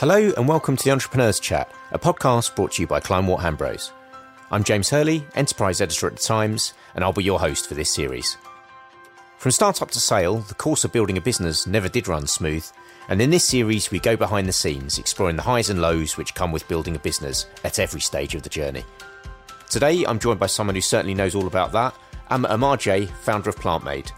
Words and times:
Hello 0.00 0.32
and 0.38 0.48
welcome 0.48 0.78
to 0.78 0.84
the 0.84 0.92
Entrepreneurs 0.92 1.38
Chat, 1.38 1.70
a 1.92 1.98
podcast 1.98 2.56
brought 2.56 2.72
to 2.72 2.80
you 2.80 2.86
by 2.86 3.00
Kleinwort 3.00 3.40
Hambros. 3.40 3.90
I'm 4.50 4.64
James 4.64 4.88
Hurley, 4.88 5.26
Enterprise 5.34 5.82
Editor 5.82 6.06
at 6.06 6.16
The 6.16 6.22
Times, 6.22 6.72
and 6.94 7.04
I'll 7.04 7.12
be 7.12 7.22
your 7.22 7.38
host 7.38 7.68
for 7.68 7.74
this 7.74 7.92
series. 7.92 8.38
From 9.36 9.50
startup 9.50 9.90
to 9.90 10.00
sale, 10.00 10.38
the 10.38 10.54
course 10.54 10.84
of 10.84 10.92
building 10.92 11.18
a 11.18 11.20
business 11.20 11.66
never 11.66 11.86
did 11.86 12.08
run 12.08 12.26
smooth, 12.26 12.66
and 13.10 13.20
in 13.20 13.28
this 13.28 13.44
series 13.44 13.90
we 13.90 13.98
go 13.98 14.16
behind 14.16 14.48
the 14.48 14.54
scenes, 14.54 14.98
exploring 14.98 15.36
the 15.36 15.42
highs 15.42 15.68
and 15.68 15.82
lows 15.82 16.16
which 16.16 16.34
come 16.34 16.50
with 16.50 16.66
building 16.66 16.96
a 16.96 17.00
business 17.00 17.44
at 17.62 17.78
every 17.78 18.00
stage 18.00 18.34
of 18.34 18.42
the 18.42 18.48
journey. 18.48 18.84
Today 19.68 20.04
I'm 20.04 20.18
joined 20.18 20.40
by 20.40 20.46
someone 20.46 20.76
who 20.76 20.80
certainly 20.80 21.12
knows 21.12 21.34
all 21.34 21.46
about 21.46 21.72
that, 21.72 21.94
Ama 22.30 22.48
Amo-Agyei, 22.48 23.06
founder 23.06 23.50
of 23.50 23.56
PlantMade. 23.56 24.12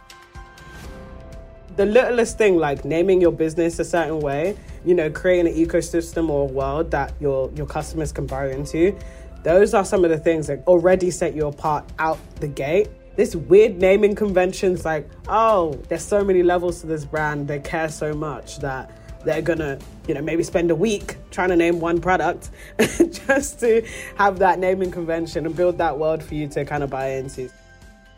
The 1.74 1.86
littlest 1.86 2.38
thing, 2.38 2.56
like 2.56 2.84
naming 2.84 3.20
your 3.20 3.32
business 3.32 3.80
a 3.80 3.84
certain 3.84 4.20
way, 4.20 4.56
you 4.84 4.94
know, 4.94 5.10
creating 5.10 5.52
an 5.52 5.58
ecosystem 5.58 6.28
or 6.28 6.48
world 6.48 6.90
that 6.90 7.12
your 7.20 7.50
your 7.54 7.66
customers 7.66 8.12
can 8.12 8.26
buy 8.26 8.50
into. 8.50 8.96
Those 9.42 9.74
are 9.74 9.84
some 9.84 10.04
of 10.04 10.10
the 10.10 10.18
things 10.18 10.46
that 10.46 10.62
already 10.66 11.10
set 11.10 11.34
you 11.34 11.46
apart 11.46 11.84
out 11.98 12.18
the 12.36 12.48
gate. 12.48 12.88
This 13.16 13.36
weird 13.36 13.76
naming 13.76 14.14
conventions, 14.14 14.84
like, 14.84 15.08
oh, 15.28 15.74
there's 15.88 16.04
so 16.04 16.24
many 16.24 16.42
levels 16.42 16.80
to 16.80 16.86
this 16.86 17.04
brand. 17.04 17.48
They 17.48 17.58
care 17.58 17.88
so 17.88 18.14
much 18.14 18.58
that 18.60 18.90
they're 19.24 19.42
gonna, 19.42 19.78
you 20.08 20.14
know, 20.14 20.22
maybe 20.22 20.42
spend 20.42 20.70
a 20.70 20.74
week 20.74 21.16
trying 21.30 21.50
to 21.50 21.56
name 21.56 21.80
one 21.80 22.00
product 22.00 22.50
just 22.78 23.60
to 23.60 23.86
have 24.16 24.38
that 24.38 24.58
naming 24.58 24.90
convention 24.90 25.44
and 25.46 25.54
build 25.54 25.78
that 25.78 25.98
world 25.98 26.22
for 26.22 26.34
you 26.34 26.48
to 26.48 26.64
kind 26.64 26.82
of 26.82 26.90
buy 26.90 27.10
into. 27.10 27.50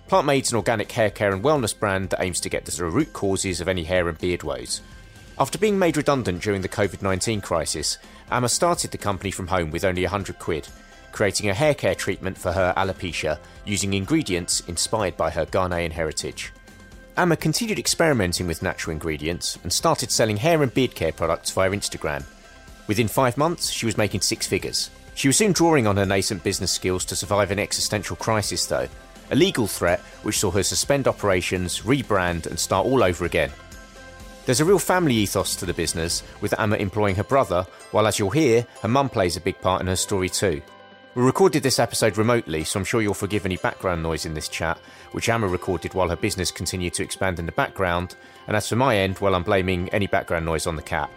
Plant 0.08 0.26
PlantMade's 0.26 0.52
an 0.52 0.56
organic 0.56 0.92
hair 0.92 1.10
care 1.10 1.32
and 1.32 1.42
wellness 1.42 1.78
brand 1.78 2.10
that 2.10 2.22
aims 2.22 2.40
to 2.40 2.50
get 2.50 2.66
to 2.66 2.76
the 2.76 2.84
root 2.84 3.12
causes 3.14 3.60
of 3.60 3.68
any 3.68 3.84
hair 3.84 4.08
and 4.08 4.18
beard 4.18 4.42
woes. 4.42 4.82
After 5.36 5.58
being 5.58 5.78
made 5.78 5.96
redundant 5.96 6.42
during 6.42 6.62
the 6.62 6.68
COVID 6.68 7.02
19 7.02 7.40
crisis, 7.40 7.98
Ama 8.30 8.48
started 8.48 8.92
the 8.92 8.98
company 8.98 9.32
from 9.32 9.48
home 9.48 9.72
with 9.72 9.84
only 9.84 10.02
100 10.02 10.38
quid, 10.38 10.68
creating 11.10 11.50
a 11.50 11.54
hair 11.54 11.74
care 11.74 11.96
treatment 11.96 12.38
for 12.38 12.52
her 12.52 12.72
alopecia 12.76 13.38
using 13.64 13.94
ingredients 13.94 14.60
inspired 14.68 15.16
by 15.16 15.30
her 15.30 15.44
Ghanaian 15.46 15.90
heritage. 15.90 16.52
Ama 17.16 17.36
continued 17.36 17.80
experimenting 17.80 18.46
with 18.46 18.62
natural 18.62 18.92
ingredients 18.92 19.58
and 19.64 19.72
started 19.72 20.12
selling 20.12 20.36
hair 20.36 20.62
and 20.62 20.72
beard 20.72 20.94
care 20.94 21.12
products 21.12 21.50
via 21.50 21.70
Instagram. 21.70 22.24
Within 22.86 23.08
five 23.08 23.36
months, 23.36 23.70
she 23.70 23.86
was 23.86 23.98
making 23.98 24.20
six 24.20 24.46
figures. 24.46 24.90
She 25.16 25.28
was 25.28 25.36
soon 25.36 25.52
drawing 25.52 25.88
on 25.88 25.96
her 25.96 26.06
nascent 26.06 26.44
business 26.44 26.70
skills 26.70 27.04
to 27.06 27.16
survive 27.16 27.50
an 27.50 27.58
existential 27.58 28.16
crisis, 28.16 28.66
though 28.66 28.88
a 29.30 29.34
legal 29.34 29.66
threat 29.66 30.00
which 30.22 30.38
saw 30.38 30.50
her 30.50 30.62
suspend 30.62 31.08
operations, 31.08 31.80
rebrand, 31.80 32.46
and 32.46 32.58
start 32.58 32.86
all 32.86 33.02
over 33.02 33.24
again. 33.24 33.50
There's 34.46 34.60
a 34.60 34.64
real 34.64 34.78
family 34.78 35.14
ethos 35.14 35.56
to 35.56 35.64
the 35.64 35.72
business, 35.72 36.22
with 36.42 36.58
Ama 36.60 36.76
employing 36.76 37.14
her 37.14 37.24
brother, 37.24 37.66
while 37.92 38.06
as 38.06 38.18
you'll 38.18 38.28
hear, 38.28 38.66
her 38.82 38.88
mum 38.88 39.08
plays 39.08 39.38
a 39.38 39.40
big 39.40 39.58
part 39.62 39.80
in 39.80 39.86
her 39.86 39.96
story 39.96 40.28
too. 40.28 40.60
We 41.14 41.22
recorded 41.22 41.62
this 41.62 41.78
episode 41.78 42.18
remotely, 42.18 42.64
so 42.64 42.78
I'm 42.78 42.84
sure 42.84 43.00
you'll 43.00 43.14
forgive 43.14 43.46
any 43.46 43.56
background 43.56 44.02
noise 44.02 44.26
in 44.26 44.34
this 44.34 44.48
chat, 44.48 44.76
which 45.12 45.30
Ama 45.30 45.48
recorded 45.48 45.94
while 45.94 46.10
her 46.10 46.16
business 46.16 46.50
continued 46.50 46.92
to 46.94 47.02
expand 47.02 47.38
in 47.38 47.46
the 47.46 47.52
background, 47.52 48.16
and 48.46 48.54
as 48.54 48.68
for 48.68 48.76
my 48.76 48.98
end, 48.98 49.18
well, 49.18 49.34
I'm 49.34 49.44
blaming 49.44 49.88
any 49.90 50.08
background 50.08 50.44
noise 50.44 50.66
on 50.66 50.76
the 50.76 50.82
cat. 50.82 51.08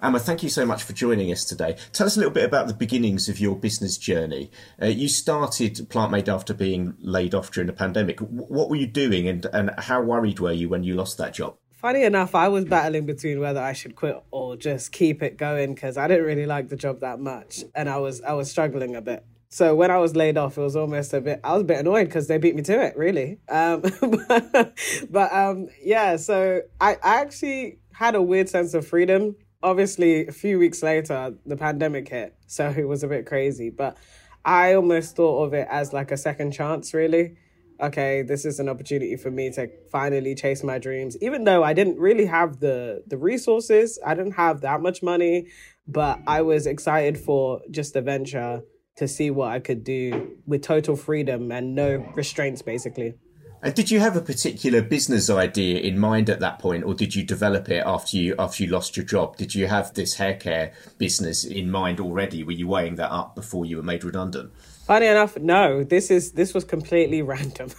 Ama, 0.00 0.20
thank 0.20 0.44
you 0.44 0.48
so 0.48 0.64
much 0.64 0.84
for 0.84 0.92
joining 0.92 1.32
us 1.32 1.44
today. 1.44 1.76
Tell 1.92 2.06
us 2.06 2.14
a 2.16 2.20
little 2.20 2.32
bit 2.32 2.44
about 2.44 2.68
the 2.68 2.74
beginnings 2.74 3.28
of 3.28 3.40
your 3.40 3.56
business 3.56 3.98
journey. 3.98 4.48
Uh, 4.80 4.86
you 4.86 5.08
started 5.08 5.74
PlantMade 5.88 6.32
after 6.32 6.54
being 6.54 6.94
laid 7.00 7.34
off 7.34 7.50
during 7.50 7.66
the 7.66 7.72
pandemic. 7.72 8.20
What 8.20 8.70
were 8.70 8.76
you 8.76 8.86
doing 8.86 9.26
and, 9.26 9.44
and 9.52 9.72
how 9.76 10.00
worried 10.00 10.38
were 10.38 10.52
you 10.52 10.68
when 10.68 10.84
you 10.84 10.94
lost 10.94 11.18
that 11.18 11.34
job? 11.34 11.56
Funny 11.72 12.04
enough, 12.04 12.36
I 12.36 12.46
was 12.46 12.64
battling 12.64 13.06
between 13.06 13.40
whether 13.40 13.60
I 13.60 13.72
should 13.72 13.96
quit 13.96 14.22
or 14.30 14.56
just 14.56 14.92
keep 14.92 15.20
it 15.20 15.36
going 15.36 15.74
because 15.74 15.96
I 15.96 16.06
didn't 16.06 16.26
really 16.26 16.46
like 16.46 16.68
the 16.68 16.76
job 16.76 17.00
that 17.00 17.18
much 17.18 17.64
and 17.74 17.88
I 17.88 17.98
was 17.98 18.20
I 18.22 18.34
was 18.34 18.48
struggling 18.48 18.94
a 18.94 19.00
bit. 19.00 19.24
So 19.48 19.74
when 19.74 19.90
I 19.90 19.98
was 19.98 20.14
laid 20.14 20.36
off, 20.36 20.58
it 20.58 20.60
was 20.60 20.76
almost 20.76 21.12
a 21.12 21.20
bit. 21.20 21.40
I 21.42 21.54
was 21.54 21.62
a 21.62 21.64
bit 21.64 21.78
annoyed 21.78 22.04
because 22.04 22.28
they 22.28 22.38
beat 22.38 22.54
me 22.54 22.62
to 22.62 22.84
it, 22.84 22.96
really. 22.96 23.38
Um, 23.48 23.80
but, 23.80 24.74
but 25.10 25.32
um, 25.32 25.68
yeah, 25.82 26.16
so 26.16 26.60
I, 26.80 26.98
I 27.02 27.20
actually 27.20 27.78
had 27.94 28.14
a 28.14 28.22
weird 28.22 28.48
sense 28.48 28.74
of 28.74 28.86
freedom 28.86 29.34
obviously 29.62 30.26
a 30.26 30.32
few 30.32 30.58
weeks 30.58 30.82
later 30.82 31.34
the 31.46 31.56
pandemic 31.56 32.08
hit 32.08 32.34
so 32.46 32.72
it 32.76 32.86
was 32.86 33.02
a 33.02 33.08
bit 33.08 33.26
crazy 33.26 33.70
but 33.70 33.96
i 34.44 34.74
almost 34.74 35.16
thought 35.16 35.44
of 35.44 35.52
it 35.52 35.66
as 35.70 35.92
like 35.92 36.10
a 36.10 36.16
second 36.16 36.52
chance 36.52 36.94
really. 36.94 37.36
Okay 37.80 38.22
this 38.22 38.44
is 38.44 38.58
an 38.58 38.68
opportunity 38.68 39.16
for 39.16 39.30
me 39.30 39.50
to 39.52 39.68
finally 39.92 40.34
chase 40.34 40.64
my 40.64 40.78
dreams. 40.78 41.16
Even 41.20 41.44
though 41.44 41.62
i 41.62 41.72
didn't 41.72 41.98
really 41.98 42.26
have 42.26 42.58
the 42.58 43.04
the 43.06 43.16
resources 43.16 43.98
i 44.04 44.14
didn't 44.14 44.32
have 44.32 44.62
that 44.62 44.80
much 44.80 45.02
money 45.02 45.46
but 45.86 46.18
i 46.26 46.42
was 46.42 46.66
excited 46.66 47.16
for 47.16 47.60
just 47.70 47.94
the 47.94 48.02
venture 48.02 48.62
to 48.96 49.06
see 49.06 49.30
what 49.30 49.52
i 49.52 49.60
could 49.60 49.84
do 49.84 50.36
with 50.44 50.62
total 50.62 50.96
freedom 50.96 51.52
and 51.52 51.76
no 51.76 52.04
restraints 52.16 52.62
basically 52.62 53.14
and 53.62 53.74
did 53.74 53.90
you 53.90 54.00
have 54.00 54.16
a 54.16 54.20
particular 54.20 54.82
business 54.82 55.28
idea 55.28 55.80
in 55.80 55.98
mind 55.98 56.30
at 56.30 56.40
that 56.40 56.58
point, 56.58 56.84
or 56.84 56.94
did 56.94 57.14
you 57.14 57.24
develop 57.24 57.68
it 57.68 57.82
after 57.84 58.16
you 58.16 58.34
after 58.38 58.62
you 58.62 58.70
lost 58.70 58.96
your 58.96 59.04
job? 59.04 59.36
Did 59.36 59.54
you 59.54 59.66
have 59.66 59.94
this 59.94 60.14
hair 60.14 60.34
care 60.34 60.72
business 60.98 61.44
in 61.44 61.70
mind 61.70 62.00
already? 62.00 62.44
Were 62.44 62.52
you 62.52 62.68
weighing 62.68 62.96
that 62.96 63.10
up 63.10 63.34
before 63.34 63.66
you 63.66 63.76
were 63.76 63.82
made 63.82 64.04
redundant? 64.04 64.52
Funny 64.86 65.06
enough, 65.06 65.36
no. 65.38 65.84
This 65.84 66.10
is 66.10 66.32
this 66.32 66.54
was 66.54 66.64
completely 66.64 67.20
random. 67.34 67.70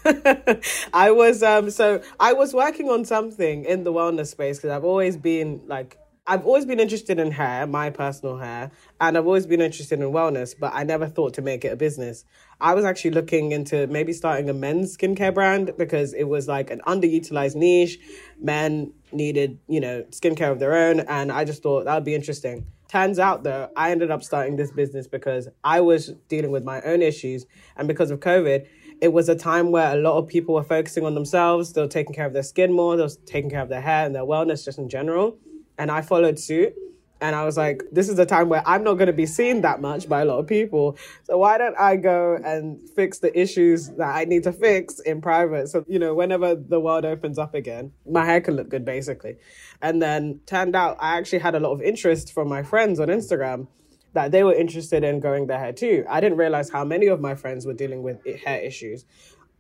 I 0.94 1.12
was 1.12 1.42
um 1.42 1.70
so 1.70 2.02
I 2.20 2.34
was 2.34 2.54
working 2.54 2.90
on 2.90 3.06
something 3.06 3.66
in 3.66 3.84
the 3.84 3.94
wellness 3.94 4.28
space 4.28 4.58
because 4.58 4.72
I've 4.72 4.84
always 4.84 5.18
been 5.18 5.62
like 5.66 5.98
I've 6.30 6.46
always 6.46 6.64
been 6.64 6.80
interested 6.80 7.18
in 7.18 7.32
hair, 7.32 7.66
my 7.66 7.90
personal 7.90 8.38
hair, 8.38 8.70
and 9.02 9.18
I've 9.18 9.26
always 9.26 9.48
been 9.48 9.62
interested 9.62 10.00
in 10.00 10.06
wellness, 10.12 10.54
but 10.58 10.72
I 10.76 10.84
never 10.84 11.08
thought 11.08 11.34
to 11.34 11.42
make 11.42 11.66
it 11.66 11.70
a 11.70 11.76
business. 11.76 12.24
I 12.62 12.76
was 12.76 12.86
actually 12.86 13.12
looking 13.12 13.52
into 13.52 13.88
maybe 13.88 14.14
starting 14.14 14.48
a 14.48 14.54
men's 14.54 14.96
skincare 14.96 15.34
brand 15.34 15.72
because 15.76 16.14
it 16.14 16.26
was 16.26 16.48
like 16.48 16.70
an 16.70 16.82
underutilized 16.86 17.56
niche. 17.56 17.98
Men 18.40 18.94
needed, 19.12 19.58
you 19.68 19.80
know, 19.80 20.04
skincare 20.12 20.52
of 20.52 20.60
their 20.60 20.76
own, 20.76 21.00
and 21.00 21.32
I 21.32 21.46
just 21.46 21.64
thought 21.64 21.86
that 21.86 21.96
would 21.96 22.04
be 22.04 22.14
interesting. 22.14 22.68
Turns 22.88 23.18
out 23.18 23.42
though, 23.44 23.72
I 23.76 23.90
ended 23.90 24.12
up 24.12 24.24
starting 24.24 24.56
this 24.56 24.70
business 24.70 25.08
because 25.08 25.48
I 25.64 25.82
was 25.82 26.14
dealing 26.28 26.52
with 26.52 26.64
my 26.64 26.80
own 26.82 27.02
issues, 27.02 27.48
and 27.76 27.88
because 27.88 28.12
of 28.12 28.20
COVID, 28.20 28.68
it 29.02 29.14
was 29.14 29.30
a 29.30 29.36
time 29.36 29.72
where 29.72 29.98
a 29.98 30.00
lot 30.00 30.20
of 30.20 30.28
people 30.28 30.54
were 30.54 30.64
focusing 30.64 31.08
on 31.08 31.16
themselves. 31.16 31.74
They 31.74 31.82
were 31.82 31.88
taking 31.88 32.14
care 32.14 32.28
of 32.28 32.34
their 32.34 32.44
skin 32.44 32.72
more, 32.72 32.98
they 32.98 33.02
were 33.02 33.10
taking 33.26 33.50
care 33.50 33.62
of 33.64 33.70
their 33.70 33.82
hair 33.82 34.06
and 34.06 34.14
their 34.14 34.26
wellness 34.26 34.64
just 34.64 34.78
in 34.78 34.90
general 34.90 35.40
and 35.80 35.90
I 35.90 36.02
followed 36.02 36.38
suit. 36.38 36.76
And 37.22 37.36
I 37.36 37.44
was 37.44 37.58
like, 37.58 37.84
this 37.92 38.08
is 38.08 38.18
a 38.18 38.26
time 38.26 38.48
where 38.48 38.64
I'm 38.66 38.82
not 38.82 38.94
going 38.94 39.08
to 39.08 39.14
be 39.14 39.26
seen 39.26 39.60
that 39.62 39.82
much 39.82 40.08
by 40.08 40.22
a 40.22 40.26
lot 40.26 40.40
of 40.40 40.48
people. 40.48 40.98
So 41.24 41.38
why 41.38 41.58
don't 41.58 41.78
I 41.78 41.98
go 41.98 42.40
and 42.42 42.80
fix 42.96 43.20
the 43.20 43.38
issues 43.38 43.90
that 43.98 44.16
I 44.16 44.24
need 44.24 44.44
to 44.44 44.54
fix 44.54 45.00
in 45.02 45.20
private? 45.20 45.68
So, 45.68 45.84
you 45.88 46.00
know, 46.00 46.14
whenever 46.14 46.56
the 46.56 46.80
world 46.80 47.04
opens 47.04 47.38
up 47.38 47.56
again, 47.56 47.92
my 48.10 48.24
hair 48.24 48.40
can 48.40 48.56
look 48.56 48.70
good, 48.70 48.86
basically. 48.86 49.36
And 49.82 50.02
then 50.02 50.40
turned 50.46 50.78
out 50.78 50.96
I 51.02 51.18
actually 51.18 51.40
had 51.40 51.56
a 51.56 51.60
lot 51.60 51.72
of 51.72 51.82
interest 51.82 52.34
from 52.34 52.48
my 52.48 52.64
friends 52.64 53.02
on 53.02 53.10
Instagram 53.10 53.68
that 54.14 54.32
they 54.32 54.44
were 54.44 54.54
interested 54.54 55.04
in 55.04 55.20
growing 55.20 55.48
their 55.48 55.60
hair 55.60 55.74
too. 55.74 56.06
I 56.10 56.22
didn't 56.22 56.38
realize 56.38 56.70
how 56.70 56.86
many 56.86 57.08
of 57.08 57.20
my 57.20 57.36
friends 57.36 57.66
were 57.66 57.74
dealing 57.74 58.02
with 58.02 58.26
hair 58.46 58.62
issues 58.62 59.04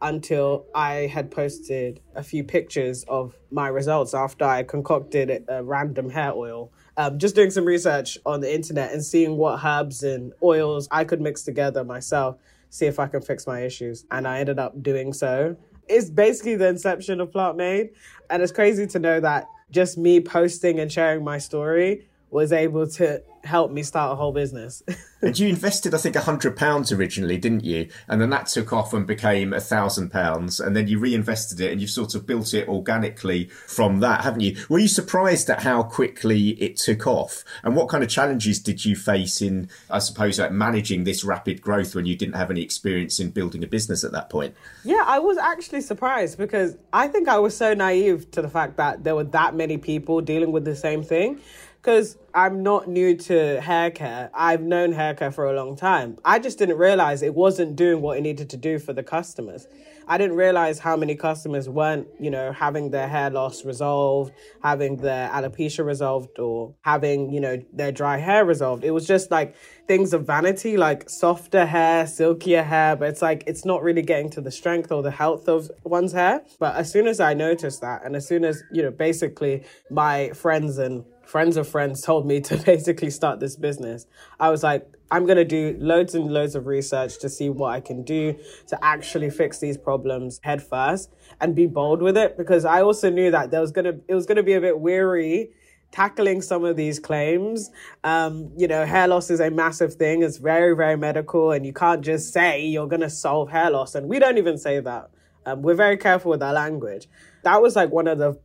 until 0.01 0.65
I 0.73 1.07
had 1.07 1.29
posted 1.29 1.99
a 2.15 2.23
few 2.23 2.43
pictures 2.43 3.03
of 3.07 3.35
my 3.51 3.67
results 3.67 4.13
after 4.13 4.45
I 4.45 4.63
concocted 4.63 5.45
a 5.47 5.63
random 5.63 6.09
hair 6.09 6.33
oil. 6.33 6.71
Um, 6.97 7.19
just 7.19 7.35
doing 7.35 7.51
some 7.51 7.65
research 7.65 8.17
on 8.25 8.41
the 8.41 8.53
internet 8.53 8.91
and 8.93 9.03
seeing 9.03 9.38
what 9.38 9.63
herbs 9.63 10.03
and 10.03 10.33
oils 10.41 10.88
I 10.91 11.03
could 11.03 11.21
mix 11.21 11.43
together 11.43 11.83
myself, 11.83 12.38
see 12.69 12.85
if 12.85 12.99
I 12.99 13.07
can 13.07 13.21
fix 13.21 13.45
my 13.45 13.61
issues. 13.61 14.05
And 14.11 14.27
I 14.27 14.39
ended 14.39 14.59
up 14.59 14.81
doing 14.81 15.13
so. 15.13 15.55
It's 15.88 16.09
basically 16.09 16.56
the 16.56 16.68
inception 16.68 17.19
of 17.19 17.31
Plant 17.31 17.57
Made. 17.57 17.89
And 18.29 18.41
it's 18.41 18.51
crazy 18.51 18.85
to 18.88 19.00
know 19.00 19.19
that 19.19 19.47
just 19.71 19.97
me 19.97 20.19
posting 20.19 20.79
and 20.79 20.91
sharing 20.91 21.24
my 21.24 21.38
story 21.38 22.08
was 22.31 22.51
able 22.51 22.87
to 22.87 23.21
help 23.43 23.71
me 23.71 23.83
start 23.83 24.13
a 24.13 24.15
whole 24.15 24.31
business. 24.31 24.83
and 25.21 25.37
you 25.37 25.47
invested, 25.47 25.93
I 25.93 25.97
think, 25.97 26.15
a 26.15 26.21
hundred 26.21 26.55
pounds 26.55 26.91
originally, 26.91 27.37
didn't 27.37 27.63
you? 27.63 27.89
And 28.07 28.21
then 28.21 28.29
that 28.29 28.47
took 28.47 28.73
off 28.73 28.93
and 28.93 29.07
became 29.07 29.53
a 29.53 29.59
thousand 29.59 30.11
pounds, 30.11 30.59
and 30.59 30.75
then 30.75 30.87
you 30.87 30.99
reinvested 30.99 31.59
it, 31.59 31.71
and 31.71 31.81
you've 31.81 31.89
sort 31.89 32.15
of 32.15 32.25
built 32.25 32.53
it 32.53 32.67
organically 32.67 33.45
from 33.45 33.99
that, 34.01 34.21
haven't 34.21 34.41
you? 34.41 34.57
Were 34.69 34.79
you 34.79 34.87
surprised 34.87 35.49
at 35.49 35.63
how 35.63 35.83
quickly 35.83 36.49
it 36.61 36.77
took 36.77 37.07
off? 37.07 37.43
And 37.63 37.75
what 37.75 37.89
kind 37.89 38.03
of 38.03 38.09
challenges 38.09 38.59
did 38.59 38.85
you 38.85 38.95
face 38.95 39.41
in, 39.41 39.69
I 39.89 39.99
suppose, 39.99 40.39
like 40.39 40.51
managing 40.51 41.03
this 41.03 41.23
rapid 41.23 41.61
growth 41.61 41.95
when 41.95 42.05
you 42.05 42.15
didn't 42.15 42.35
have 42.35 42.51
any 42.51 42.61
experience 42.61 43.19
in 43.19 43.31
building 43.31 43.63
a 43.63 43.67
business 43.67 44.03
at 44.03 44.11
that 44.11 44.29
point? 44.29 44.55
Yeah, 44.83 45.03
I 45.05 45.19
was 45.19 45.37
actually 45.37 45.81
surprised 45.81 46.37
because 46.37 46.77
I 46.93 47.07
think 47.07 47.27
I 47.27 47.39
was 47.39 47.55
so 47.55 47.73
naive 47.73 48.29
to 48.31 48.41
the 48.41 48.49
fact 48.49 48.77
that 48.77 49.03
there 49.03 49.15
were 49.15 49.23
that 49.25 49.55
many 49.55 49.77
people 49.77 50.21
dealing 50.21 50.51
with 50.51 50.65
the 50.65 50.75
same 50.75 51.03
thing. 51.03 51.39
Because 51.81 52.17
I'm 52.33 52.61
not 52.61 52.87
new 52.87 53.15
to 53.15 53.61
hair 53.61 53.89
care. 53.89 54.29
I've 54.33 54.61
known 54.61 54.91
hair 54.91 55.13
care 55.13 55.31
for 55.31 55.45
a 55.45 55.53
long 55.53 55.75
time. 55.75 56.17
I 56.25 56.39
just 56.39 56.57
didn't 56.57 56.77
realize 56.77 57.21
it 57.21 57.33
wasn't 57.33 57.75
doing 57.75 58.01
what 58.01 58.17
it 58.17 58.21
needed 58.21 58.49
to 58.49 58.57
do 58.57 58.79
for 58.79 58.91
the 58.91 59.03
customers. 59.03 59.65
I 60.05 60.17
didn't 60.17 60.37
realize 60.37 60.79
how 60.79 60.97
many 60.97 61.15
customers 61.15 61.69
weren't, 61.69 62.07
you 62.19 62.31
know, 62.31 62.51
having 62.51 62.89
their 62.89 63.07
hair 63.07 63.29
loss 63.29 63.63
resolved, 63.63 64.33
having 64.61 64.97
their 64.97 65.29
alopecia 65.29 65.85
resolved, 65.85 66.39
or 66.39 66.73
having, 66.81 67.31
you 67.31 67.39
know, 67.39 67.61
their 67.71 67.91
dry 67.91 68.17
hair 68.17 68.43
resolved. 68.43 68.83
It 68.83 68.91
was 68.91 69.05
just 69.05 69.29
like 69.29 69.55
things 69.87 70.11
of 70.13 70.25
vanity, 70.25 70.77
like 70.77 71.09
softer 71.09 71.65
hair, 71.65 72.07
silkier 72.07 72.63
hair, 72.63 72.95
but 72.95 73.09
it's 73.09 73.21
like 73.21 73.43
it's 73.45 73.65
not 73.65 73.83
really 73.83 74.01
getting 74.01 74.31
to 74.31 74.41
the 74.41 74.51
strength 74.51 74.91
or 74.91 75.03
the 75.03 75.11
health 75.11 75.47
of 75.47 75.69
one's 75.83 76.11
hair. 76.11 76.41
But 76.59 76.75
as 76.75 76.91
soon 76.91 77.07
as 77.07 77.19
I 77.19 77.35
noticed 77.35 77.81
that, 77.81 78.03
and 78.03 78.15
as 78.15 78.27
soon 78.27 78.43
as, 78.43 78.63
you 78.71 78.81
know, 78.81 78.91
basically 78.91 79.63
my 79.91 80.31
friends 80.31 80.79
and 80.79 81.05
friends 81.29 81.57
of 81.57 81.67
friends 81.67 82.01
told 82.01 82.25
me 82.25 82.41
to 82.41 82.57
basically 82.65 83.11
start 83.11 83.39
this 83.39 83.55
business, 83.55 84.07
I 84.39 84.49
was 84.49 84.63
like, 84.63 84.87
I'm 85.11 85.25
going 85.25 85.37
to 85.37 85.45
do 85.45 85.77
loads 85.79 86.15
and 86.15 86.31
loads 86.31 86.55
of 86.55 86.65
research 86.65 87.19
to 87.19 87.29
see 87.29 87.49
what 87.49 87.71
I 87.71 87.81
can 87.81 88.03
do 88.03 88.35
to 88.67 88.83
actually 88.83 89.29
fix 89.29 89.59
these 89.59 89.77
problems 89.77 90.39
head 90.43 90.61
first 90.61 91.13
and 91.39 91.55
be 91.55 91.67
bold 91.67 92.01
with 92.01 92.17
it 92.17 92.35
because 92.37 92.65
I 92.65 92.81
also 92.81 93.09
knew 93.09 93.31
that 93.31 93.51
there 93.51 93.61
was 93.61 93.71
going 93.71 93.85
to, 93.85 93.99
it 94.07 94.15
was 94.15 94.25
going 94.25 94.37
to 94.37 94.43
be 94.43 94.53
a 94.53 94.61
bit 94.61 94.79
weary 94.79 95.51
tackling 95.91 96.41
some 96.41 96.63
of 96.63 96.75
these 96.75 96.99
claims. 96.99 97.71
Um, 98.03 98.51
you 98.57 98.67
know, 98.67 98.85
hair 98.85 99.07
loss 99.07 99.29
is 99.29 99.39
a 99.39 99.49
massive 99.49 99.95
thing. 99.95 100.21
It's 100.23 100.37
very, 100.37 100.75
very 100.75 100.97
medical 100.97 101.51
and 101.51 101.65
you 101.65 101.73
can't 101.73 102.01
just 102.01 102.33
say 102.33 102.63
you're 102.63 102.87
going 102.87 103.01
to 103.01 103.09
solve 103.09 103.49
hair 103.49 103.71
loss. 103.71 103.95
And 103.95 104.07
we 104.07 104.19
don't 104.19 104.37
even 104.37 104.57
say 104.57 104.79
that. 104.79 105.09
Um, 105.45 105.61
we're 105.61 105.75
very 105.75 105.97
careful 105.97 106.31
with 106.31 106.43
our 106.43 106.53
language. 106.53 107.07
That 107.43 107.61
was 107.61 107.75
like 107.75 107.91
one 107.91 108.07
of 108.07 108.17
the 108.17 108.39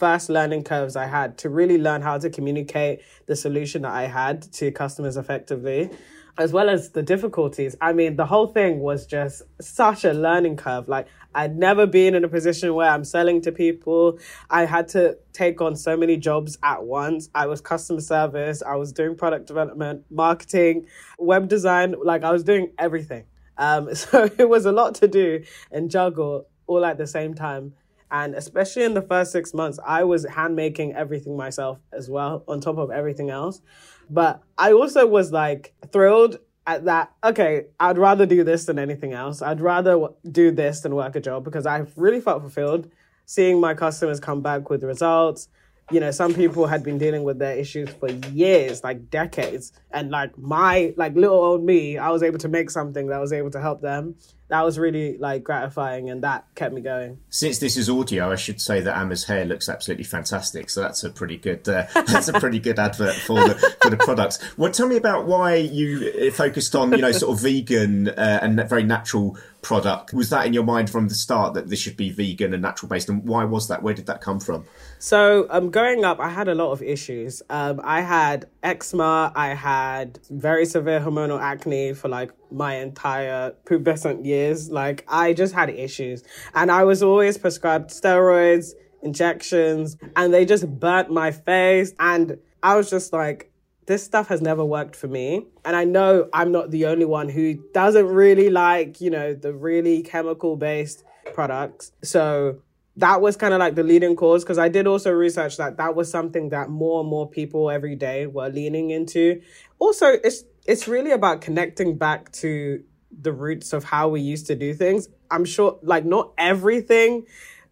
first 0.00 0.30
learning 0.30 0.64
curves 0.64 0.96
I 0.96 1.06
had 1.06 1.36
to 1.38 1.50
really 1.50 1.76
learn 1.76 2.00
how 2.00 2.16
to 2.16 2.30
communicate 2.30 3.02
the 3.26 3.36
solution 3.36 3.82
that 3.82 3.92
I 3.92 4.04
had 4.06 4.50
to 4.54 4.72
customers 4.72 5.18
effectively, 5.18 5.90
as 6.38 6.54
well 6.54 6.70
as 6.70 6.92
the 6.92 7.02
difficulties. 7.02 7.76
I 7.82 7.92
mean, 7.92 8.16
the 8.16 8.24
whole 8.24 8.46
thing 8.46 8.80
was 8.80 9.04
just 9.04 9.42
such 9.60 10.06
a 10.06 10.14
learning 10.14 10.56
curve. 10.56 10.88
Like, 10.88 11.06
I'd 11.34 11.54
never 11.54 11.86
been 11.86 12.14
in 12.14 12.24
a 12.24 12.28
position 12.28 12.74
where 12.74 12.90
I'm 12.90 13.04
selling 13.04 13.42
to 13.42 13.52
people. 13.52 14.18
I 14.48 14.64
had 14.64 14.88
to 14.88 15.18
take 15.34 15.60
on 15.60 15.76
so 15.76 15.98
many 15.98 16.16
jobs 16.16 16.56
at 16.62 16.82
once. 16.82 17.28
I 17.34 17.46
was 17.46 17.60
customer 17.60 18.00
service, 18.00 18.62
I 18.62 18.76
was 18.76 18.92
doing 18.92 19.16
product 19.16 19.46
development, 19.46 20.06
marketing, 20.10 20.86
web 21.18 21.46
design, 21.46 21.94
like, 22.02 22.24
I 22.24 22.32
was 22.32 22.42
doing 22.42 22.72
everything. 22.78 23.24
Um, 23.58 23.94
so 23.94 24.30
it 24.38 24.48
was 24.48 24.64
a 24.64 24.72
lot 24.72 24.94
to 24.96 25.08
do 25.08 25.44
and 25.70 25.90
juggle 25.90 26.46
all 26.66 26.86
at 26.86 26.96
the 26.96 27.06
same 27.06 27.34
time. 27.34 27.74
And 28.10 28.34
especially 28.34 28.84
in 28.84 28.94
the 28.94 29.02
first 29.02 29.32
six 29.32 29.54
months, 29.54 29.78
I 29.84 30.04
was 30.04 30.26
hand 30.26 30.56
making 30.56 30.94
everything 30.94 31.36
myself 31.36 31.78
as 31.92 32.10
well, 32.10 32.44
on 32.48 32.60
top 32.60 32.78
of 32.78 32.90
everything 32.90 33.30
else. 33.30 33.62
But 34.08 34.42
I 34.58 34.72
also 34.72 35.06
was 35.06 35.32
like 35.32 35.74
thrilled 35.92 36.38
at 36.66 36.84
that. 36.86 37.12
Okay, 37.22 37.66
I'd 37.78 37.98
rather 37.98 38.26
do 38.26 38.42
this 38.42 38.64
than 38.64 38.78
anything 38.78 39.12
else. 39.12 39.42
I'd 39.42 39.60
rather 39.60 40.08
do 40.30 40.50
this 40.50 40.80
than 40.80 40.94
work 40.94 41.14
a 41.14 41.20
job 41.20 41.44
because 41.44 41.66
I 41.66 41.86
really 41.96 42.20
felt 42.20 42.42
fulfilled 42.42 42.90
seeing 43.26 43.60
my 43.60 43.74
customers 43.74 44.18
come 44.18 44.40
back 44.40 44.70
with 44.70 44.82
results. 44.82 45.48
You 45.92 46.00
know, 46.00 46.10
some 46.10 46.34
people 46.34 46.66
had 46.66 46.82
been 46.82 46.98
dealing 46.98 47.22
with 47.22 47.38
their 47.38 47.56
issues 47.56 47.90
for 47.90 48.10
years, 48.10 48.82
like 48.82 49.10
decades. 49.10 49.72
And 49.92 50.10
like 50.10 50.36
my, 50.36 50.94
like 50.96 51.14
little 51.14 51.36
old 51.36 51.62
me, 51.64 51.96
I 51.96 52.10
was 52.10 52.24
able 52.24 52.38
to 52.38 52.48
make 52.48 52.70
something 52.70 53.06
that 53.06 53.18
was 53.20 53.32
able 53.32 53.50
to 53.52 53.60
help 53.60 53.82
them 53.82 54.16
that 54.50 54.64
was 54.64 54.78
really 54.78 55.16
like 55.16 55.42
gratifying 55.42 56.10
and 56.10 56.22
that 56.22 56.44
kept 56.54 56.74
me 56.74 56.80
going. 56.80 57.18
Since 57.30 57.58
this 57.58 57.76
is 57.76 57.88
audio, 57.88 58.30
I 58.30 58.36
should 58.36 58.60
say 58.60 58.80
that 58.80 58.96
Ama's 58.96 59.24
hair 59.24 59.44
looks 59.44 59.68
absolutely 59.68 60.04
fantastic. 60.04 60.68
So 60.70 60.82
that's 60.82 61.02
a 61.04 61.10
pretty 61.10 61.36
good 61.36 61.68
uh, 61.68 61.86
that's 61.94 62.28
a 62.28 62.34
pretty 62.34 62.58
good 62.58 62.78
advert 62.78 63.14
for 63.14 63.36
the 63.36 63.76
for 63.80 63.90
the 63.90 63.96
products. 63.96 64.38
Well, 64.56 64.70
tell 64.72 64.88
me 64.88 64.96
about 64.96 65.26
why 65.26 65.54
you 65.54 66.12
uh, 66.28 66.30
focused 66.32 66.74
on 66.74 66.92
you 66.92 66.98
know 66.98 67.12
sort 67.12 67.36
of 67.36 67.42
vegan 67.42 68.08
uh, 68.08 68.40
and 68.42 68.62
very 68.68 68.82
natural 68.82 69.38
product. 69.62 70.12
Was 70.12 70.30
that 70.30 70.46
in 70.46 70.52
your 70.52 70.64
mind 70.64 70.90
from 70.90 71.08
the 71.08 71.14
start 71.14 71.54
that 71.54 71.68
this 71.68 71.78
should 71.78 71.96
be 71.96 72.10
vegan 72.10 72.52
and 72.52 72.62
natural 72.62 72.88
based? 72.88 73.08
And 73.08 73.24
why 73.24 73.44
was 73.44 73.68
that? 73.68 73.82
Where 73.82 73.94
did 73.94 74.06
that 74.06 74.20
come 74.20 74.40
from? 74.40 74.64
So, 74.98 75.46
um, 75.50 75.70
growing 75.70 76.04
up, 76.04 76.18
I 76.20 76.28
had 76.28 76.48
a 76.48 76.54
lot 76.54 76.72
of 76.72 76.82
issues. 76.82 77.42
Um, 77.50 77.80
I 77.84 78.00
had 78.00 78.46
eczema. 78.62 79.32
I 79.34 79.54
had 79.54 80.18
very 80.28 80.66
severe 80.66 81.00
hormonal 81.00 81.40
acne 81.40 81.94
for 81.94 82.08
like 82.08 82.32
my 82.52 82.76
entire 82.76 83.54
pubescent 83.64 84.24
years. 84.24 84.70
Like, 84.70 85.04
I 85.08 85.32
just 85.32 85.54
had 85.54 85.70
issues, 85.70 86.22
and 86.54 86.70
I 86.70 86.84
was 86.84 87.02
always 87.02 87.38
prescribed 87.38 87.90
steroids, 87.90 88.72
injections, 89.02 89.96
and 90.16 90.32
they 90.32 90.44
just 90.44 90.66
burnt 90.78 91.10
my 91.10 91.30
face. 91.30 91.92
And 91.98 92.38
I 92.62 92.76
was 92.76 92.90
just 92.90 93.12
like, 93.12 93.50
this 93.86 94.04
stuff 94.04 94.28
has 94.28 94.40
never 94.40 94.64
worked 94.64 94.94
for 94.94 95.08
me. 95.08 95.46
And 95.64 95.74
I 95.74 95.84
know 95.84 96.28
I'm 96.32 96.52
not 96.52 96.70
the 96.70 96.86
only 96.86 97.06
one 97.06 97.28
who 97.28 97.54
doesn't 97.74 98.06
really 98.06 98.48
like, 98.50 99.00
you 99.00 99.10
know, 99.10 99.34
the 99.34 99.52
really 99.52 100.02
chemical 100.02 100.56
based 100.56 101.02
products. 101.34 101.92
So 102.02 102.60
that 102.96 103.20
was 103.20 103.36
kind 103.36 103.54
of 103.54 103.58
like 103.58 103.74
the 103.74 103.82
leading 103.82 104.14
cause 104.14 104.44
because 104.44 104.58
I 104.58 104.68
did 104.68 104.86
also 104.86 105.10
research 105.10 105.56
that 105.56 105.78
that 105.78 105.94
was 105.94 106.10
something 106.10 106.50
that 106.50 106.68
more 106.68 107.00
and 107.00 107.08
more 107.08 107.28
people 107.28 107.70
every 107.70 107.96
day 107.96 108.26
were 108.26 108.48
leaning 108.48 108.90
into. 108.90 109.40
Also, 109.78 110.06
it's 110.06 110.44
it's 110.66 110.86
really 110.86 111.12
about 111.12 111.40
connecting 111.40 111.96
back 111.96 112.30
to 112.32 112.82
the 113.10 113.32
roots 113.32 113.72
of 113.72 113.84
how 113.84 114.08
we 114.08 114.20
used 114.20 114.46
to 114.46 114.54
do 114.54 114.72
things. 114.74 115.08
I'm 115.30 115.44
sure 115.44 115.78
like 115.82 116.04
not 116.04 116.32
everything 116.38 117.26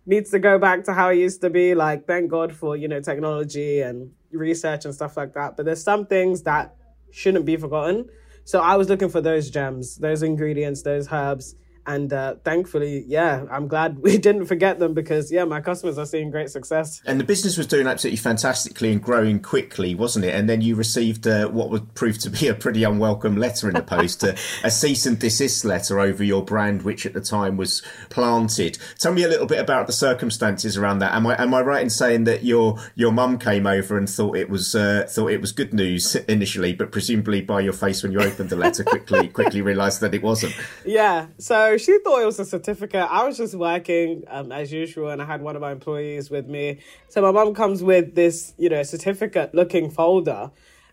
needs 0.07 0.31
to 0.31 0.39
go 0.39 0.59
back 0.59 0.85
to 0.85 0.95
how 0.95 1.11
it 1.11 1.17
used 1.17 1.41
to 1.43 1.51
be. 1.51 1.75
Like 1.75 2.07
thank 2.07 2.31
God 2.31 2.53
for, 2.53 2.77
you 2.77 2.89
know, 2.89 3.01
technology 3.01 3.81
and 3.81 4.13
research 4.33 4.85
and 4.85 4.95
stuff 4.95 5.17
like 5.17 5.35
that. 5.35 5.57
But 5.57 5.67
there's 5.67 5.83
some 5.83 6.07
things 6.07 6.43
that 6.43 6.75
shouldn't 7.11 7.45
be 7.45 7.57
forgotten. 7.57 8.09
So 8.45 8.61
I 8.61 8.77
was 8.77 8.89
looking 8.89 9.11
for 9.11 9.21
those 9.21 9.51
gems, 9.51 9.97
those 9.99 10.23
ingredients, 10.23 10.83
those 10.83 11.13
herbs 11.13 11.55
and 11.89 12.13
uh, 12.13 12.35
thankfully, 12.45 13.03
yeah, 13.07 13.47
I'm 13.51 13.67
glad 13.67 13.99
we 14.03 14.19
didn't 14.19 14.45
forget 14.45 14.79
them 14.79 14.93
because 14.93 15.33
yeah, 15.33 15.45
my 15.45 15.61
customers 15.61 15.97
are 15.99 16.05
seeing 16.05 16.31
great 16.31 16.51
success. 16.51 17.01
And 17.07 17.19
the 17.19 17.25
business 17.25 17.57
was 17.57 17.67
doing 17.67 17.87
absolutely 17.87 18.19
fantastically 18.19 18.93
and 18.93 19.03
growing 19.03 19.41
quickly, 19.41 19.95
wasn't 19.95 20.27
it? 20.27 20.35
And 20.35 20.49
then 20.49 20.61
you 20.61 20.77
received 20.77 21.27
uh, 21.27 21.49
what 21.49 21.71
would 21.71 21.95
prove 21.95 22.19
to 22.19 22.31
be 22.31 22.47
a 22.47 22.55
pretty 22.55 22.85
unwelcome 22.85 23.37
letter 23.37 23.69
in 23.69 23.75
the 23.75 23.83
post, 23.83 24.23
uh, 24.23 24.35
a 24.63 24.71
cease 24.71 25.07
and 25.07 25.19
desist 25.19 25.65
letter 25.65 25.99
over 25.99 26.23
your 26.23 26.45
brand, 26.45 26.83
which 26.83 27.07
at 27.07 27.15
the 27.15 27.23
time 27.23 27.57
was 27.57 27.83
planted. 28.11 28.79
Tell 28.99 29.15
me 29.15 29.25
a 29.25 29.29
little 29.29 29.47
bit 29.47 29.59
about 29.59 29.87
the 29.87 29.93
circumstances 29.95 30.77
around 30.77 30.99
that. 30.99 31.15
Am 31.15 31.27
I 31.27 31.41
am 31.41 31.55
I 31.55 31.63
right 31.63 31.83
in 31.83 31.91
saying 31.91 32.25
that 32.25 32.45
your 32.45 32.79
your 32.97 33.13
mum 33.13 33.39
came 33.39 33.67
over 33.67 33.97
and 33.97 34.09
thought 34.09 34.37
it 34.37 34.51
was 34.51 34.75
uh, 34.75 35.07
thought 35.09 35.29
it 35.29 35.41
was 35.41 35.53
good 35.53 35.73
news 35.73 36.15
initially, 36.29 36.75
but 36.75 36.93
presumably 36.93 37.41
by 37.41 37.61
your 37.61 37.73
face 37.73 38.03
when 38.03 38.13
you 38.13 38.21
opened 38.21 38.51
the 38.51 38.57
letter, 38.57 38.85
quickly 38.85 39.29
quickly 39.29 39.63
realised 39.63 40.03
that 40.03 40.13
it 40.15 40.23
wasn't. 40.23 40.55
Yeah. 40.85 41.29
So 41.39 41.78
she 41.79 41.99
thought 42.01 42.21
it 42.21 42.27
was 42.27 42.39
a 42.39 42.45
certificate. 42.45 43.07
I 43.11 43.25
was 43.25 43.37
just 43.37 43.55
working 43.55 44.25
um, 44.29 44.53
as 44.53 44.73
usual, 44.73 45.11
and 45.11 45.23
I 45.23 45.25
had 45.25 45.41
one 45.41 45.57
of 45.57 45.63
my 45.63 45.73
employees 45.73 46.31
with 46.31 46.47
me. 46.47 46.81
So 47.09 47.23
my 47.23 47.31
mom 47.31 47.55
comes 47.55 47.83
with 47.83 48.15
this, 48.15 48.55
you 48.59 48.69
know, 48.69 48.83
certificate 48.83 49.55
looking 49.55 49.91
folder, 49.91 50.51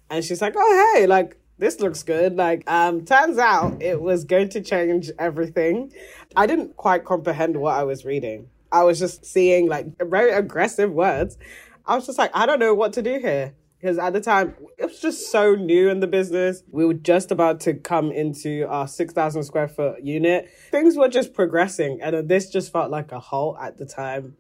and 0.10 0.24
she's 0.24 0.42
like, 0.42 0.54
"Oh, 0.58 0.94
hey, 0.96 1.08
like." 1.08 1.38
This 1.58 1.80
looks 1.80 2.04
good. 2.04 2.36
Like, 2.36 2.70
um, 2.70 3.06
turns 3.06 3.38
out 3.38 3.82
it 3.82 4.02
was 4.02 4.26
going 4.26 4.50
to 4.50 4.62
change 4.62 5.10
everything. 5.18 5.94
I 6.36 6.48
didn't 6.48 6.76
quite 6.76 7.06
comprehend 7.06 7.56
what 7.56 7.76
I 7.76 7.84
was 7.84 8.04
reading. 8.04 8.50
I 8.74 8.84
was 8.84 9.00
just 9.00 9.26
seeing 9.26 9.70
like 9.70 9.86
very 9.98 10.32
aggressive 10.32 10.92
words. 10.92 11.38
I 11.86 11.96
was 11.96 12.06
just 12.08 12.18
like, 12.18 12.32
I 12.34 12.46
don't 12.46 12.60
know 12.60 12.74
what 12.74 12.92
to 12.94 13.02
do 13.02 13.20
here 13.20 13.54
because 13.86 14.00
at 14.00 14.14
the 14.14 14.20
time 14.22 14.56
it 14.80 14.86
was 14.86 15.00
just 15.00 15.32
so 15.32 15.54
new 15.54 15.92
in 15.92 16.00
the 16.00 16.08
business. 16.08 16.64
We 16.72 16.88
were 16.88 16.96
just 16.96 17.30
about 17.30 17.60
to 17.62 17.76
come 17.76 18.12
into 18.12 18.66
our 18.68 18.88
6,000 18.88 19.44
square 19.44 19.68
foot 19.68 20.04
unit. 20.04 20.50
Things 20.72 20.98
were 20.98 21.08
just 21.08 21.36
progressing, 21.36 22.00
and 22.02 22.28
this 22.28 22.50
just 22.50 22.74
felt 22.74 22.90
like 22.90 23.12
a 23.12 23.20
halt 23.20 23.58
at 23.62 23.78
the 23.78 23.86
time. 23.86 24.38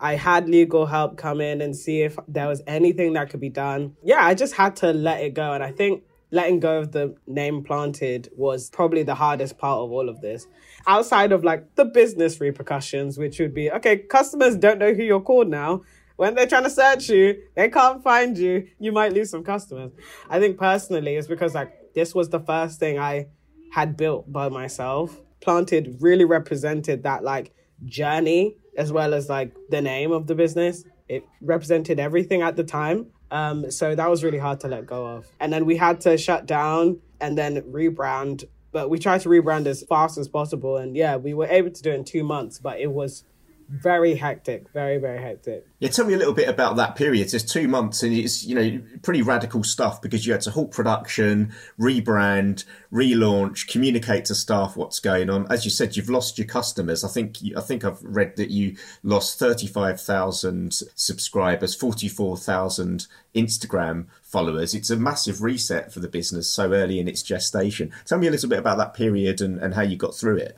I 0.00 0.14
had 0.14 0.48
legal 0.48 0.86
help 0.86 1.18
come 1.18 1.42
in 1.42 1.60
and 1.60 1.76
see 1.76 2.00
if 2.00 2.16
there 2.26 2.48
was 2.48 2.62
anything 2.66 3.12
that 3.12 3.28
could 3.28 3.40
be 3.40 3.50
done. 3.50 3.94
Yeah, 4.02 4.24
I 4.24 4.34
just 4.34 4.54
had 4.54 4.76
to 4.76 4.94
let 4.94 5.20
it 5.20 5.34
go. 5.34 5.52
And 5.52 5.62
I 5.62 5.70
think 5.72 6.04
letting 6.30 6.60
go 6.60 6.78
of 6.78 6.92
the 6.92 7.14
name 7.26 7.64
planted 7.64 8.30
was 8.36 8.70
probably 8.70 9.02
the 9.02 9.16
hardest 9.16 9.58
part 9.58 9.80
of 9.80 9.90
all 9.90 10.08
of 10.08 10.22
this. 10.22 10.46
Outside 10.86 11.32
of 11.32 11.44
like 11.44 11.74
the 11.74 11.84
business 11.84 12.40
repercussions, 12.40 13.18
which 13.18 13.38
would 13.38 13.52
be 13.52 13.70
okay, 13.70 13.98
customers 13.98 14.56
don't 14.56 14.78
know 14.78 14.94
who 14.94 15.02
you're 15.02 15.20
called 15.20 15.48
now 15.48 15.82
when 16.18 16.34
they're 16.34 16.48
trying 16.48 16.64
to 16.64 16.70
search 16.70 17.08
you, 17.08 17.40
they 17.54 17.68
can't 17.70 18.02
find 18.02 18.36
you. 18.36 18.66
You 18.80 18.90
might 18.90 19.12
lose 19.12 19.30
some 19.30 19.44
customers. 19.44 19.92
I 20.28 20.40
think 20.40 20.58
personally, 20.58 21.14
it's 21.14 21.28
because 21.28 21.54
like 21.54 21.94
this 21.94 22.12
was 22.12 22.28
the 22.28 22.40
first 22.40 22.80
thing 22.80 22.98
I 22.98 23.28
had 23.70 23.96
built 23.96 24.30
by 24.30 24.48
myself. 24.48 25.20
Planted 25.40 25.98
really 26.00 26.24
represented 26.24 27.04
that 27.04 27.22
like 27.22 27.52
journey 27.84 28.56
as 28.76 28.90
well 28.90 29.14
as 29.14 29.28
like 29.28 29.54
the 29.70 29.80
name 29.80 30.10
of 30.10 30.26
the 30.26 30.34
business. 30.34 30.82
It 31.08 31.22
represented 31.40 32.00
everything 32.00 32.42
at 32.42 32.56
the 32.56 32.64
time. 32.64 33.06
Um, 33.30 33.70
so 33.70 33.94
that 33.94 34.10
was 34.10 34.24
really 34.24 34.38
hard 34.38 34.58
to 34.60 34.68
let 34.68 34.86
go 34.86 35.06
of. 35.06 35.28
And 35.38 35.52
then 35.52 35.66
we 35.66 35.76
had 35.76 36.00
to 36.00 36.18
shut 36.18 36.46
down 36.46 36.98
and 37.20 37.38
then 37.38 37.62
rebrand. 37.62 38.42
But 38.72 38.90
we 38.90 38.98
tried 38.98 39.20
to 39.20 39.28
rebrand 39.28 39.66
as 39.66 39.84
fast 39.84 40.18
as 40.18 40.26
possible. 40.26 40.78
And 40.78 40.96
yeah, 40.96 41.14
we 41.14 41.32
were 41.32 41.46
able 41.46 41.70
to 41.70 41.80
do 41.80 41.92
it 41.92 41.94
in 41.94 42.04
two 42.04 42.24
months, 42.24 42.58
but 42.58 42.80
it 42.80 42.90
was 42.90 43.22
very 43.68 44.14
hectic, 44.14 44.70
very 44.70 44.98
very 44.98 45.20
hectic. 45.20 45.66
Yeah, 45.78 45.90
tell 45.90 46.06
me 46.06 46.14
a 46.14 46.16
little 46.16 46.32
bit 46.32 46.48
about 46.48 46.76
that 46.76 46.96
period. 46.96 47.32
It's 47.32 47.44
two 47.44 47.68
months, 47.68 48.02
and 48.02 48.14
it's 48.14 48.44
you 48.44 48.54
know 48.54 48.80
pretty 49.02 49.22
radical 49.22 49.62
stuff 49.62 50.00
because 50.00 50.26
you 50.26 50.32
had 50.32 50.40
to 50.42 50.50
halt 50.50 50.72
production, 50.72 51.52
rebrand, 51.78 52.64
relaunch, 52.92 53.68
communicate 53.68 54.24
to 54.26 54.34
staff 54.34 54.76
what's 54.76 55.00
going 55.00 55.28
on. 55.28 55.50
As 55.50 55.64
you 55.64 55.70
said, 55.70 55.96
you've 55.96 56.08
lost 56.08 56.38
your 56.38 56.46
customers. 56.46 57.04
I 57.04 57.08
think 57.08 57.36
I 57.56 57.60
think 57.60 57.84
I've 57.84 58.02
read 58.02 58.36
that 58.36 58.50
you 58.50 58.76
lost 59.02 59.38
thirty 59.38 59.66
five 59.66 60.00
thousand 60.00 60.72
subscribers, 60.94 61.74
forty 61.74 62.08
four 62.08 62.36
thousand 62.36 63.06
Instagram 63.34 64.06
followers. 64.22 64.74
It's 64.74 64.90
a 64.90 64.96
massive 64.96 65.42
reset 65.42 65.92
for 65.92 66.00
the 66.00 66.08
business 66.08 66.48
so 66.48 66.72
early 66.72 66.98
in 66.98 67.08
its 67.08 67.22
gestation. 67.22 67.92
Tell 68.06 68.18
me 68.18 68.28
a 68.28 68.30
little 68.30 68.48
bit 68.48 68.58
about 68.58 68.78
that 68.78 68.94
period 68.94 69.40
and, 69.40 69.58
and 69.58 69.74
how 69.74 69.82
you 69.82 69.96
got 69.96 70.14
through 70.14 70.38
it 70.38 70.56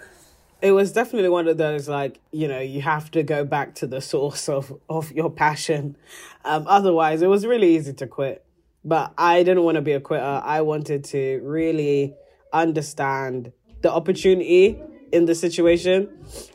it 0.63 0.73
was 0.73 0.93
definitely 0.93 1.29
one 1.29 1.49
of 1.49 1.57
those 1.57 1.89
like 1.89 2.21
you 2.33 2.49
know 2.49 2.61
you 2.61 2.83
have 2.83 3.11
to 3.13 3.23
go 3.23 3.45
back 3.45 3.75
to 3.77 3.87
the 3.87 4.01
source 4.01 4.49
of 4.49 4.79
of 4.89 5.13
your 5.13 5.31
passion. 5.31 5.97
Um 6.45 6.65
otherwise 6.67 7.23
it 7.23 7.29
was 7.29 7.47
really 7.47 7.75
easy 7.75 7.93
to 7.95 8.07
quit. 8.07 8.45
But 8.85 9.13
i 9.19 9.43
didn't 9.43 9.65
want 9.65 9.77
to 9.77 9.83
be 9.83 9.93
a 9.93 10.01
quitter. 10.01 10.41
I 10.45 10.63
wanted 10.63 11.05
to 11.05 11.41
really 11.43 12.15
understand 12.53 13.53
the 13.83 13.93
opportunity 13.93 14.81
in 15.13 15.25
the 15.25 15.35
situation. 15.35 16.09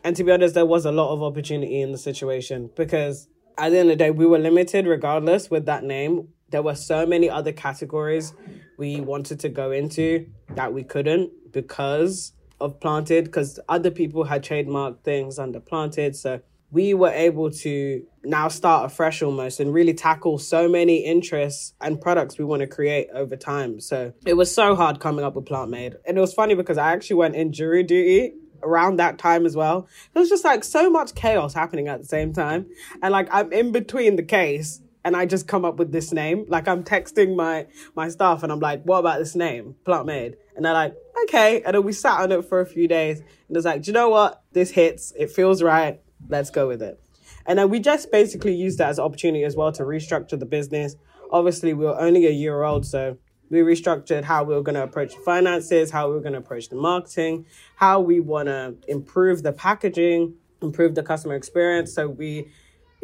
And 0.04 0.16
to 0.16 0.24
be 0.24 0.32
honest 0.32 0.56
there 0.56 0.66
was 0.66 0.86
a 0.86 0.92
lot 0.92 1.14
of 1.14 1.24
opportunity 1.24 1.82
in 1.82 1.92
the 1.92 1.98
situation 1.98 2.70
because 2.76 3.28
at 3.58 3.70
the 3.70 3.80
end 3.80 3.90
of 3.92 3.98
the 3.98 4.04
day 4.04 4.12
we 4.12 4.26
were 4.26 4.40
limited 4.40 4.88
regardless 4.88 5.50
with 5.50 5.66
that 5.66 5.84
name. 5.84 6.30
There 6.50 6.62
were 6.62 6.76
so 6.76 7.06
many 7.08 7.30
other 7.30 7.52
categories 7.52 8.34
we 8.78 9.02
wanted 9.02 9.40
to 9.42 9.50
go 9.50 9.72
into 9.72 10.28
that 10.50 10.74
we 10.74 10.84
couldn't 10.84 11.52
because 11.52 12.34
of 12.60 12.80
planted 12.80 13.26
because 13.26 13.60
other 13.68 13.92
people 13.92 14.24
had 14.24 14.44
trademarked 14.44 15.04
things 15.04 15.38
under 15.40 15.60
planted 15.60 16.16
so 16.16 16.40
we 16.72 16.94
were 16.94 17.10
able 17.10 17.50
to 17.50 18.06
now 18.24 18.50
start 18.50 18.92
afresh 18.92 19.22
almost 19.22 19.62
and 19.62 19.74
really 19.74 19.94
tackle 19.94 20.38
so 20.38 20.68
many 20.68 21.06
interests 21.06 21.74
and 21.80 22.02
products 22.02 22.38
we 22.38 22.44
want 22.44 22.60
to 22.60 22.68
create 22.68 23.08
over 23.14 23.38
time. 23.38 23.80
So 23.80 24.14
it 24.26 24.34
was 24.34 24.54
so 24.54 24.76
hard 24.76 25.00
coming 25.00 25.24
up 25.24 25.36
with 25.36 25.46
Plant 25.46 25.70
Made. 25.70 25.96
And 26.06 26.18
it 26.18 26.22
was 26.22 26.34
funny 26.34 26.54
because 26.54 26.78
I 26.78 26.92
actually 26.92 27.16
went 27.18 27.36
in 27.36 27.54
jury 27.54 27.84
duty 27.84 28.34
around 28.62 28.98
that 28.98 29.18
time 29.18 29.46
as 29.46 29.56
well. 29.56 29.88
It 30.14 30.20
was 30.20 30.28
just 30.28 30.44
like 30.44 30.64
so 30.66 30.90
much 30.90 31.16
chaos 31.16 31.54
happening 31.54 31.88
at 31.88 32.02
the 32.02 32.08
same 32.08 32.34
time. 32.34 32.66
And 33.02 33.12
like 33.12 33.30
I'm 33.32 33.54
in 33.54 33.72
between 33.72 34.16
the 34.16 34.24
case 34.24 34.82
and 35.06 35.16
I 35.16 35.26
just 35.28 35.48
come 35.48 35.64
up 35.64 35.78
with 35.78 35.92
this 35.92 36.12
name. 36.12 36.46
Like 36.50 36.68
I'm 36.68 36.84
texting 36.84 37.36
my 37.36 37.68
my 37.96 38.10
staff 38.10 38.44
and 38.44 38.52
I'm 38.52 38.60
like, 38.60 38.84
what 38.84 38.98
about 38.98 39.20
this 39.20 39.36
name? 39.36 39.76
Plant 39.86 40.08
Made. 40.08 40.36
And 40.56 40.66
they're 40.66 40.74
like, 40.74 40.96
okay. 41.24 41.62
And 41.62 41.76
then 41.76 41.84
we 41.84 41.94
sat 41.94 42.20
on 42.20 42.32
it 42.32 42.44
for 42.44 42.60
a 42.60 42.66
few 42.66 42.88
days 42.88 43.20
and 43.48 43.56
it's 43.56 43.66
like, 43.66 43.84
do 43.84 43.92
you 43.92 43.94
know 43.94 44.10
what? 44.10 44.42
This 44.52 44.72
hits. 44.72 45.14
It 45.18 45.32
feels 45.32 45.62
right. 45.62 46.02
Let's 46.28 46.50
go 46.50 46.68
with 46.68 46.82
it. 46.82 47.00
And 47.46 47.60
then 47.60 47.70
we 47.70 47.80
just 47.80 48.12
basically 48.12 48.56
used 48.56 48.80
that 48.80 48.90
as 48.90 48.98
an 48.98 49.06
opportunity 49.06 49.44
as 49.44 49.56
well 49.56 49.72
to 49.74 49.84
restructure 49.84 50.40
the 50.40 50.48
business. 50.48 50.96
Obviously, 51.32 51.74
we 51.74 51.86
were 51.86 52.00
only 52.00 52.26
a 52.26 52.32
year 52.32 52.64
old, 52.64 52.86
so 52.86 53.18
we 53.52 53.60
restructured 53.60 54.24
how 54.24 54.44
we 54.44 54.56
were 54.56 54.64
going 54.64 54.76
to 54.76 54.84
approach 54.84 55.14
the 55.14 55.22
finances, 55.22 55.92
how 55.92 56.08
we 56.08 56.16
were 56.16 56.22
going 56.22 56.34
to 56.34 56.40
approach 56.40 56.70
the 56.70 56.76
marketing, 56.76 57.46
how 57.76 58.00
we 58.00 58.20
want 58.20 58.48
to 58.48 58.76
improve 58.88 59.44
the 59.44 59.54
packaging, 59.54 60.34
improve 60.62 60.96
the 60.96 61.04
customer 61.04 61.36
experience. 61.36 61.94
So 61.94 62.08
we, 62.08 62.50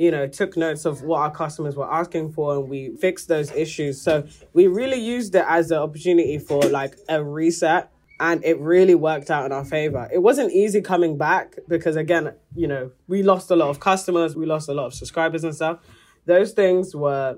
you 0.02 0.10
know, 0.10 0.26
took 0.26 0.58
notes 0.58 0.86
of 0.86 1.04
what 1.04 1.20
our 1.20 1.30
customers 1.30 1.76
were 1.76 1.92
asking 1.94 2.32
for 2.32 2.56
and 2.56 2.68
we 2.68 2.90
fixed 2.98 3.28
those 3.28 3.52
issues. 3.52 4.02
So 4.02 4.28
we 4.52 4.66
really 4.66 5.00
used 5.00 5.36
it 5.36 5.46
as 5.48 5.70
an 5.70 5.78
opportunity 5.78 6.40
for 6.40 6.60
like 6.64 6.96
a 7.08 7.24
reset 7.24 7.92
and 8.20 8.44
it 8.44 8.60
really 8.60 8.96
worked 8.96 9.30
out 9.30 9.46
in 9.46 9.52
our 9.52 9.64
favor. 9.64 10.10
It 10.12 10.18
wasn't 10.18 10.54
easy 10.54 10.82
coming 10.82 11.20
back 11.20 11.60
because 11.68 11.98
again, 11.98 12.34
you 12.56 12.68
know, 12.68 12.92
we 13.08 13.22
lost 13.22 13.52
a 13.52 13.56
lot 13.56 13.70
of 13.70 13.80
customers, 13.80 14.36
we 14.36 14.48
lost 14.48 14.70
a 14.70 14.74
lot 14.74 14.88
of 14.88 14.96
subscribers 14.96 15.44
and 15.44 15.54
stuff. 15.54 15.78
Those 16.26 16.54
things 16.54 16.96
were 16.96 17.38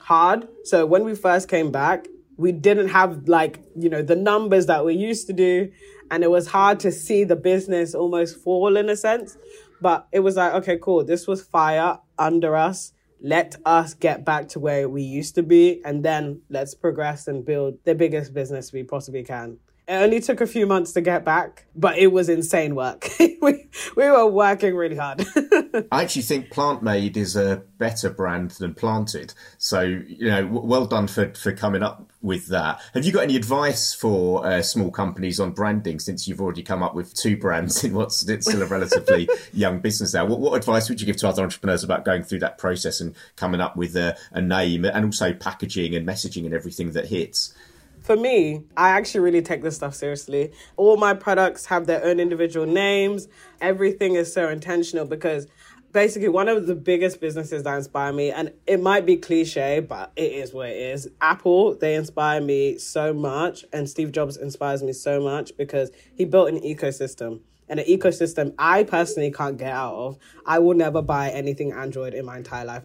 hard. 0.00 0.48
So 0.64 0.86
when 0.86 1.04
we 1.04 1.14
first 1.14 1.48
came 1.48 1.70
back, 1.70 2.08
we 2.36 2.50
didn't 2.50 2.88
have 2.88 3.28
like, 3.28 3.60
you 3.76 3.88
know, 3.88 4.02
the 4.02 4.16
numbers 4.16 4.66
that 4.66 4.84
we 4.84 4.94
used 4.96 5.28
to 5.28 5.32
do 5.32 5.70
and 6.10 6.24
it 6.24 6.30
was 6.30 6.48
hard 6.48 6.80
to 6.80 6.90
see 6.90 7.22
the 7.22 7.36
business 7.36 7.94
almost 7.94 8.36
fall 8.38 8.76
in 8.76 8.88
a 8.88 8.96
sense. 8.96 9.36
But 9.80 10.06
it 10.12 10.20
was 10.20 10.36
like, 10.36 10.54
okay, 10.54 10.78
cool. 10.78 11.04
This 11.04 11.26
was 11.26 11.42
fire 11.42 11.98
under 12.18 12.56
us. 12.56 12.92
Let 13.22 13.56
us 13.66 13.94
get 13.94 14.24
back 14.24 14.48
to 14.48 14.60
where 14.60 14.88
we 14.88 15.02
used 15.02 15.34
to 15.34 15.42
be 15.42 15.82
and 15.84 16.02
then 16.02 16.40
let's 16.48 16.74
progress 16.74 17.28
and 17.28 17.44
build 17.44 17.78
the 17.84 17.94
biggest 17.94 18.32
business 18.32 18.72
we 18.72 18.82
possibly 18.82 19.22
can. 19.22 19.58
It 19.90 19.94
only 19.94 20.20
took 20.20 20.40
a 20.40 20.46
few 20.46 20.68
months 20.68 20.92
to 20.92 21.00
get 21.00 21.24
back, 21.24 21.64
but 21.74 21.98
it 21.98 22.12
was 22.12 22.28
insane 22.28 22.76
work. 22.76 23.08
we, 23.18 23.66
we 23.96 24.08
were 24.08 24.24
working 24.24 24.76
really 24.76 24.94
hard. 24.94 25.26
I 25.90 26.04
actually 26.04 26.22
think 26.22 26.52
Plant 26.52 26.80
Made 26.80 27.16
is 27.16 27.34
a 27.34 27.64
better 27.78 28.08
brand 28.08 28.52
than 28.52 28.72
Planted. 28.72 29.34
So, 29.58 29.80
you 29.80 30.30
know, 30.30 30.46
well 30.46 30.86
done 30.86 31.08
for, 31.08 31.34
for 31.34 31.50
coming 31.50 31.82
up 31.82 32.08
with 32.22 32.46
that. 32.48 32.80
Have 32.94 33.04
you 33.04 33.10
got 33.10 33.24
any 33.24 33.34
advice 33.34 33.92
for 33.92 34.46
uh, 34.46 34.62
small 34.62 34.92
companies 34.92 35.40
on 35.40 35.50
branding 35.50 35.98
since 35.98 36.28
you've 36.28 36.40
already 36.40 36.62
come 36.62 36.84
up 36.84 36.94
with 36.94 37.12
two 37.12 37.36
brands 37.36 37.82
in 37.82 37.92
what's 37.92 38.18
still 38.18 38.62
a 38.62 38.66
relatively 38.66 39.28
young 39.52 39.80
business 39.80 40.14
now? 40.14 40.24
What, 40.24 40.38
what, 40.38 40.54
advice 40.54 40.88
would 40.88 41.00
you 41.00 41.06
give 41.06 41.16
to 41.16 41.28
other 41.28 41.42
entrepreneurs 41.42 41.82
about 41.82 42.04
going 42.04 42.22
through 42.22 42.40
that 42.40 42.58
process 42.58 43.00
and 43.00 43.16
coming 43.34 43.60
up 43.60 43.76
with 43.76 43.96
a, 43.96 44.16
a 44.30 44.40
name 44.40 44.84
and 44.84 45.04
also 45.04 45.32
packaging 45.32 45.96
and 45.96 46.06
messaging 46.06 46.44
and 46.44 46.54
everything 46.54 46.92
that 46.92 47.06
hits? 47.06 47.52
For 48.10 48.16
me, 48.16 48.64
I 48.76 48.88
actually 48.88 49.20
really 49.20 49.40
take 49.40 49.62
this 49.62 49.76
stuff 49.76 49.94
seriously. 49.94 50.50
All 50.76 50.96
my 50.96 51.14
products 51.14 51.66
have 51.66 51.86
their 51.86 52.04
own 52.04 52.18
individual 52.18 52.66
names. 52.66 53.28
Everything 53.60 54.16
is 54.16 54.32
so 54.32 54.48
intentional 54.48 55.04
because 55.04 55.46
basically 55.92 56.28
one 56.28 56.48
of 56.48 56.66
the 56.66 56.74
biggest 56.74 57.20
businesses 57.20 57.62
that 57.62 57.76
inspire 57.76 58.12
me 58.12 58.32
and 58.32 58.50
it 58.66 58.82
might 58.82 59.06
be 59.06 59.16
cliche 59.16 59.78
but 59.78 60.10
it 60.16 60.32
is 60.32 60.52
what 60.52 60.70
it 60.70 60.76
is 60.76 61.08
apple 61.20 61.76
they 61.76 61.94
inspire 61.94 62.40
me 62.40 62.78
so 62.78 63.12
much 63.12 63.64
and 63.72 63.88
steve 63.88 64.10
jobs 64.10 64.36
inspires 64.36 64.82
me 64.82 64.92
so 64.92 65.20
much 65.20 65.56
because 65.56 65.90
he 66.14 66.24
built 66.24 66.48
an 66.48 66.60
ecosystem 66.60 67.40
and 67.68 67.80
an 67.80 67.86
ecosystem 67.86 68.54
i 68.56 68.84
personally 68.84 69.32
can't 69.32 69.56
get 69.56 69.72
out 69.72 69.94
of 69.94 70.18
i 70.46 70.60
will 70.60 70.74
never 70.74 71.02
buy 71.02 71.28
anything 71.30 71.72
android 71.72 72.14
in 72.14 72.24
my 72.24 72.36
entire 72.36 72.64
life 72.64 72.84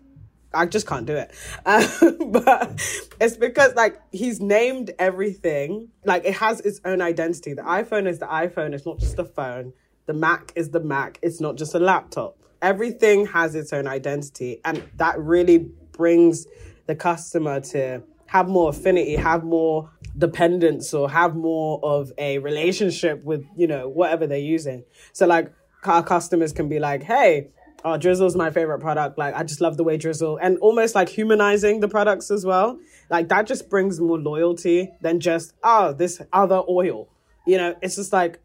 I 0.56 0.66
just 0.66 0.88
can't 0.88 1.06
do 1.06 1.16
it. 1.16 1.32
Um, 1.68 2.32
but 2.32 2.80
it's 3.20 3.38
because 3.38 3.74
like 3.76 4.00
he's 4.12 4.40
named 4.40 4.92
everything. 5.00 5.90
Like 6.06 6.26
it 6.26 6.36
has 6.36 6.60
its 6.62 6.80
own 6.86 7.02
identity. 7.02 7.54
The 7.54 7.64
iPhone 7.64 8.08
is 8.08 8.20
the 8.20 8.28
iPhone. 8.28 8.74
It's 8.74 8.86
not 8.86 9.00
just 9.00 9.18
a 9.18 9.26
phone. 9.26 9.74
The 10.06 10.14
Mac 10.14 10.52
is 10.56 10.70
the 10.70 10.80
Mac. 10.80 11.20
It's 11.22 11.42
not 11.42 11.58
just 11.58 11.74
a 11.74 11.80
laptop. 11.80 12.38
Everything 12.62 13.26
has 13.28 13.56
its 13.56 13.74
own 13.74 13.88
identity, 13.88 14.62
and 14.64 14.84
that 14.98 15.20
really 15.20 15.70
brings 15.92 16.46
the 16.86 16.96
customer 16.96 17.60
to 17.60 18.04
have 18.28 18.48
more 18.48 18.70
affinity, 18.70 19.16
have 19.16 19.44
more 19.44 19.92
dependence, 20.18 20.94
or 20.94 21.10
have 21.10 21.36
more 21.36 21.80
of 21.84 22.12
a 22.18 22.38
relationship 22.40 23.24
with 23.24 23.44
you 23.56 23.68
know 23.68 23.90
whatever 23.90 24.28
they're 24.28 24.38
using. 24.38 24.84
So 25.14 25.26
like 25.26 25.52
our 25.84 26.04
customers 26.04 26.52
can 26.54 26.70
be 26.70 26.80
like, 26.80 27.04
hey 27.04 27.50
oh, 27.86 27.98
Drizzle's 27.98 28.36
my 28.36 28.50
favorite 28.50 28.80
product. 28.80 29.18
Like, 29.18 29.36
I 29.36 29.44
just 29.44 29.62
love 29.62 29.78
the 29.78 29.84
way 29.84 29.96
Drizzle 29.96 30.38
and 30.38 30.58
almost 30.58 30.96
like 30.96 31.08
humanizing 31.08 31.80
the 31.80 31.88
products 31.88 32.32
as 32.32 32.44
well. 32.44 32.80
Like, 33.12 33.30
that 33.30 33.46
just 33.46 33.70
brings 33.70 34.02
more 34.02 34.20
loyalty 34.20 34.92
than 35.02 35.20
just, 35.20 35.54
oh, 35.64 35.94
this 35.94 36.20
other 36.34 36.64
oil. 36.68 37.08
You 37.46 37.58
know, 37.58 37.76
it's 37.84 37.96
just 37.96 38.12
like 38.12 38.40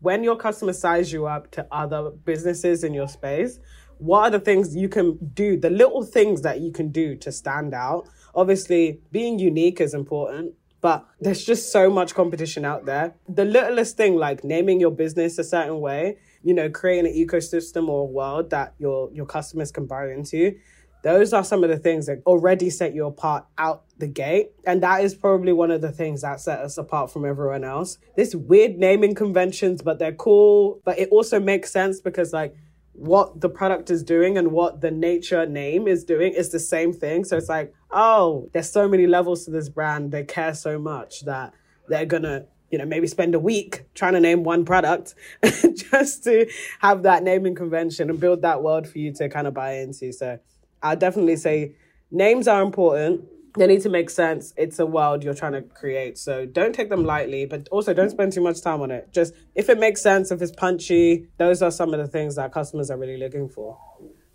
when 0.00 0.22
your 0.22 0.36
customer 0.36 0.72
size 0.72 1.12
you 1.12 1.26
up 1.26 1.50
to 1.50 1.66
other 1.72 2.10
businesses 2.10 2.84
in 2.84 2.94
your 2.94 3.08
space, 3.08 3.58
what 3.98 4.20
are 4.20 4.30
the 4.30 4.40
things 4.40 4.76
you 4.76 4.88
can 4.88 5.18
do, 5.34 5.58
the 5.58 5.70
little 5.70 6.04
things 6.04 6.42
that 6.42 6.60
you 6.60 6.70
can 6.70 6.90
do 6.90 7.16
to 7.16 7.32
stand 7.32 7.74
out? 7.74 8.08
Obviously, 8.36 9.00
being 9.10 9.40
unique 9.40 9.80
is 9.80 9.94
important, 9.94 10.54
but 10.80 11.04
there's 11.20 11.44
just 11.44 11.72
so 11.72 11.90
much 11.90 12.14
competition 12.14 12.64
out 12.64 12.84
there. 12.84 13.14
The 13.28 13.44
littlest 13.44 13.96
thing, 13.96 14.14
like 14.14 14.44
naming 14.44 14.78
your 14.78 14.92
business 14.92 15.38
a 15.38 15.44
certain 15.44 15.80
way, 15.80 16.18
you 16.46 16.54
know, 16.54 16.70
creating 16.70 17.10
an 17.10 17.12
ecosystem 17.12 17.88
or 17.88 18.06
world 18.06 18.50
that 18.50 18.72
your 18.78 19.10
your 19.12 19.26
customers 19.26 19.72
can 19.72 19.84
buy 19.84 20.12
into. 20.12 20.54
Those 21.02 21.32
are 21.32 21.42
some 21.42 21.64
of 21.64 21.70
the 21.70 21.78
things 21.78 22.06
that 22.06 22.22
already 22.24 22.70
set 22.70 22.94
you 22.94 23.06
apart 23.06 23.46
out 23.58 23.82
the 23.98 24.06
gate. 24.06 24.50
And 24.64 24.80
that 24.84 25.02
is 25.02 25.12
probably 25.12 25.52
one 25.52 25.72
of 25.72 25.80
the 25.80 25.90
things 25.90 26.22
that 26.22 26.40
set 26.40 26.60
us 26.60 26.78
apart 26.78 27.12
from 27.12 27.24
everyone 27.24 27.64
else. 27.64 27.98
This 28.16 28.32
weird 28.32 28.78
naming 28.78 29.16
conventions, 29.16 29.82
but 29.82 29.98
they're 29.98 30.14
cool. 30.14 30.80
But 30.84 31.00
it 31.00 31.08
also 31.10 31.40
makes 31.40 31.72
sense 31.72 32.00
because 32.00 32.32
like 32.32 32.54
what 32.92 33.40
the 33.40 33.48
product 33.48 33.90
is 33.90 34.04
doing 34.04 34.38
and 34.38 34.52
what 34.52 34.80
the 34.80 34.92
nature 34.92 35.46
name 35.46 35.88
is 35.88 36.04
doing 36.04 36.32
is 36.32 36.50
the 36.50 36.60
same 36.60 36.92
thing. 36.92 37.24
So 37.24 37.36
it's 37.36 37.48
like, 37.48 37.74
oh, 37.90 38.48
there's 38.52 38.70
so 38.70 38.88
many 38.88 39.08
levels 39.08 39.44
to 39.46 39.50
this 39.50 39.68
brand. 39.68 40.12
They 40.12 40.22
care 40.22 40.54
so 40.54 40.78
much 40.78 41.24
that 41.24 41.54
they're 41.88 42.06
gonna 42.06 42.46
you 42.70 42.78
know, 42.78 42.84
maybe 42.84 43.06
spend 43.06 43.34
a 43.34 43.38
week 43.38 43.84
trying 43.94 44.14
to 44.14 44.20
name 44.20 44.44
one 44.44 44.64
product 44.64 45.14
just 45.74 46.24
to 46.24 46.50
have 46.80 47.02
that 47.04 47.22
naming 47.22 47.54
convention 47.54 48.10
and 48.10 48.18
build 48.18 48.42
that 48.42 48.62
world 48.62 48.88
for 48.88 48.98
you 48.98 49.12
to 49.14 49.28
kind 49.28 49.46
of 49.46 49.54
buy 49.54 49.74
into. 49.74 50.12
So 50.12 50.38
I'll 50.82 50.96
definitely 50.96 51.36
say 51.36 51.74
names 52.10 52.48
are 52.48 52.62
important. 52.62 53.24
they 53.56 53.66
need 53.66 53.82
to 53.82 53.88
make 53.88 54.10
sense. 54.10 54.52
It's 54.56 54.78
a 54.78 54.86
world 54.86 55.24
you're 55.24 55.34
trying 55.34 55.52
to 55.52 55.62
create. 55.62 56.18
So 56.18 56.44
don't 56.44 56.74
take 56.74 56.90
them 56.90 57.04
lightly, 57.04 57.46
but 57.46 57.68
also 57.70 57.94
don't 57.94 58.10
spend 58.10 58.32
too 58.32 58.42
much 58.42 58.60
time 58.60 58.82
on 58.82 58.90
it. 58.90 59.12
Just 59.12 59.32
if 59.54 59.68
it 59.68 59.78
makes 59.78 60.02
sense, 60.02 60.30
if 60.30 60.42
it's 60.42 60.52
punchy, 60.52 61.28
those 61.38 61.62
are 61.62 61.70
some 61.70 61.94
of 61.94 62.00
the 62.00 62.06
things 62.06 62.36
that 62.36 62.52
customers 62.52 62.90
are 62.90 62.98
really 62.98 63.16
looking 63.16 63.48
for. 63.48 63.78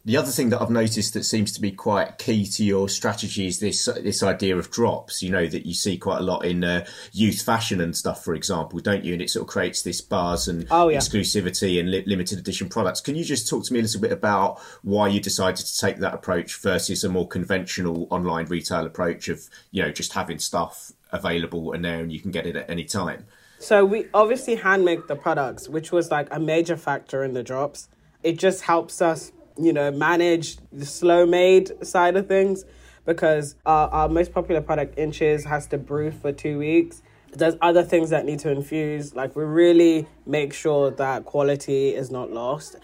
The 0.04 0.18
other 0.18 0.32
thing 0.32 0.50
that 0.50 0.60
I've 0.60 0.72
noticed 0.72 1.14
that 1.14 1.26
seems 1.26 1.52
to 1.52 1.62
be 1.62 1.72
quite 1.72 2.18
key 2.18 2.48
to 2.48 2.64
your 2.64 2.90
strategy 2.90 3.46
is 3.46 3.60
this 3.60 3.86
this 3.86 4.24
idea 4.24 4.58
of 4.58 4.72
drops. 4.72 5.22
You 5.22 5.30
know 5.30 5.46
that 5.46 5.68
you 5.68 5.76
see 5.76 5.98
quite 5.98 6.20
a 6.20 6.24
lot 6.24 6.44
in 6.44 6.64
uh, 6.64 6.86
youth 7.12 7.44
fashion 7.44 7.80
and 7.80 7.96
stuff, 7.96 8.24
for 8.24 8.34
example, 8.34 8.80
don't 8.80 9.06
you? 9.06 9.14
And 9.14 9.22
it 9.22 9.30
sort 9.30 9.44
of 9.44 9.48
creates 9.48 9.84
this 9.84 10.02
buzz 10.02 10.48
and 10.48 10.66
oh, 10.72 10.90
yeah. 10.90 10.98
exclusivity 10.98 11.80
and 11.80 11.92
li- 11.92 12.04
limited 12.08 12.40
edition 12.40 12.68
products. 12.68 13.00
Can 13.00 13.16
you 13.16 13.24
just 13.24 13.48
talk 13.48 13.64
to 13.66 13.74
me 13.74 13.80
a 13.80 13.84
little 13.84 14.02
bit 14.02 14.12
about 14.12 14.60
why 14.82 15.08
you 15.08 15.20
decided 15.20 15.66
to 15.66 15.78
take 15.78 15.98
that 15.98 16.16
approach 16.16 16.60
versus 16.60 17.04
a 17.04 17.10
more 17.10 17.28
conventional 17.28 18.08
online 18.10 18.48
retail 18.48 18.88
approach 18.88 19.30
of 19.30 19.50
you 19.70 19.84
know 19.84 19.92
just 19.92 20.14
having 20.14 20.40
stuff 20.40 20.92
available 21.12 21.74
and 21.74 21.86
there 21.86 22.00
and 22.00 22.12
you 22.12 22.20
can 22.20 22.32
get 22.32 22.48
it 22.48 22.56
at 22.56 22.68
any 22.68 22.86
time? 22.86 23.28
So 23.60 23.86
we 23.86 24.08
obviously 24.16 24.56
hand 24.56 24.84
make 24.84 25.06
the 25.06 25.16
products, 25.16 25.70
which 25.70 25.92
was 25.92 26.10
like 26.10 26.28
a 26.32 26.40
major 26.40 26.76
factor 26.76 27.24
in 27.24 27.34
the 27.34 27.44
drops. 27.44 27.88
It 28.24 28.40
just 28.40 28.64
helps 28.64 29.00
us 29.00 29.32
you 29.58 29.74
know, 29.74 29.92
manage 29.92 30.58
the 30.72 30.86
slow 30.86 31.26
made 31.26 31.86
side 31.86 32.16
of 32.16 32.28
things 32.28 32.66
because 33.06 33.56
our, 33.66 33.90
our 33.90 34.10
most 34.10 34.34
popular 34.34 34.62
product, 34.62 34.98
Inches, 34.98 35.46
has 35.46 35.68
to 35.68 35.78
brew 35.78 36.12
for 36.12 36.32
two 36.32 36.58
weeks. 36.60 37.02
There's 37.34 37.56
other 37.62 37.84
things 37.84 38.10
that 38.10 38.26
need 38.26 38.40
to 38.40 38.52
infuse. 38.52 39.16
Like, 39.16 39.36
we 39.36 39.44
really 39.44 40.08
make 40.26 40.54
sure 40.54 40.92
that 40.92 41.26
quality 41.26 41.96
is 41.96 42.12
not 42.12 42.32
lost. 42.32 42.76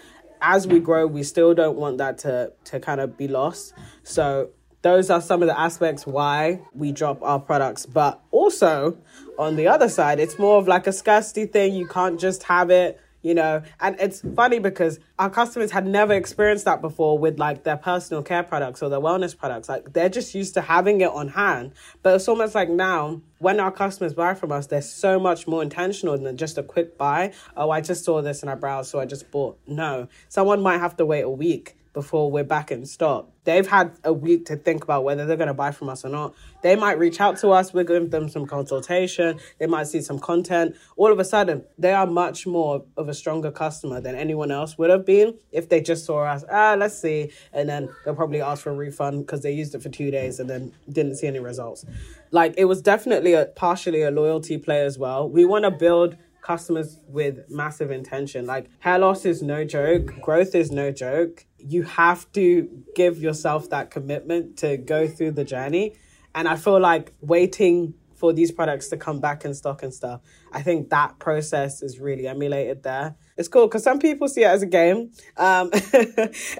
As 0.41 0.67
we 0.67 0.79
grow, 0.79 1.05
we 1.07 1.23
still 1.23 1.53
don't 1.53 1.77
want 1.77 1.97
that 1.97 2.17
to, 2.19 2.53
to 2.65 2.79
kind 2.79 3.01
of 3.01 3.17
be 3.17 3.27
lost. 3.27 3.73
So, 4.03 4.49
those 4.83 5.09
are 5.09 5.21
some 5.21 5.41
of 5.41 5.47
the 5.47 5.59
aspects 5.59 6.05
why 6.05 6.61
we 6.73 6.91
drop 6.91 7.21
our 7.21 7.39
products. 7.39 7.85
But 7.85 8.21
also, 8.31 8.97
on 9.37 9.55
the 9.55 9.67
other 9.67 9.89
side, 9.89 10.19
it's 10.19 10.39
more 10.39 10.57
of 10.57 10.67
like 10.67 10.87
a 10.87 10.93
scarcity 10.93 11.45
thing. 11.45 11.73
You 11.73 11.87
can't 11.87 12.19
just 12.19 12.43
have 12.43 12.69
it 12.69 12.99
you 13.21 13.33
know? 13.33 13.61
And 13.79 13.95
it's 13.99 14.21
funny 14.35 14.59
because 14.59 14.99
our 15.19 15.29
customers 15.29 15.71
had 15.71 15.87
never 15.87 16.13
experienced 16.13 16.65
that 16.65 16.81
before 16.81 17.17
with 17.17 17.39
like 17.39 17.63
their 17.63 17.77
personal 17.77 18.23
care 18.23 18.43
products 18.43 18.81
or 18.81 18.89
their 18.89 18.99
wellness 18.99 19.37
products. 19.37 19.69
Like 19.69 19.93
they're 19.93 20.09
just 20.09 20.35
used 20.35 20.53
to 20.55 20.61
having 20.61 21.01
it 21.01 21.09
on 21.09 21.29
hand. 21.29 21.73
But 22.03 22.15
it's 22.15 22.27
almost 22.27 22.55
like 22.55 22.69
now 22.69 23.21
when 23.39 23.59
our 23.59 23.71
customers 23.71 24.13
buy 24.13 24.33
from 24.33 24.51
us 24.51 24.67
they're 24.67 24.81
so 24.81 25.19
much 25.19 25.47
more 25.47 25.61
intentional 25.61 26.17
than 26.17 26.37
just 26.37 26.57
a 26.57 26.63
quick 26.63 26.97
buy. 26.97 27.33
Oh 27.55 27.69
i 27.69 27.81
just 27.81 28.03
saw 28.03 28.21
this 28.21 28.41
and 28.41 28.49
i 28.49 28.55
browsed 28.55 28.89
so 28.89 28.99
i 28.99 29.05
just 29.05 29.29
bought. 29.31 29.57
No. 29.67 30.07
Someone 30.29 30.61
might 30.61 30.79
have 30.79 30.97
to 30.97 31.05
wait 31.05 31.21
a 31.21 31.29
week 31.29 31.76
before 31.97 32.29
we're 32.29 32.43
back 32.43 32.69
in 32.69 32.85
stock. 32.85 33.27
They've 33.43 33.65
had 33.65 33.97
a 34.03 34.13
week 34.13 34.45
to 34.47 34.55
think 34.55 34.83
about 34.83 35.03
whether 35.03 35.25
they're 35.25 35.35
going 35.35 35.47
to 35.47 35.53
buy 35.55 35.71
from 35.71 35.89
us 35.89 36.05
or 36.05 36.09
not. 36.09 36.35
They 36.61 36.75
might 36.75 36.99
reach 36.99 37.19
out 37.19 37.37
to 37.37 37.49
us, 37.49 37.73
we 37.73 37.83
give 37.83 38.11
them 38.11 38.29
some 38.29 38.45
consultation, 38.45 39.39
they 39.57 39.65
might 39.65 39.87
see 39.87 40.01
some 40.01 40.19
content. 40.19 40.75
All 40.95 41.11
of 41.11 41.17
a 41.17 41.25
sudden, 41.25 41.63
they 41.75 41.93
are 41.93 42.05
much 42.05 42.45
more 42.45 42.85
of 42.97 43.09
a 43.09 43.15
stronger 43.15 43.49
customer 43.49 43.99
than 43.99 44.13
anyone 44.13 44.51
else 44.51 44.77
would 44.77 44.91
have 44.91 45.07
been 45.07 45.39
if 45.51 45.69
they 45.69 45.81
just 45.81 46.05
saw 46.05 46.19
us, 46.19 46.43
ah, 46.51 46.75
let's 46.77 47.01
see. 47.01 47.31
And 47.51 47.67
then 47.67 47.89
they'll 48.05 48.13
probably 48.13 48.41
ask 48.41 48.61
for 48.61 48.69
a 48.69 48.75
refund 48.75 49.25
because 49.25 49.41
they 49.41 49.53
used 49.53 49.73
it 49.73 49.81
for 49.81 49.89
two 49.89 50.11
days 50.11 50.39
and 50.39 50.47
then 50.47 50.73
didn't 50.91 51.15
see 51.15 51.25
any 51.25 51.39
results. 51.39 51.83
Like 52.29 52.53
it 52.57 52.65
was 52.65 52.83
definitely 52.83 53.33
a 53.33 53.45
partially 53.45 54.03
a 54.03 54.11
loyalty 54.11 54.59
play 54.59 54.81
as 54.85 54.99
well. 54.99 55.27
We 55.27 55.45
want 55.45 55.65
to 55.65 55.71
build 55.71 56.15
customers 56.47 56.99
with 57.09 57.39
massive 57.49 57.91
intention. 57.91 58.45
Like 58.45 58.69
hair 58.79 58.97
loss 58.97 59.25
is 59.25 59.41
no 59.41 59.65
joke, 59.65 60.05
growth 60.21 60.55
is 60.55 60.71
no 60.71 60.91
joke. 60.91 61.45
You 61.57 61.83
have 61.83 62.31
to 62.31 62.69
give 62.95 63.21
yourself 63.21 63.69
that 63.71 63.91
commitment 63.91 64.57
to 64.59 64.77
go 64.77 65.09
through 65.09 65.31
the 65.31 65.43
journey. 65.43 65.95
And 66.33 66.47
I 66.47 66.55
feel 66.55 66.79
like 66.79 67.13
waiting 67.19 67.95
for 68.15 68.31
these 68.31 68.51
products 68.51 68.87
to 68.87 68.97
come 68.97 69.19
back 69.19 69.43
in 69.43 69.53
stock 69.53 69.83
and 69.83 69.93
stuff. 69.93 70.21
I 70.53 70.61
think 70.61 70.89
that 70.89 71.19
process 71.19 71.83
is 71.83 71.99
really 71.99 72.27
emulated 72.27 72.81
there. 72.81 73.15
It's 73.37 73.47
cool 73.47 73.67
because 73.67 73.83
some 73.83 73.99
people 73.99 74.27
see 74.27 74.43
it 74.43 74.47
as 74.47 74.61
a 74.61 74.65
game, 74.65 75.11
um, 75.37 75.69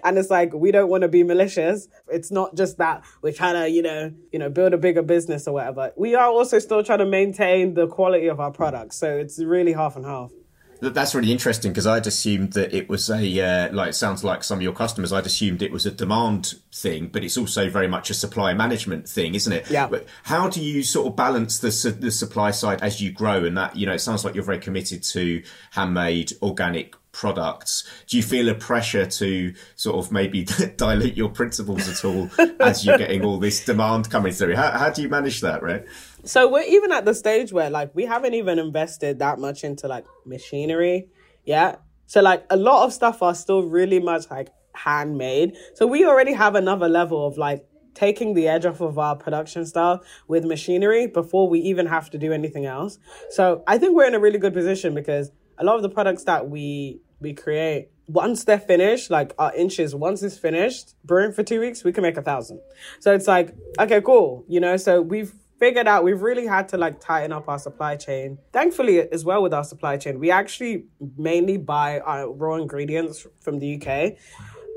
and 0.04 0.18
it's 0.18 0.30
like 0.30 0.54
we 0.54 0.72
don't 0.72 0.90
want 0.90 1.02
to 1.02 1.08
be 1.08 1.24
malicious. 1.24 1.88
It's 2.08 2.32
not 2.32 2.56
just 2.56 2.78
that 2.78 3.04
we're 3.22 3.34
trying 3.34 3.56
to, 3.56 3.70
you 3.70 3.82
know, 3.82 4.14
you 4.32 4.40
know, 4.40 4.50
build 4.50 4.74
a 4.74 4.78
bigger 4.78 5.02
business 5.02 5.48
or 5.48 5.56
whatever. 5.56 5.92
We 5.98 6.16
are 6.16 6.28
also 6.28 6.60
still 6.60 6.84
trying 6.84 7.00
to 7.00 7.06
maintain 7.06 7.74
the 7.74 7.88
quality 7.88 8.28
of 8.28 8.40
our 8.40 8.52
products, 8.52 8.96
so 8.98 9.18
it's 9.18 9.40
really 9.40 9.74
half 9.74 9.96
and 9.96 10.06
half. 10.06 10.32
That's 10.82 11.16
really 11.16 11.32
interesting 11.32 11.72
because 11.72 11.88
I'd 11.88 12.08
assumed 12.08 12.54
that 12.54 12.74
it 12.74 12.90
was 12.90 13.10
a 13.10 13.42
uh, 13.42 13.74
like 13.74 13.90
it 13.90 13.94
sounds 13.94 14.24
like 14.24 14.44
some 14.44 14.60
of 14.60 14.62
your 14.62 14.74
customers. 14.74 15.12
I'd 15.12 15.26
assumed 15.26 15.62
it 15.62 15.72
was 15.72 15.86
a 15.86 15.92
demand 15.92 16.56
thing, 16.74 17.08
but 17.08 17.24
it's 17.24 17.38
also 17.38 17.70
very 17.70 17.88
much 17.88 18.10
a 18.10 18.14
supply 18.14 18.54
management 18.54 19.08
thing, 19.10 19.36
isn't 19.36 19.52
it? 19.52 19.70
Yeah. 19.70 19.88
But 19.88 20.08
how 20.24 20.50
do 20.50 20.64
you 20.64 20.84
sort 20.84 21.08
of 21.08 21.16
balance 21.16 21.60
the 21.60 21.72
su- 21.72 21.92
the 21.92 22.12
supply 22.12 22.52
side 22.52 22.82
as 22.82 23.02
you 23.02 23.12
grow? 23.12 23.44
And 23.44 23.58
that 23.58 23.76
you 23.76 23.86
know, 23.86 23.94
it 23.94 24.00
sounds 24.00 24.24
like 24.24 24.36
you're 24.36 24.44
very 24.44 24.60
committed 24.60 25.04
to 25.04 25.44
handmade, 25.72 26.34
organic 26.42 26.96
products. 27.18 27.84
Do 28.06 28.16
you 28.16 28.24
feel 28.24 28.48
a 28.48 28.54
pressure 28.54 29.08
to 29.08 29.54
sort 29.76 29.98
of 29.98 30.12
maybe 30.12 30.44
dilute 30.78 31.18
your 31.18 31.30
principles 31.30 31.90
at 31.90 32.06
all 32.06 32.30
as 32.60 32.86
you're 32.86 32.98
getting 32.98 33.26
all 33.26 33.40
this 33.40 33.66
demand 33.66 34.10
coming 34.12 34.32
through? 34.32 34.56
How, 34.56 34.72
how 34.72 34.90
do 34.92 35.02
you 35.02 35.10
manage 35.10 35.42
that, 35.42 35.64
right? 35.64 35.84
So 36.28 36.50
we're 36.50 36.64
even 36.64 36.92
at 36.92 37.06
the 37.06 37.14
stage 37.14 37.54
where 37.54 37.70
like 37.70 37.96
we 37.96 38.06
haven't 38.06 38.34
even 38.34 38.60
invested 38.60 39.20
that 39.20 39.40
much 39.40 39.64
into 39.64 39.88
like 39.88 40.06
machinery. 40.26 41.08
Yeah. 41.46 41.78
So 42.06 42.22
like 42.22 42.46
a 42.50 42.58
lot 42.58 42.86
of 42.86 42.94
stuff 42.94 43.24
are 43.24 43.34
still 43.34 43.64
really 43.64 44.00
much 44.00 44.30
like 44.30 44.50
handmade. 44.76 45.56
So 45.76 45.88
we 45.88 46.06
already 46.06 46.34
have 46.34 46.56
another 46.56 46.90
level 46.90 47.26
of 47.26 47.38
like 47.38 47.66
taking 47.94 48.34
the 48.34 48.48
edge 48.48 48.66
off 48.66 48.82
of 48.82 49.00
our 49.00 49.16
production 49.16 49.66
style 49.66 50.04
with 50.28 50.44
machinery 50.44 51.08
before 51.08 51.48
we 51.48 51.60
even 51.60 51.88
have 51.88 52.10
to 52.12 52.18
do 52.18 52.34
anything 52.34 52.66
else. 52.66 53.00
So 53.30 53.64
I 53.66 53.78
think 53.78 53.96
we're 53.96 54.06
in 54.06 54.14
a 54.14 54.20
really 54.20 54.38
good 54.38 54.54
position 54.54 54.94
because 54.94 55.32
a 55.58 55.64
lot 55.64 55.78
of 55.78 55.82
the 55.82 55.90
products 55.90 56.26
that 56.26 56.50
we 56.50 57.00
we 57.20 57.34
create 57.34 57.90
once 58.08 58.44
they're 58.44 58.60
finished, 58.60 59.10
like 59.10 59.34
our 59.38 59.54
inches, 59.56 59.94
once 59.96 60.24
it's 60.24 60.38
finished, 60.38 60.96
brewing 61.04 61.34
for 61.34 61.44
two 61.44 61.60
weeks, 61.60 61.84
we 61.84 61.92
can 61.92 62.04
make 62.04 62.16
a 62.16 62.22
thousand. 62.22 62.60
So 63.00 63.14
it's 63.14 63.28
like, 63.28 63.54
okay, 63.80 64.02
cool. 64.02 64.46
You 64.48 64.60
know, 64.60 64.78
so 64.78 65.02
we've 65.02 65.34
figured 65.60 65.88
out 65.88 66.04
we've 66.04 66.22
really 66.22 66.46
had 66.46 66.70
to 66.70 66.78
like 66.78 67.00
tighten 67.00 67.32
up 67.32 67.48
our 67.48 67.60
supply 67.60 67.96
chain. 67.96 68.38
Thankfully, 68.54 69.00
as 69.00 69.26
well 69.26 69.42
with 69.42 69.54
our 69.54 69.64
supply 69.64 69.98
chain, 69.98 70.20
we 70.20 70.32
actually 70.32 70.86
mainly 71.18 71.58
buy 71.58 72.00
our 72.00 72.32
raw 72.32 72.56
ingredients 72.56 73.26
from 73.40 73.60
the 73.60 73.82
UK 73.82 74.18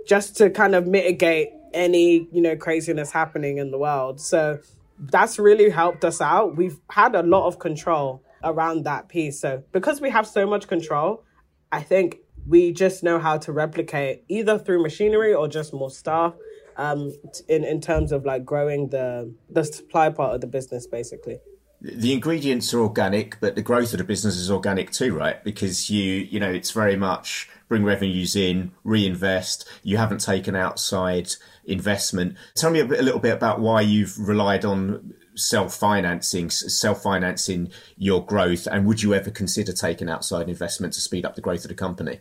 just 0.07 0.37
to 0.37 0.51
kind 0.51 0.75
of 0.75 0.87
mitigate 0.87 1.51
any, 1.73 2.29
you 2.33 2.41
know, 2.41 2.57
craziness 2.57 3.13
happening 3.13 3.59
in 3.59 3.71
the 3.71 3.79
world. 3.79 4.21
So 4.21 4.59
that's 4.99 5.39
really 5.39 5.71
helped 5.71 6.05
us 6.05 6.21
out. 6.21 6.57
We've 6.57 6.79
had 6.91 7.15
a 7.15 7.23
lot 7.23 7.47
of 7.47 7.59
control 7.59 8.23
around 8.43 8.85
that 8.85 9.09
piece. 9.09 9.41
So 9.41 9.63
because 9.73 10.01
we 10.01 10.11
have 10.11 10.27
so 10.27 10.47
much 10.47 10.67
control, 10.67 11.25
I 11.71 11.83
think 11.83 12.19
we 12.47 12.73
just 12.73 13.03
know 13.03 13.19
how 13.19 13.39
to 13.39 13.53
replicate 13.53 14.25
either 14.29 14.59
through 14.59 14.83
machinery 14.83 15.35
or 15.35 15.47
just 15.47 15.73
more 15.73 15.91
staff 15.91 16.35
um, 16.81 17.13
in 17.47 17.63
in 17.63 17.81
terms 17.81 18.11
of 18.11 18.25
like 18.25 18.45
growing 18.45 18.89
the 18.89 19.33
the 19.51 19.65
supply 19.65 20.09
part 20.09 20.35
of 20.35 20.41
the 20.41 20.47
business, 20.47 20.87
basically. 20.87 21.39
The 21.83 22.13
ingredients 22.13 22.75
are 22.75 22.81
organic, 22.81 23.41
but 23.41 23.55
the 23.55 23.63
growth 23.63 23.93
of 23.93 23.99
the 23.99 24.05
business 24.05 24.37
is 24.37 24.51
organic 24.51 24.91
too, 24.91 25.17
right? 25.17 25.43
Because 25.45 25.91
you 25.91 26.05
you 26.05 26.41
know 26.41 26.51
it's 26.51 26.71
very 26.71 26.97
much 26.97 27.49
bring 27.69 27.85
revenues 27.85 28.35
in, 28.35 28.73
reinvest. 28.83 29.69
You 29.83 29.99
haven't 29.99 30.21
taken 30.21 30.57
outside 30.57 31.33
investment. 31.65 32.37
Tell 32.55 32.71
me 32.71 32.81
a, 32.81 32.85
bit, 32.85 32.99
a 32.99 33.03
little 33.03 33.21
bit 33.21 33.33
about 33.33 33.61
why 33.61 33.83
you've 33.83 34.19
relied 34.19 34.65
on 34.65 35.15
self 35.35 35.75
financing, 35.75 36.51
self 36.51 37.03
financing 37.03 37.71
your 37.97 38.25
growth, 38.25 38.67
and 38.67 38.87
would 38.87 39.03
you 39.03 39.15
ever 39.15 39.31
consider 39.31 39.73
taking 39.73 40.09
outside 40.09 40.49
investment 40.49 40.95
to 40.95 41.01
speed 41.01 41.25
up 41.27 41.35
the 41.35 41.43
growth 41.43 41.65
of 41.65 41.69
the 41.69 41.75
company? 41.75 42.21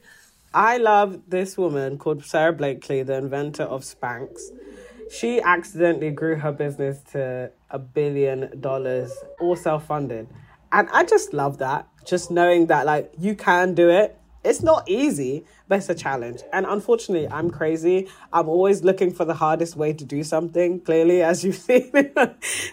I 0.53 0.77
love 0.77 1.21
this 1.27 1.57
woman 1.57 1.99
called 1.99 2.25
Sara 2.25 2.51
Blakely, 2.51 3.03
the 3.03 3.15
inventor 3.15 3.63
of 3.63 3.83
Spanx. 3.83 4.41
She 5.11 5.39
accidentally 5.41 6.09
grew 6.09 6.37
her 6.37 6.51
business 6.51 7.01
to 7.11 7.51
a 7.69 7.77
billion 7.77 8.59
dollars, 8.59 9.11
all 9.39 9.55
self 9.55 9.85
funded. 9.85 10.27
And 10.71 10.89
I 10.91 11.03
just 11.03 11.33
love 11.33 11.59
that. 11.59 11.87
Just 12.03 12.31
knowing 12.31 12.67
that, 12.67 12.87
like, 12.87 13.13
you 13.19 13.35
can 13.35 13.75
do 13.75 13.89
it. 13.89 14.17
It's 14.43 14.63
not 14.63 14.89
easy, 14.89 15.45
but 15.67 15.79
it's 15.79 15.89
a 15.89 15.95
challenge. 15.95 16.41
And 16.51 16.65
unfortunately, 16.65 17.27
I'm 17.27 17.51
crazy. 17.51 18.07
I'm 18.33 18.47
always 18.47 18.83
looking 18.83 19.11
for 19.11 19.25
the 19.25 19.33
hardest 19.33 19.75
way 19.75 19.93
to 19.93 20.05
do 20.05 20.23
something, 20.23 20.79
clearly, 20.79 21.21
as 21.21 21.43
you've 21.43 21.55
seen. 21.57 21.91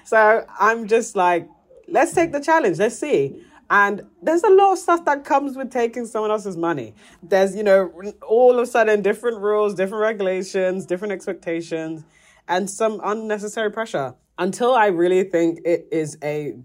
so 0.04 0.46
I'm 0.58 0.86
just 0.88 1.14
like, 1.16 1.48
let's 1.88 2.14
take 2.14 2.32
the 2.32 2.40
challenge. 2.40 2.78
Let's 2.78 2.98
see. 2.98 3.42
And 3.68 4.02
there's 4.22 4.44
a 4.44 4.50
lot 4.50 4.72
of 4.72 4.78
stuff 4.78 5.04
that 5.06 5.24
comes 5.24 5.56
with 5.56 5.70
taking 5.70 6.06
someone 6.06 6.30
else's 6.30 6.56
money. 6.56 6.94
There's, 7.22 7.56
you 7.56 7.62
know, 7.62 7.92
all 8.26 8.56
of 8.56 8.62
a 8.62 8.66
sudden 8.66 9.02
different 9.02 9.40
rules, 9.40 9.74
different 9.74 10.02
regulations, 10.02 10.86
different 10.86 11.12
expectations, 11.12 12.04
and 12.48 12.70
some 12.70 13.00
unnecessary 13.02 13.70
pressure. 13.72 14.14
Until 14.38 14.74
I 14.74 14.86
really 14.86 15.24
think 15.24 15.60
it 15.64 15.88
is 15.90 16.18
a 16.22 16.56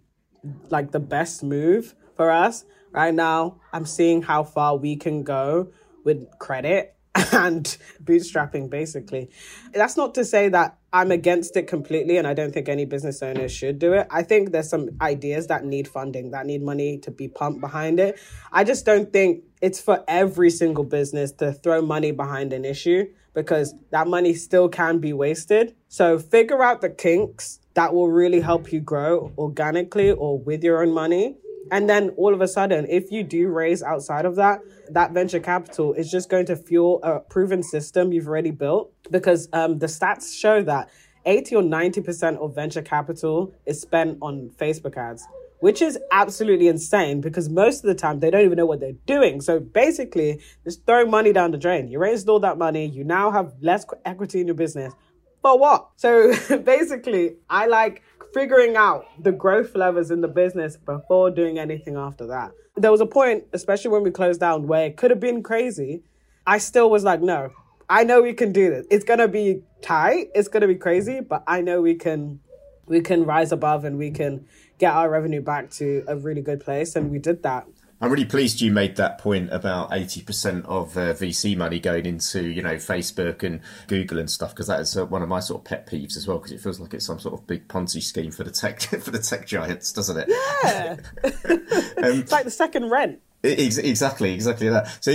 like 0.70 0.92
the 0.92 1.00
best 1.00 1.44
move 1.44 1.96
for 2.16 2.30
us 2.30 2.66
right 2.92 3.14
now, 3.14 3.60
I'm 3.74 3.86
seeing 3.86 4.22
how 4.22 4.44
far 4.44 4.76
we 4.76 4.96
can 4.96 5.24
go 5.24 5.72
with 6.04 6.28
credit 6.40 6.96
and 7.16 7.78
bootstrapping 8.04 8.70
basically. 8.70 9.30
That's 9.74 9.98
not 9.98 10.16
to 10.16 10.26
say 10.26 10.50
that 10.50 10.78
I'm 10.94 11.12
against 11.12 11.58
it 11.58 11.68
completely 11.68 12.18
and 12.18 12.26
I 12.26 12.34
don't 12.34 12.54
think 12.54 12.70
any 12.70 12.86
business 12.86 13.22
owner 13.22 13.50
should 13.50 13.80
do 13.80 13.94
it. 13.94 14.08
I 14.10 14.24
think 14.24 14.52
there's 14.52 14.70
some 14.70 14.90
ideas 15.02 15.48
that 15.48 15.66
need 15.66 15.88
funding, 15.88 16.32
that 16.32 16.46
need 16.46 16.62
money 16.64 16.98
to 17.00 17.12
be 17.12 17.28
pumped 17.28 17.60
behind 17.60 18.00
it. 18.00 18.20
I 18.52 18.64
just 18.64 18.86
don't 18.86 19.12
think 19.12 19.44
it's 19.62 19.82
for 19.82 20.04
every 20.08 20.50
single 20.50 20.84
business 20.84 21.32
to 21.34 21.52
throw 21.52 21.82
money 21.82 22.12
behind 22.12 22.54
an 22.54 22.66
issue 22.66 23.06
because 23.34 23.74
that 23.92 24.08
money 24.08 24.34
still 24.34 24.70
can 24.70 25.00
be 25.00 25.14
wasted. 25.14 25.76
So 25.88 26.18
figure 26.20 26.64
out 26.64 26.82
the 26.82 26.90
kinks 26.90 27.60
that 27.74 27.94
will 27.94 28.10
really 28.10 28.42
help 28.42 28.72
you 28.72 28.80
grow 28.82 29.32
organically 29.38 30.12
or 30.12 30.38
with 30.38 30.64
your 30.64 30.82
own 30.82 30.94
money 30.94 31.38
and 31.72 31.90
then 31.90 32.10
all 32.18 32.34
of 32.34 32.42
a 32.42 32.48
sudden, 32.50 32.86
if 32.90 33.12
you 33.12 33.24
do 33.24 33.48
raise 33.48 33.82
outside 33.82 34.26
of 34.26 34.36
that, 34.36 34.60
that 34.90 35.14
venture 35.14 35.40
capital 35.40 35.94
is 35.94 36.12
just 36.12 36.30
going 36.30 36.46
to 36.48 36.58
fuel 36.58 37.00
a 37.02 37.22
proven 37.22 37.64
system 37.64 38.12
you've 38.12 38.28
already 38.28 38.52
built 38.52 38.92
because 39.10 39.48
um, 39.54 39.80
the 39.80 39.86
stats 39.86 40.38
show 40.38 40.62
that 40.64 40.90
80 41.26 41.56
or 41.56 41.62
90% 41.64 42.38
of 42.38 42.54
venture 42.54 42.82
capital 42.82 43.54
is 43.66 43.80
spent 43.80 44.18
on 44.22 44.50
Facebook 44.60 44.98
ads, 44.98 45.26
which 45.62 45.82
is 45.82 45.98
absolutely 46.12 46.68
insane 46.68 47.22
because 47.22 47.48
most 47.48 47.86
of 47.86 47.88
the 47.88 47.96
time 47.96 48.20
they 48.20 48.30
don't 48.30 48.44
even 48.44 48.58
know 48.58 48.66
what 48.66 48.82
they're 48.82 48.92
doing. 49.06 49.40
So 49.40 49.62
basically, 49.62 50.42
just 50.66 50.86
throwing 50.86 51.10
money 51.10 51.32
down 51.32 51.52
the 51.52 51.58
drain. 51.58 51.88
You 51.88 52.00
raised 52.00 52.28
all 52.28 52.42
that 52.42 52.58
money, 52.58 52.86
you 52.86 53.06
now 53.06 53.32
have 53.32 53.54
less 53.62 53.86
equity 54.04 54.42
in 54.42 54.48
your 54.48 54.56
business. 54.56 54.94
For 55.42 55.58
what? 55.58 55.90
So 55.96 56.34
basically, 56.64 57.38
I 57.50 57.68
like 57.68 58.04
figuring 58.34 58.76
out 58.76 59.06
the 59.22 59.32
growth 59.32 59.76
levers 59.76 60.12
in 60.12 60.22
the 60.22 60.28
business 60.28 60.78
before 60.78 61.32
doing 61.32 61.60
anything 61.60 61.96
after 61.98 62.28
that. 62.28 62.52
There 62.76 62.92
was 62.92 63.02
a 63.02 63.06
point, 63.06 63.46
especially 63.54 63.92
when 63.92 64.04
we 64.04 64.12
closed 64.12 64.40
down, 64.40 64.68
where 64.68 64.86
it 64.86 64.98
could 64.98 65.12
have 65.12 65.20
been 65.20 65.44
crazy. 65.44 66.04
I 66.48 66.58
still 66.58 66.90
was 66.90 67.04
like, 67.04 67.22
no, 67.22 67.50
I 67.90 68.04
know 68.04 68.22
we 68.22 68.34
can 68.34 68.52
do 68.52 68.70
this. 68.70 68.86
It's 68.90 69.04
gonna 69.04 69.28
be 69.28 69.64
tight, 69.82 70.30
it's 70.34 70.48
gonna 70.48 70.68
be 70.68 70.76
crazy, 70.76 71.20
but 71.20 71.44
I 71.48 71.62
know 71.62 71.82
we 71.82 71.96
can 71.96 72.40
we 72.88 73.02
can 73.02 73.26
rise 73.26 73.52
above 73.52 73.86
and 73.86 73.98
we 73.98 74.12
can 74.12 74.46
get 74.78 74.94
our 74.94 75.10
revenue 75.10 75.42
back 75.42 75.70
to 75.72 76.04
a 76.08 76.16
really 76.16 76.42
good 76.42 76.60
place. 76.60 76.96
And 76.96 77.12
we 77.12 77.20
did 77.20 77.44
that. 77.44 77.66
I'm 78.02 78.10
really 78.10 78.26
pleased 78.26 78.62
you 78.62 78.72
made 78.72 78.96
that 78.96 79.20
point 79.20 79.54
about 79.54 79.92
80% 79.92 80.66
of 80.66 80.98
uh, 80.98 81.14
VC 81.14 81.56
money 81.56 81.80
going 81.80 82.08
into, 82.08 82.44
you 82.44 82.64
know, 82.64 82.76
Facebook 82.76 83.44
and 83.44 83.62
Google 83.88 84.18
and 84.18 84.30
stuff, 84.30 84.50
because 84.56 84.68
that 84.68 84.80
is 84.80 84.98
uh, 84.98 85.06
one 85.06 85.22
of 85.22 85.30
my 85.30 85.40
sort 85.40 85.62
of 85.62 85.66
pet 85.66 85.86
peeves 85.88 86.18
as 86.18 86.28
well, 86.28 86.38
because 86.40 86.52
it 86.52 86.62
feels 86.62 86.80
like 86.80 86.96
it's 86.96 87.06
some 87.06 87.20
sort 87.20 87.40
of 87.40 87.46
big 87.46 87.68
Ponzi 87.68 88.02
scheme 88.02 88.32
for 88.32 88.44
the 88.44 88.52
tech 88.52 88.82
for 89.02 89.12
the 89.12 89.20
tech 89.20 89.46
giants, 89.46 89.94
doesn't 89.94 90.18
it? 90.18 90.26
Yeah. 90.64 90.96
um, 91.24 92.20
it's 92.20 92.32
like 92.32 92.46
the 92.46 92.52
second 92.52 92.90
rent. 92.90 93.20
Exactly, 93.44 94.34
exactly 94.34 94.70
that. 94.70 95.04
So 95.04 95.12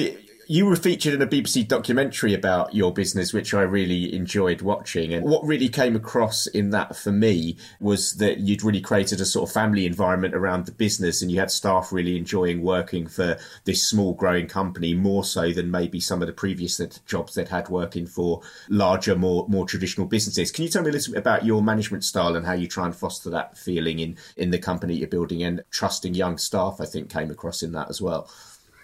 you 0.49 0.65
were 0.65 0.77
featured 0.77 1.13
in 1.13 1.23
a 1.23 1.27
BBC 1.27 1.67
documentary 1.67 2.33
about 2.33 2.73
your 2.73 2.93
business, 2.93 3.33
which 3.33 3.53
I 3.53 3.63
really 3.63 4.15
enjoyed 4.15 4.63
watching. 4.63 5.13
And 5.13 5.25
what 5.25 5.45
really 5.45 5.69
came 5.69 5.97
across 5.97 6.47
in 6.47 6.71
that 6.71 6.95
for 6.95 7.11
me 7.11 7.57
was 7.81 8.15
that 8.15 8.39
you'd 8.39 8.63
really 8.63 8.81
created 8.81 9.21
a 9.21 9.25
sort 9.25 9.49
of 9.49 9.53
family 9.53 9.87
environment 9.87 10.35
around 10.35 10.67
the 10.67 10.73
business 10.73 11.21
and 11.21 11.33
you 11.33 11.41
had 11.41 11.51
staff 11.51 11.93
really 11.93 12.17
enjoying 12.17 12.63
working 12.63 13.09
for 13.09 13.37
this 13.65 13.89
small 13.89 14.15
growing 14.15 14.47
company 14.47 14.95
more 14.95 15.25
so 15.25 15.53
than 15.53 15.71
maybe 15.71 15.99
some 15.99 16.23
of 16.23 16.29
the 16.29 16.33
previous 16.33 16.81
jobs 17.07 17.35
they'd 17.35 17.49
had 17.49 17.69
working 17.69 18.07
for 18.07 18.41
larger, 18.69 19.17
more, 19.17 19.49
more 19.49 19.67
traditional 19.67 20.07
businesses. 20.07 20.53
Can 20.53 20.63
you 20.63 20.71
tell 20.71 20.83
me 20.83 20.91
a 20.91 20.93
little 20.93 21.15
bit 21.15 21.19
about 21.19 21.45
your 21.45 21.61
management 21.61 22.05
style 22.05 22.37
and 22.37 22.47
how 22.47 22.53
you 22.53 22.69
try 22.69 22.87
and 22.87 22.95
foster 22.95 23.31
that 23.31 23.59
feeling 23.59 23.99
in, 23.99 24.17
in 24.37 24.51
the 24.51 24.59
company 24.59 24.95
you're 24.95 25.09
building 25.09 25.43
and 25.43 25.65
trusting 25.71 26.15
young 26.15 26.39
staff, 26.39 26.77
I 26.81 26.85
think 26.85 27.11
came 27.11 27.33
across 27.33 27.65
in 27.65 27.73
that 27.73 27.91
as 27.91 28.01
well? 28.01 28.31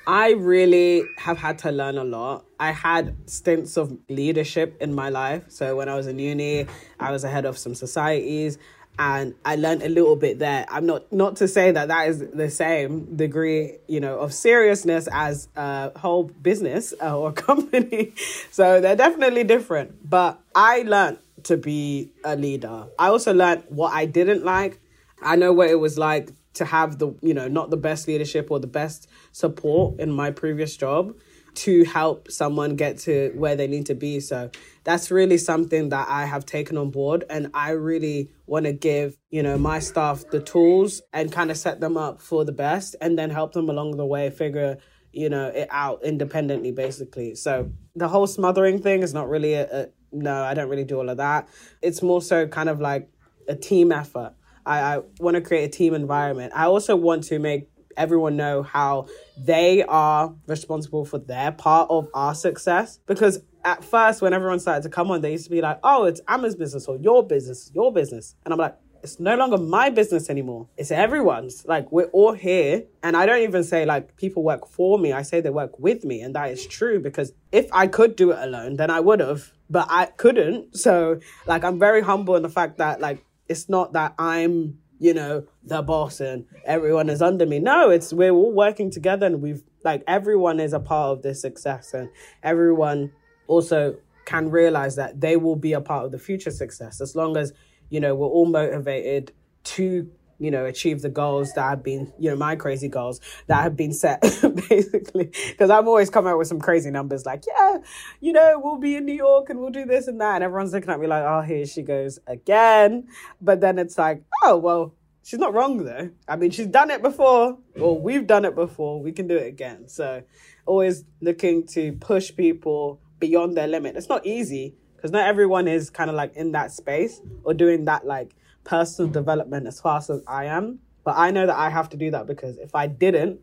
I 0.06 0.32
really 0.32 1.04
have 1.18 1.38
had 1.38 1.58
to 1.58 1.70
learn 1.70 1.96
a 1.98 2.04
lot. 2.04 2.44
I 2.58 2.72
had 2.72 3.30
stints 3.30 3.76
of 3.76 3.96
leadership 4.08 4.76
in 4.80 4.94
my 4.94 5.08
life. 5.08 5.44
So 5.48 5.76
when 5.76 5.88
I 5.88 5.94
was 5.94 6.06
in 6.06 6.18
uni, 6.18 6.66
I 6.98 7.12
was 7.12 7.24
ahead 7.24 7.44
of 7.44 7.56
some 7.56 7.74
societies 7.74 8.58
and 8.98 9.34
I 9.44 9.56
learned 9.56 9.82
a 9.82 9.88
little 9.88 10.16
bit 10.16 10.38
there. 10.38 10.66
I'm 10.68 10.86
not 10.86 11.10
not 11.12 11.36
to 11.36 11.48
say 11.48 11.70
that 11.70 11.88
that 11.88 12.08
is 12.08 12.18
the 12.18 12.50
same 12.50 13.16
degree, 13.16 13.78
you 13.88 14.00
know, 14.00 14.18
of 14.18 14.34
seriousness 14.34 15.08
as 15.12 15.48
a 15.56 15.96
whole 15.98 16.24
business 16.24 16.92
uh, 17.00 17.18
or 17.18 17.32
company. 17.48 18.12
So 18.50 18.80
they're 18.80 18.96
definitely 18.96 19.44
different. 19.44 20.08
But 20.08 20.40
I 20.54 20.82
learned 20.82 21.18
to 21.44 21.56
be 21.56 22.12
a 22.24 22.36
leader. 22.36 22.86
I 22.98 23.08
also 23.08 23.32
learned 23.32 23.64
what 23.68 23.92
I 23.92 24.06
didn't 24.06 24.44
like. 24.44 24.78
I 25.22 25.36
know 25.36 25.52
what 25.52 25.70
it 25.70 25.76
was 25.76 25.96
like 25.96 26.30
to 26.54 26.64
have 26.66 26.98
the 26.98 27.14
you 27.22 27.32
know 27.34 27.48
not 27.48 27.70
the 27.70 27.76
best 27.76 28.06
leadership 28.06 28.50
or 28.50 28.60
the 28.60 28.66
best 28.66 29.08
support 29.32 29.98
in 30.00 30.10
my 30.10 30.30
previous 30.30 30.76
job 30.76 31.14
to 31.54 31.84
help 31.84 32.30
someone 32.30 32.76
get 32.76 32.96
to 32.96 33.30
where 33.34 33.56
they 33.56 33.66
need 33.66 33.86
to 33.86 33.94
be. 33.94 34.20
So 34.20 34.50
that's 34.84 35.10
really 35.10 35.38
something 35.38 35.90
that 35.90 36.08
i 36.08 36.24
have 36.24 36.44
taken 36.44 36.76
on 36.76 36.90
board 36.90 37.24
and 37.30 37.50
i 37.54 37.70
really 37.70 38.30
want 38.46 38.66
to 38.66 38.72
give 38.72 39.16
you 39.30 39.42
know 39.42 39.56
my 39.56 39.78
staff 39.78 40.24
the 40.30 40.40
tools 40.40 41.02
and 41.12 41.30
kind 41.30 41.50
of 41.50 41.56
set 41.56 41.80
them 41.80 41.96
up 41.96 42.20
for 42.20 42.44
the 42.44 42.52
best 42.52 42.96
and 43.00 43.18
then 43.18 43.30
help 43.30 43.52
them 43.52 43.68
along 43.68 43.96
the 43.96 44.06
way 44.06 44.28
figure 44.30 44.78
you 45.12 45.28
know 45.28 45.48
it 45.48 45.68
out 45.70 46.02
independently 46.02 46.72
basically. 46.72 47.34
So 47.34 47.70
the 47.94 48.08
whole 48.08 48.26
smothering 48.26 48.80
thing 48.80 49.02
is 49.02 49.12
not 49.12 49.28
really 49.28 49.54
a, 49.54 49.82
a 49.82 49.86
no 50.10 50.42
i 50.42 50.54
don't 50.54 50.68
really 50.68 50.84
do 50.84 50.98
all 50.98 51.08
of 51.08 51.18
that. 51.18 51.48
It's 51.80 52.02
more 52.02 52.22
so 52.22 52.46
kind 52.46 52.68
of 52.68 52.80
like 52.80 53.10
a 53.48 53.54
team 53.54 53.92
effort. 53.92 54.34
I, 54.64 54.96
I 54.96 55.00
want 55.18 55.34
to 55.34 55.40
create 55.40 55.64
a 55.64 55.68
team 55.68 55.92
environment. 55.92 56.52
I 56.54 56.66
also 56.66 56.94
want 56.96 57.24
to 57.24 57.38
make 57.38 57.68
everyone 57.96 58.37
know 58.37 58.62
how 58.62 59.07
they 59.37 59.83
are 59.85 60.35
responsible 60.46 61.05
for 61.05 61.18
their 61.18 61.52
part 61.52 61.90
of 61.90 62.09
our 62.14 62.35
success. 62.35 62.98
Because 63.07 63.42
at 63.64 63.85
first, 63.85 64.22
when 64.22 64.33
everyone 64.33 64.61
started 64.61 64.83
to 64.83 64.88
come 64.88 65.11
on, 65.11 65.20
they 65.20 65.33
used 65.33 65.44
to 65.44 65.50
be 65.50 65.61
like, 65.61 65.78
oh, 65.83 66.05
it's 66.05 66.20
Ama's 66.28 66.57
business 66.57 66.87
or 66.87 66.96
your 66.96 67.26
business, 67.26 67.70
your 67.74 67.92
business. 67.92 68.35
And 68.44 68.52
I'm 68.52 68.59
like, 68.59 68.76
it's 69.02 69.18
no 69.18 69.35
longer 69.37 69.59
my 69.59 69.90
business 69.90 70.31
anymore. 70.31 70.68
It's 70.76 70.92
everyone's. 70.92 71.64
Like, 71.66 71.90
we're 71.90 72.07
all 72.07 72.35
here. 72.35 72.85
And 73.02 73.16
I 73.16 73.26
don't 73.26 73.42
even 73.42 73.64
say, 73.64 73.85
like, 73.85 74.16
people 74.16 74.44
work 74.44 74.68
for 74.68 74.98
me. 74.98 75.12
I 75.12 75.22
say 75.22 75.40
they 75.40 75.50
work 75.50 75.78
with 75.78 76.05
me. 76.05 76.20
And 76.20 76.37
that 76.37 76.50
is 76.50 76.64
true 76.66 77.00
because 77.00 77.33
if 77.50 77.68
I 77.72 77.88
could 77.88 78.14
do 78.14 78.31
it 78.31 78.38
alone, 78.38 78.76
then 78.76 78.90
I 78.90 79.00
would 79.00 79.18
have, 79.18 79.52
but 79.68 79.88
I 79.90 80.07
couldn't. 80.07 80.76
So, 80.76 81.18
like, 81.46 81.64
I'm 81.64 81.81
very 81.81 82.00
humble 82.00 82.37
in 82.37 82.42
the 82.42 82.48
fact 82.48 82.78
that, 82.78 83.00
like, 83.00 83.24
it's 83.48 83.68
not 83.68 83.94
that 83.94 84.14
I'm, 84.18 84.78
you 85.02 85.12
know, 85.12 85.44
the 85.64 85.82
boss 85.82 86.20
and 86.20 86.46
everyone 86.64 87.10
is 87.10 87.20
under 87.20 87.44
me. 87.44 87.58
No, 87.58 87.90
it's 87.90 88.12
we're 88.12 88.30
all 88.30 88.52
working 88.52 88.88
together 88.88 89.26
and 89.26 89.42
we've 89.42 89.64
like 89.82 90.04
everyone 90.06 90.60
is 90.60 90.72
a 90.72 90.78
part 90.78 91.10
of 91.10 91.22
this 91.22 91.40
success 91.40 91.92
and 91.92 92.08
everyone 92.44 93.10
also 93.48 93.96
can 94.26 94.48
realize 94.48 94.94
that 94.94 95.20
they 95.20 95.36
will 95.36 95.56
be 95.56 95.72
a 95.72 95.80
part 95.80 96.04
of 96.04 96.12
the 96.12 96.20
future 96.20 96.52
success 96.52 97.00
as 97.00 97.16
long 97.16 97.36
as, 97.36 97.52
you 97.90 97.98
know, 97.98 98.14
we're 98.14 98.28
all 98.28 98.46
motivated 98.46 99.32
to 99.64 100.08
you 100.42 100.50
know, 100.50 100.66
achieve 100.66 101.02
the 101.02 101.09
goals 101.09 101.52
that 101.52 101.62
have 101.62 101.85
been, 101.85 102.12
you 102.18 102.28
know, 102.28 102.37
my 102.37 102.57
crazy 102.57 102.88
goals 102.88 103.20
that 103.46 103.62
have 103.62 103.76
been 103.76 103.92
set, 103.92 104.20
basically. 104.68 105.31
Because 105.50 105.70
I'm 105.70 105.87
always 105.87 106.11
coming 106.11 106.33
up 106.33 106.38
with 106.38 106.48
some 106.48 106.61
crazy 106.61 106.90
numbers 106.90 107.24
like, 107.24 107.44
yeah, 107.46 107.78
you 108.20 108.33
know, 108.33 108.61
we'll 108.62 108.78
be 108.78 108.96
in 108.96 109.07
New 109.07 109.14
York 109.14 109.50
and 109.50 109.61
we'll 109.61 109.70
do 109.70 109.85
this 109.85 110.09
and 110.09 110.20
that. 110.20 110.35
And 110.35 110.44
everyone's 110.44 110.72
looking 110.72 110.90
at 110.90 110.98
me 110.98 111.07
like, 111.07 111.22
oh, 111.22 111.42
here 111.42 111.64
she 111.64 111.83
goes 111.83 112.18
again. 112.26 113.07
But 113.40 113.61
then 113.61 113.78
it's 113.78 113.96
like, 113.96 114.24
oh, 114.42 114.57
well, 114.57 114.94
she's 115.22 115.38
not 115.38 115.55
wrong 115.55 115.85
though. 115.85 116.11
I 116.26 116.35
mean, 116.35 116.50
she's 116.50 116.66
done 116.66 116.90
it 116.90 117.02
before, 117.02 117.57
or 117.78 118.00
we've 118.00 118.26
done 118.26 118.44
it 118.44 118.57
before. 118.57 119.00
We 119.00 119.12
can 119.12 119.28
do 119.28 119.37
it 119.37 119.46
again. 119.46 119.87
So 119.87 120.24
always 120.66 121.05
looking 121.20 121.68
to 121.68 121.92
push 121.92 122.35
people 122.35 123.00
beyond 123.20 123.57
their 123.57 123.68
limit. 123.68 123.96
It's 123.96 124.09
not 124.09 124.26
easy 124.26 124.74
because 124.96 125.12
not 125.12 125.24
everyone 125.24 125.68
is 125.68 125.88
kind 125.88 126.11
of 126.11 126.16
like 126.16 126.35
in 126.35 126.50
that 126.52 126.72
space 126.72 127.20
or 127.44 127.55
doing 127.55 127.85
that 127.85 128.05
like 128.05 128.35
personal 128.64 129.11
development 129.11 129.66
as 129.66 129.81
fast 129.81 130.11
as 130.11 130.22
I 130.27 130.46
am. 130.46 130.81
But 131.05 131.16
I 131.16 131.31
know 131.31 131.46
that 131.46 131.57
I 131.57 131.70
have 131.70 131.88
to 131.90 131.96
do 131.96 132.11
that 132.12 132.27
because 132.27 132.59
if 132.59 132.75
I 132.75 132.87
didn't, 132.87 133.40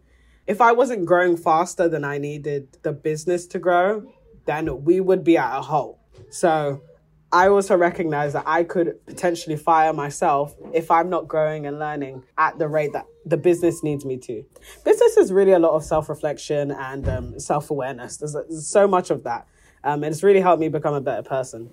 if 0.48 0.62
I 0.62 0.72
wasn't 0.72 1.06
growing 1.06 1.38
faster 1.38 1.88
than 1.88 2.04
I 2.04 2.18
needed 2.18 2.78
the 2.82 2.92
business 2.92 3.46
to 3.48 3.60
grow, 3.60 4.12
then 4.46 4.84
we 4.84 5.00
would 5.00 5.24
be 5.24 5.38
at 5.38 5.58
a 5.58 5.62
halt. 5.62 6.00
So 6.32 6.82
I 7.32 7.48
also 7.48 7.78
recognize 7.78 8.34
that 8.34 8.46
I 8.48 8.64
could 8.64 9.06
potentially 9.06 9.56
fire 9.56 9.94
myself 9.94 10.56
if 10.74 10.90
I'm 10.90 11.10
not 11.10 11.28
growing 11.28 11.68
and 11.68 11.78
learning 11.78 12.24
at 12.38 12.58
the 12.58 12.68
rate 12.68 12.94
that 12.94 13.06
the 13.26 13.38
business 13.38 13.84
needs 13.84 14.04
me 14.04 14.18
to. 14.18 14.44
Business 14.84 15.18
is 15.18 15.32
really 15.32 15.52
a 15.52 15.60
lot 15.60 15.74
of 15.74 15.84
self 15.84 16.10
reflection 16.10 16.72
and 16.72 17.08
um, 17.08 17.40
self 17.40 17.70
awareness. 17.70 18.18
There's, 18.18 18.34
there's, 18.34 18.68
so 18.68 18.88
much 18.88 19.12
of 19.12 19.24
that. 19.26 19.46
Um, 19.84 20.04
and 20.04 20.12
it's 20.12 20.24
really 20.24 20.42
helped 20.42 20.60
me 20.60 20.70
become 20.70 20.96
a 20.96 21.02
better 21.02 21.22
person. 21.22 21.70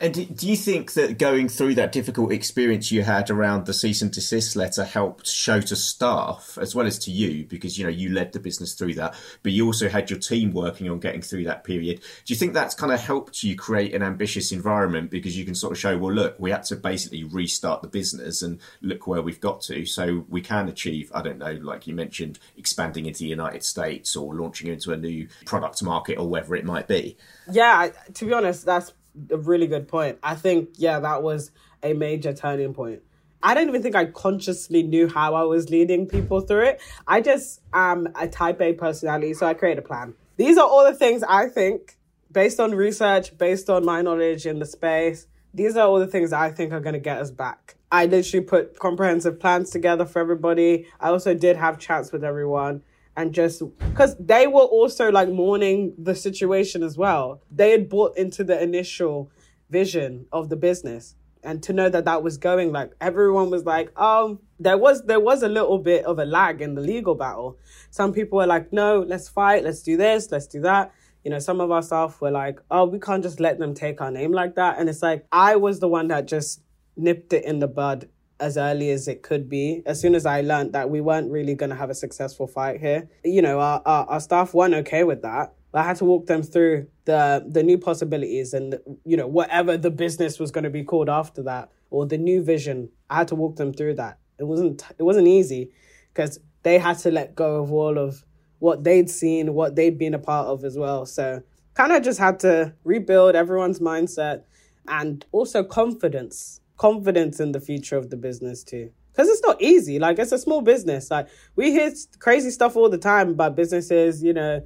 And 0.00 0.36
do 0.36 0.48
you 0.48 0.56
think 0.56 0.94
that 0.94 1.18
going 1.18 1.48
through 1.48 1.74
that 1.76 1.92
difficult 1.92 2.32
experience 2.32 2.90
you 2.90 3.02
had 3.02 3.30
around 3.30 3.66
the 3.66 3.74
cease 3.74 4.02
and 4.02 4.10
desist 4.10 4.56
letter 4.56 4.84
helped 4.84 5.28
show 5.28 5.60
to 5.60 5.76
staff 5.76 6.58
as 6.60 6.74
well 6.74 6.86
as 6.86 6.98
to 7.00 7.10
you 7.10 7.44
because 7.44 7.78
you 7.78 7.84
know 7.84 7.90
you 7.90 8.10
led 8.10 8.32
the 8.32 8.40
business 8.40 8.74
through 8.74 8.94
that, 8.94 9.14
but 9.42 9.52
you 9.52 9.66
also 9.66 9.88
had 9.88 10.10
your 10.10 10.18
team 10.18 10.52
working 10.52 10.90
on 10.90 10.98
getting 10.98 11.22
through 11.22 11.44
that 11.44 11.64
period. 11.64 12.00
Do 12.24 12.32
you 12.32 12.36
think 12.36 12.52
that's 12.52 12.74
kind 12.74 12.92
of 12.92 13.00
helped 13.00 13.42
you 13.42 13.56
create 13.56 13.94
an 13.94 14.02
ambitious 14.02 14.52
environment 14.52 15.10
because 15.10 15.36
you 15.36 15.44
can 15.44 15.54
sort 15.54 15.72
of 15.72 15.78
show, 15.78 15.96
well, 15.96 16.12
look, 16.12 16.36
we 16.38 16.50
had 16.50 16.64
to 16.64 16.76
basically 16.76 17.24
restart 17.24 17.82
the 17.82 17.88
business 17.88 18.42
and 18.42 18.58
look 18.80 19.06
where 19.06 19.22
we've 19.22 19.40
got 19.40 19.60
to, 19.62 19.84
so 19.86 20.24
we 20.28 20.40
can 20.40 20.68
achieve, 20.68 21.10
I 21.14 21.22
don't 21.22 21.38
know, 21.38 21.52
like 21.52 21.86
you 21.86 21.94
mentioned, 21.94 22.38
expanding 22.56 23.06
into 23.06 23.20
the 23.20 23.26
United 23.26 23.64
States 23.64 24.16
or 24.16 24.34
launching 24.34 24.68
into 24.68 24.92
a 24.92 24.96
new 24.96 25.28
product 25.44 25.82
market 25.82 26.18
or 26.18 26.28
whatever 26.28 26.56
it 26.56 26.64
might 26.64 26.88
be. 26.88 27.16
Yeah, 27.50 27.90
to 28.14 28.24
be 28.24 28.32
honest, 28.32 28.64
that's 28.64 28.92
a 29.30 29.36
really 29.36 29.66
good 29.66 29.88
point. 29.88 30.18
I 30.22 30.34
think, 30.34 30.70
yeah, 30.74 31.00
that 31.00 31.22
was 31.22 31.50
a 31.82 31.92
major 31.92 32.32
turning 32.32 32.74
point. 32.74 33.02
I 33.42 33.54
don't 33.54 33.68
even 33.68 33.82
think 33.82 33.94
I 33.94 34.06
consciously 34.06 34.82
knew 34.82 35.08
how 35.08 35.34
I 35.34 35.42
was 35.42 35.70
leading 35.70 36.06
people 36.06 36.40
through 36.40 36.64
it. 36.64 36.80
I 37.06 37.20
just 37.20 37.60
am 37.72 38.08
a 38.14 38.26
type 38.26 38.60
A 38.60 38.72
personality, 38.72 39.34
so 39.34 39.46
I 39.46 39.54
create 39.54 39.78
a 39.78 39.82
plan. 39.82 40.14
These 40.36 40.58
are 40.58 40.66
all 40.66 40.84
the 40.84 40.94
things 40.94 41.22
I 41.22 41.48
think, 41.48 41.96
based 42.32 42.58
on 42.58 42.74
research, 42.74 43.36
based 43.38 43.70
on 43.70 43.84
my 43.84 44.02
knowledge 44.02 44.46
in 44.46 44.58
the 44.58 44.66
space, 44.66 45.26
these 45.54 45.76
are 45.76 45.86
all 45.86 45.98
the 45.98 46.06
things 46.06 46.32
I 46.32 46.50
think 46.50 46.72
are 46.72 46.80
going 46.80 46.94
to 46.94 47.00
get 47.00 47.18
us 47.18 47.30
back. 47.30 47.76
I 47.90 48.06
literally 48.06 48.44
put 48.44 48.78
comprehensive 48.78 49.40
plans 49.40 49.70
together 49.70 50.04
for 50.04 50.18
everybody. 50.18 50.86
I 51.00 51.08
also 51.08 51.32
did 51.32 51.56
have 51.56 51.78
chats 51.78 52.12
with 52.12 52.24
everyone 52.24 52.82
and 53.16 53.32
just 53.32 53.62
because 53.78 54.14
they 54.20 54.46
were 54.46 54.60
also 54.60 55.10
like 55.10 55.28
mourning 55.28 55.94
the 55.98 56.14
situation 56.14 56.82
as 56.82 56.98
well. 56.98 57.40
They 57.50 57.70
had 57.70 57.88
bought 57.88 58.16
into 58.16 58.44
the 58.44 58.62
initial 58.62 59.30
vision 59.70 60.26
of 60.32 60.48
the 60.48 60.56
business 60.56 61.14
and 61.42 61.62
to 61.62 61.72
know 61.72 61.88
that 61.88 62.04
that 62.04 62.22
was 62.22 62.36
going 62.36 62.72
like 62.72 62.92
everyone 63.00 63.50
was 63.50 63.64
like 63.64 63.98
um 63.98 64.38
there 64.60 64.78
was 64.78 65.04
there 65.06 65.20
was 65.20 65.42
a 65.42 65.48
little 65.48 65.78
bit 65.78 66.04
of 66.04 66.18
a 66.18 66.24
lag 66.24 66.60
in 66.60 66.74
the 66.74 66.80
legal 66.80 67.14
battle. 67.14 67.58
Some 67.90 68.12
people 68.12 68.38
were 68.38 68.46
like 68.46 68.72
no 68.72 69.00
let's 69.00 69.28
fight 69.28 69.64
let's 69.64 69.82
do 69.82 69.96
this 69.96 70.30
let's 70.30 70.46
do 70.46 70.60
that. 70.60 70.92
You 71.24 71.30
know 71.30 71.38
some 71.38 71.60
of 71.60 71.70
our 71.70 71.82
staff 71.82 72.20
were 72.20 72.30
like 72.30 72.60
oh 72.70 72.84
we 72.84 72.98
can't 72.98 73.22
just 73.22 73.40
let 73.40 73.58
them 73.58 73.74
take 73.74 74.00
our 74.00 74.10
name 74.10 74.32
like 74.32 74.56
that. 74.56 74.78
And 74.78 74.88
it's 74.88 75.02
like 75.02 75.26
i 75.32 75.56
was 75.56 75.80
the 75.80 75.88
one 75.88 76.08
that 76.08 76.26
just 76.26 76.60
nipped 76.96 77.32
it 77.32 77.44
in 77.44 77.58
the 77.60 77.68
bud 77.68 78.08
as 78.38 78.56
early 78.56 78.90
as 78.90 79.08
it 79.08 79.22
could 79.22 79.48
be. 79.48 79.82
As 79.86 80.00
soon 80.00 80.14
as 80.14 80.26
I 80.26 80.40
learned 80.40 80.72
that 80.72 80.90
we 80.90 81.00
weren't 81.00 81.30
really 81.30 81.54
going 81.54 81.70
to 81.70 81.76
have 81.76 81.90
a 81.90 81.94
successful 81.94 82.46
fight 82.46 82.80
here, 82.80 83.08
you 83.24 83.42
know, 83.42 83.60
our, 83.60 83.82
our, 83.86 84.06
our 84.06 84.20
staff 84.20 84.54
weren't 84.54 84.74
okay 84.74 85.04
with 85.04 85.22
that. 85.22 85.54
I 85.76 85.82
had 85.82 85.96
to 85.96 86.06
walk 86.06 86.26
them 86.26 86.42
through 86.42 86.86
the 87.04 87.44
the 87.46 87.62
new 87.62 87.76
possibilities 87.76 88.54
and 88.54 88.78
you 89.04 89.16
know 89.16 89.26
whatever 89.26 89.76
the 89.76 89.90
business 89.90 90.38
was 90.38 90.50
going 90.50 90.64
to 90.64 90.70
be 90.70 90.82
called 90.82 91.10
after 91.10 91.42
that 91.42 91.70
or 91.90 92.06
the 92.06 92.16
new 92.16 92.42
vision. 92.42 92.88
I 93.10 93.16
had 93.16 93.28
to 93.28 93.34
walk 93.34 93.56
them 93.56 93.74
through 93.74 93.94
that. 93.96 94.18
It 94.38 94.44
wasn't 94.44 94.82
it 94.98 95.02
wasn't 95.02 95.28
easy 95.28 95.70
because 96.12 96.40
they 96.62 96.78
had 96.78 96.98
to 97.00 97.10
let 97.10 97.34
go 97.34 97.62
of 97.62 97.72
all 97.72 97.98
of 97.98 98.24
what 98.58 98.84
they'd 98.84 99.10
seen, 99.10 99.52
what 99.52 99.76
they'd 99.76 99.98
been 99.98 100.14
a 100.14 100.18
part 100.18 100.46
of 100.46 100.64
as 100.64 100.78
well. 100.78 101.04
So 101.04 101.42
kind 101.74 101.92
of 101.92 102.02
just 102.02 102.18
had 102.18 102.40
to 102.40 102.74
rebuild 102.84 103.34
everyone's 103.34 103.78
mindset 103.78 104.44
and 104.88 105.26
also 105.30 105.62
confidence 105.62 106.60
confidence 106.76 107.40
in 107.40 107.52
the 107.52 107.60
future 107.60 107.96
of 107.96 108.10
the 108.10 108.16
business 108.16 108.64
too. 108.64 108.90
Because 109.12 109.28
it's 109.28 109.42
not 109.42 109.60
easy. 109.62 109.98
Like, 109.98 110.18
it's 110.18 110.32
a 110.32 110.38
small 110.38 110.60
business. 110.60 111.10
Like, 111.10 111.28
we 111.54 111.70
hear 111.70 111.90
crazy 112.18 112.50
stuff 112.50 112.76
all 112.76 112.90
the 112.90 112.98
time 112.98 113.30
about 113.30 113.56
businesses, 113.56 114.22
you 114.22 114.34
know, 114.34 114.60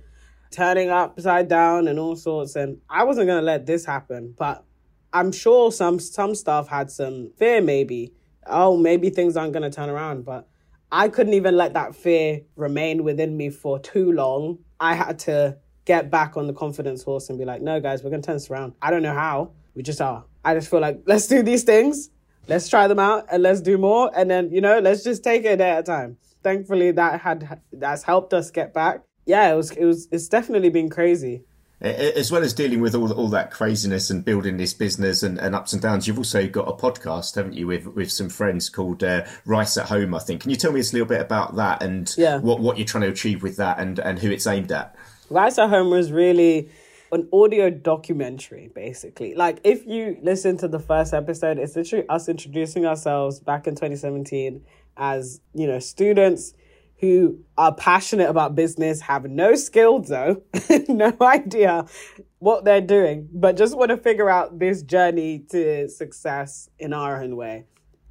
turning 0.50 0.90
upside 0.90 1.48
down 1.48 1.86
and 1.86 2.00
all 2.00 2.16
sorts. 2.16 2.56
And 2.56 2.78
I 2.90 3.04
wasn't 3.04 3.28
going 3.28 3.40
to 3.40 3.46
let 3.46 3.66
this 3.66 3.84
happen. 3.84 4.34
But 4.36 4.64
I'm 5.12 5.30
sure 5.30 5.70
some 5.70 6.00
some 6.00 6.34
stuff 6.34 6.68
had 6.68 6.90
some 6.90 7.30
fear, 7.36 7.60
maybe. 7.60 8.12
Oh, 8.46 8.76
maybe 8.76 9.10
things 9.10 9.36
aren't 9.36 9.52
going 9.52 9.62
to 9.62 9.70
turn 9.70 9.88
around. 9.88 10.24
But 10.24 10.48
I 10.90 11.08
couldn't 11.08 11.34
even 11.34 11.56
let 11.56 11.74
that 11.74 11.94
fear 11.94 12.40
remain 12.56 13.04
within 13.04 13.36
me 13.36 13.50
for 13.50 13.78
too 13.78 14.10
long. 14.10 14.58
I 14.80 14.94
had 14.94 15.20
to 15.20 15.58
get 15.84 16.10
back 16.10 16.36
on 16.36 16.48
the 16.48 16.52
confidence 16.52 17.04
horse 17.04 17.28
and 17.28 17.38
be 17.38 17.44
like, 17.44 17.62
no, 17.62 17.80
guys, 17.80 18.02
we're 18.02 18.10
going 18.10 18.22
to 18.22 18.26
turn 18.26 18.36
this 18.36 18.50
around. 18.50 18.74
I 18.82 18.90
don't 18.90 19.02
know 19.02 19.14
how. 19.14 19.52
We 19.74 19.84
just 19.84 20.00
are. 20.00 20.24
I 20.44 20.54
just 20.54 20.70
feel 20.70 20.80
like 20.80 21.02
let's 21.06 21.26
do 21.26 21.42
these 21.42 21.64
things, 21.64 22.10
let's 22.48 22.68
try 22.68 22.86
them 22.88 22.98
out, 22.98 23.26
and 23.30 23.42
let's 23.42 23.60
do 23.60 23.78
more, 23.78 24.10
and 24.14 24.30
then 24.30 24.50
you 24.50 24.60
know 24.60 24.78
let's 24.78 25.04
just 25.04 25.22
take 25.22 25.44
it 25.44 25.52
a 25.52 25.56
day 25.56 25.70
at 25.70 25.80
a 25.80 25.82
time. 25.82 26.16
Thankfully, 26.42 26.90
that 26.92 27.20
had 27.20 27.60
that's 27.72 28.02
helped 28.02 28.32
us 28.32 28.50
get 28.50 28.72
back. 28.72 29.02
Yeah, 29.26 29.52
it 29.52 29.56
was 29.56 29.70
it 29.72 29.84
was 29.84 30.08
it's 30.10 30.28
definitely 30.28 30.70
been 30.70 30.88
crazy. 30.88 31.44
As 31.82 32.30
well 32.30 32.42
as 32.42 32.52
dealing 32.52 32.82
with 32.82 32.94
all 32.94 33.10
all 33.12 33.28
that 33.28 33.50
craziness 33.50 34.10
and 34.10 34.22
building 34.22 34.58
this 34.58 34.74
business 34.74 35.22
and, 35.22 35.38
and 35.38 35.54
ups 35.54 35.72
and 35.72 35.80
downs, 35.80 36.06
you've 36.06 36.18
also 36.18 36.46
got 36.46 36.68
a 36.68 36.72
podcast, 36.72 37.36
haven't 37.36 37.54
you, 37.54 37.66
with 37.66 37.86
with 37.86 38.10
some 38.10 38.28
friends 38.28 38.68
called 38.68 39.02
uh, 39.02 39.24
Rice 39.46 39.78
at 39.78 39.86
Home, 39.86 40.14
I 40.14 40.18
think. 40.18 40.42
Can 40.42 40.50
you 40.50 40.56
tell 40.56 40.72
me 40.72 40.80
a 40.80 40.82
little 40.82 41.06
bit 41.06 41.22
about 41.22 41.56
that 41.56 41.82
and 41.82 42.14
yeah. 42.18 42.38
what 42.38 42.60
what 42.60 42.76
you're 42.76 42.86
trying 42.86 43.04
to 43.04 43.08
achieve 43.08 43.42
with 43.42 43.56
that 43.56 43.78
and 43.78 43.98
and 43.98 44.18
who 44.18 44.30
it's 44.30 44.46
aimed 44.46 44.72
at? 44.72 44.94
Rice 45.30 45.58
at 45.58 45.70
Home 45.70 45.90
was 45.90 46.12
really 46.12 46.70
an 47.12 47.28
audio 47.32 47.70
documentary, 47.70 48.70
basically. 48.74 49.34
Like, 49.34 49.60
if 49.64 49.86
you 49.86 50.18
listen 50.22 50.56
to 50.58 50.68
the 50.68 50.78
first 50.78 51.12
episode, 51.12 51.58
it's 51.58 51.76
literally 51.76 52.08
us 52.08 52.28
introducing 52.28 52.86
ourselves 52.86 53.40
back 53.40 53.66
in 53.66 53.74
2017 53.74 54.62
as, 54.96 55.40
you 55.54 55.66
know, 55.66 55.78
students 55.78 56.54
who 57.00 57.38
are 57.56 57.74
passionate 57.74 58.28
about 58.28 58.54
business, 58.54 59.00
have 59.00 59.24
no 59.24 59.54
skills 59.54 60.08
though, 60.08 60.42
no 60.88 61.16
idea 61.22 61.86
what 62.38 62.64
they're 62.64 62.82
doing, 62.82 63.26
but 63.32 63.56
just 63.56 63.76
want 63.76 63.88
to 63.90 63.96
figure 63.96 64.28
out 64.28 64.58
this 64.58 64.82
journey 64.82 65.38
to 65.50 65.88
success 65.88 66.68
in 66.78 66.92
our 66.92 67.22
own 67.22 67.36
way. 67.36 67.64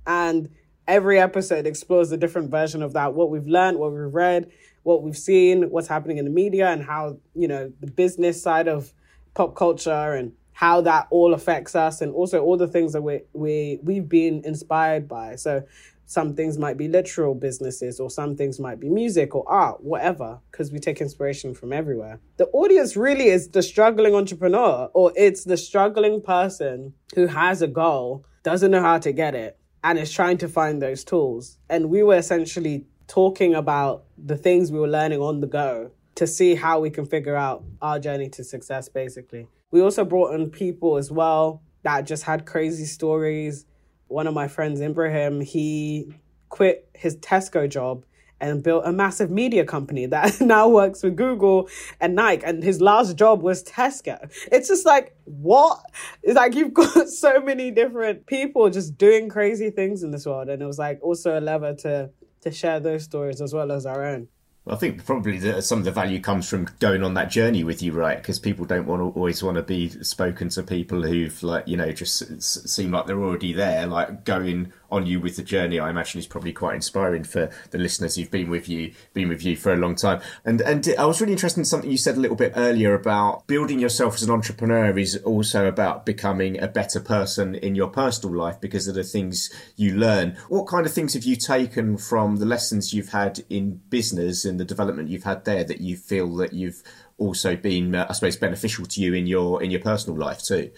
And 0.08 0.50
every 0.88 1.20
episode 1.20 1.68
explores 1.68 2.12
a 2.12 2.18
different 2.18 2.50
version 2.50 2.82
of 2.82 2.94
that, 2.94 3.14
what 3.14 3.30
we've 3.30 3.48
learned, 3.48 3.78
what 3.78 3.92
we've 3.92 4.14
read, 4.14 4.50
what 4.84 5.04
we've 5.04 5.18
seen, 5.18 5.70
what's 5.70 5.88
happening 5.88 6.18
in 6.18 6.26
the 6.26 6.32
media, 6.32 6.70
and 6.70 6.84
how, 6.84 7.18
you 7.36 7.48
know, 7.48 7.72
the 7.80 7.92
business 7.92 8.42
side 8.42 8.68
of 8.68 8.94
pop 9.34 9.56
culture 9.56 10.14
and 10.14 10.34
how 10.54 10.82
that 10.82 11.08
all 11.10 11.34
affects 11.34 11.76
us, 11.76 12.02
and 12.02 12.14
also 12.14 12.44
all 12.44 12.58
the 12.58 12.68
things 12.68 12.92
that 12.94 13.02
we, 13.02 13.22
we, 13.34 13.80
we've 13.82 14.10
been 14.10 14.42
inspired 14.44 15.08
by. 15.08 15.36
So, 15.36 15.64
some 16.06 16.34
things 16.34 16.58
might 16.58 16.76
be 16.76 16.88
literal 16.88 17.36
businesses, 17.36 18.00
or 18.00 18.10
some 18.10 18.36
things 18.36 18.60
might 18.60 18.80
be 18.80 18.90
music 18.90 19.36
or 19.36 19.48
art, 19.48 19.84
whatever, 19.84 20.40
because 20.52 20.72
we 20.72 20.80
take 20.80 21.02
inspiration 21.02 21.54
from 21.54 21.72
everywhere. 21.72 22.20
The 22.38 22.48
audience 22.48 22.98
really 22.98 23.28
is 23.28 23.50
the 23.50 23.62
struggling 23.62 24.16
entrepreneur, 24.16 24.90
or 24.96 25.14
it's 25.16 25.44
the 25.44 25.56
struggling 25.56 26.20
person 26.20 26.94
who 27.14 27.28
has 27.28 27.62
a 27.62 27.68
goal, 27.68 28.26
doesn't 28.42 28.72
know 28.72 28.82
how 28.82 28.98
to 28.98 29.12
get 29.12 29.36
it, 29.36 29.60
and 29.84 30.00
is 30.00 30.12
trying 30.12 30.40
to 30.40 30.48
find 30.48 30.82
those 30.82 31.04
tools. 31.04 31.60
And 31.70 31.92
we 31.92 32.02
were 32.02 32.16
essentially 32.16 32.86
talking 33.10 33.54
about 33.56 34.06
the 34.18 34.38
things 34.38 34.72
we 34.72 34.80
were 34.80 34.88
learning 34.88 35.20
on 35.20 35.42
the 35.42 35.48
go 35.48 35.92
to 36.16 36.26
see 36.26 36.56
how 36.56 36.80
we 36.80 36.90
can 36.90 37.06
figure 37.06 37.36
out 37.36 37.64
our 37.82 38.00
journey 38.00 38.30
to 38.30 38.44
success, 38.44 38.88
basically. 38.88 39.48
We 39.72 39.82
also 39.82 40.06
brought 40.06 40.34
in 40.34 40.50
people 40.50 40.96
as 40.96 41.12
well 41.12 41.62
that 41.84 42.02
just 42.02 42.24
had 42.24 42.46
crazy 42.46 42.86
stories. 42.86 43.66
One 44.08 44.28
of 44.28 44.34
my 44.34 44.48
friends, 44.48 44.82
Ibrahim, 44.82 45.42
he 45.42 46.14
quit 46.50 46.90
his 46.94 47.18
Tesco 47.18 47.70
job 47.70 48.06
and 48.42 48.64
built 48.64 48.84
a 48.86 48.92
massive 48.92 49.30
media 49.30 49.66
company 49.66 50.06
that 50.06 50.40
now 50.42 50.68
works 50.70 51.04
with 51.04 51.16
Google 51.16 51.70
and 52.00 52.16
Nike. 52.16 52.46
And 52.46 52.64
his 52.64 52.80
last 52.82 53.16
job 53.16 53.42
was 53.42 53.64
Tesco. 53.64 54.18
It's 54.52 54.68
just 54.68 54.86
like, 54.86 55.16
what? 55.26 55.80
It's 56.24 56.36
like 56.36 56.56
you've 56.56 56.74
got 56.76 57.10
so 57.10 57.42
many 57.42 57.72
different 57.72 58.26
people 58.26 58.70
just 58.70 58.98
doing 58.98 59.30
crazy 59.30 59.70
things 59.70 60.04
in 60.04 60.12
this 60.12 60.26
world. 60.26 60.50
And 60.50 60.62
it 60.62 60.66
was 60.66 60.80
like 60.80 61.00
also 61.02 61.38
a 61.38 61.42
lever 61.42 61.76
to 61.76 62.10
to 62.42 62.52
share 62.52 62.80
those 62.80 63.04
stories 63.04 63.42
as 63.42 63.54
well 63.54 63.72
as 63.72 63.86
our 63.86 64.06
own. 64.06 64.28
Well, 64.66 64.76
I 64.76 64.80
think 64.80 65.06
probably 65.06 65.38
the, 65.40 65.62
some 65.62 65.80
of 65.80 65.86
the 65.86 65.92
value 65.92 66.20
comes 66.20 66.50
from 66.50 66.68
going 66.80 67.04
on 67.04 67.14
that 67.16 67.32
journey 67.32 67.64
with 67.64 67.82
you, 67.82 67.92
right? 67.92 68.18
Because 68.18 68.40
people 68.40 68.66
don't 68.66 68.86
want 68.86 69.02
to 69.02 69.18
always 69.18 69.42
want 69.42 69.56
to 69.56 69.64
be 69.64 69.90
spoken 70.04 70.50
to 70.50 70.64
people 70.64 71.02
who've 71.02 71.42
like 71.44 71.68
you 71.68 71.78
know 71.78 71.92
just 71.92 72.42
seem 72.70 72.92
like 72.92 73.06
they're 73.08 73.22
already 73.22 73.54
there. 73.54 73.88
Like 73.88 74.26
going 74.26 74.74
on 74.92 75.06
you 75.06 75.20
with 75.20 75.36
the 75.36 75.44
journey, 75.44 75.80
I 75.80 75.90
imagine 75.90 76.20
is 76.20 76.28
probably 76.28 76.54
quite 76.54 76.76
inspiring 76.76 77.24
for 77.24 77.50
the 77.72 77.78
listeners 77.78 78.16
who've 78.16 78.32
been 78.32 78.50
with 78.50 78.68
you, 78.70 78.94
been 79.14 79.30
with 79.30 79.44
you 79.44 79.56
for 79.56 79.74
a 79.74 79.78
long 79.78 79.96
time. 79.96 80.22
And 80.46 80.62
and 80.62 80.88
I 80.98 81.06
was 81.06 81.22
really 81.22 81.34
interested 81.34 81.62
in 81.62 81.66
something 81.66 81.90
you 81.90 81.98
said 81.98 82.18
a 82.18 82.20
little 82.20 82.38
bit 82.38 82.54
earlier 82.56 82.94
about 82.94 83.48
building 83.48 83.80
yourself 83.80 84.16
as 84.16 84.24
an 84.24 84.32
entrepreneur 84.32 84.98
is 84.98 85.18
also 85.18 85.68
about 85.68 86.06
becoming 86.06 86.60
a 86.60 86.68
better 86.68 87.00
person 87.00 87.56
in 87.56 87.76
your 87.76 87.88
personal 87.88 88.36
life 88.36 88.60
because 88.60 88.88
of 88.88 88.96
the 88.96 89.04
things 89.04 89.52
you 89.76 89.96
learn. 89.96 90.38
What 90.48 90.68
kind 90.68 90.86
of 90.86 90.94
things 90.94 91.14
have 91.14 91.24
you 91.24 91.36
taken 91.36 91.98
from 91.98 92.38
the 92.38 92.46
lessons 92.46 92.94
you've 92.94 93.10
had 93.10 93.44
in 93.50 93.82
business 93.90 94.46
and 94.46 94.60
the 94.60 94.66
development 94.66 95.10
you've 95.10 95.24
had 95.24 95.46
there 95.46 95.64
that 95.64 95.82
you 95.82 95.98
feel 95.98 96.36
that 96.38 96.54
you've 96.54 96.84
also 97.18 97.56
been, 97.56 97.96
uh, 97.96 98.08
I 98.10 98.14
suppose, 98.14 98.38
beneficial 98.38 98.86
to 98.86 99.02
you 99.02 99.14
in 99.14 99.28
your 99.28 99.62
in 99.62 99.72
your 99.72 99.82
personal 99.82 100.18
life 100.18 100.44
too? 100.44 100.72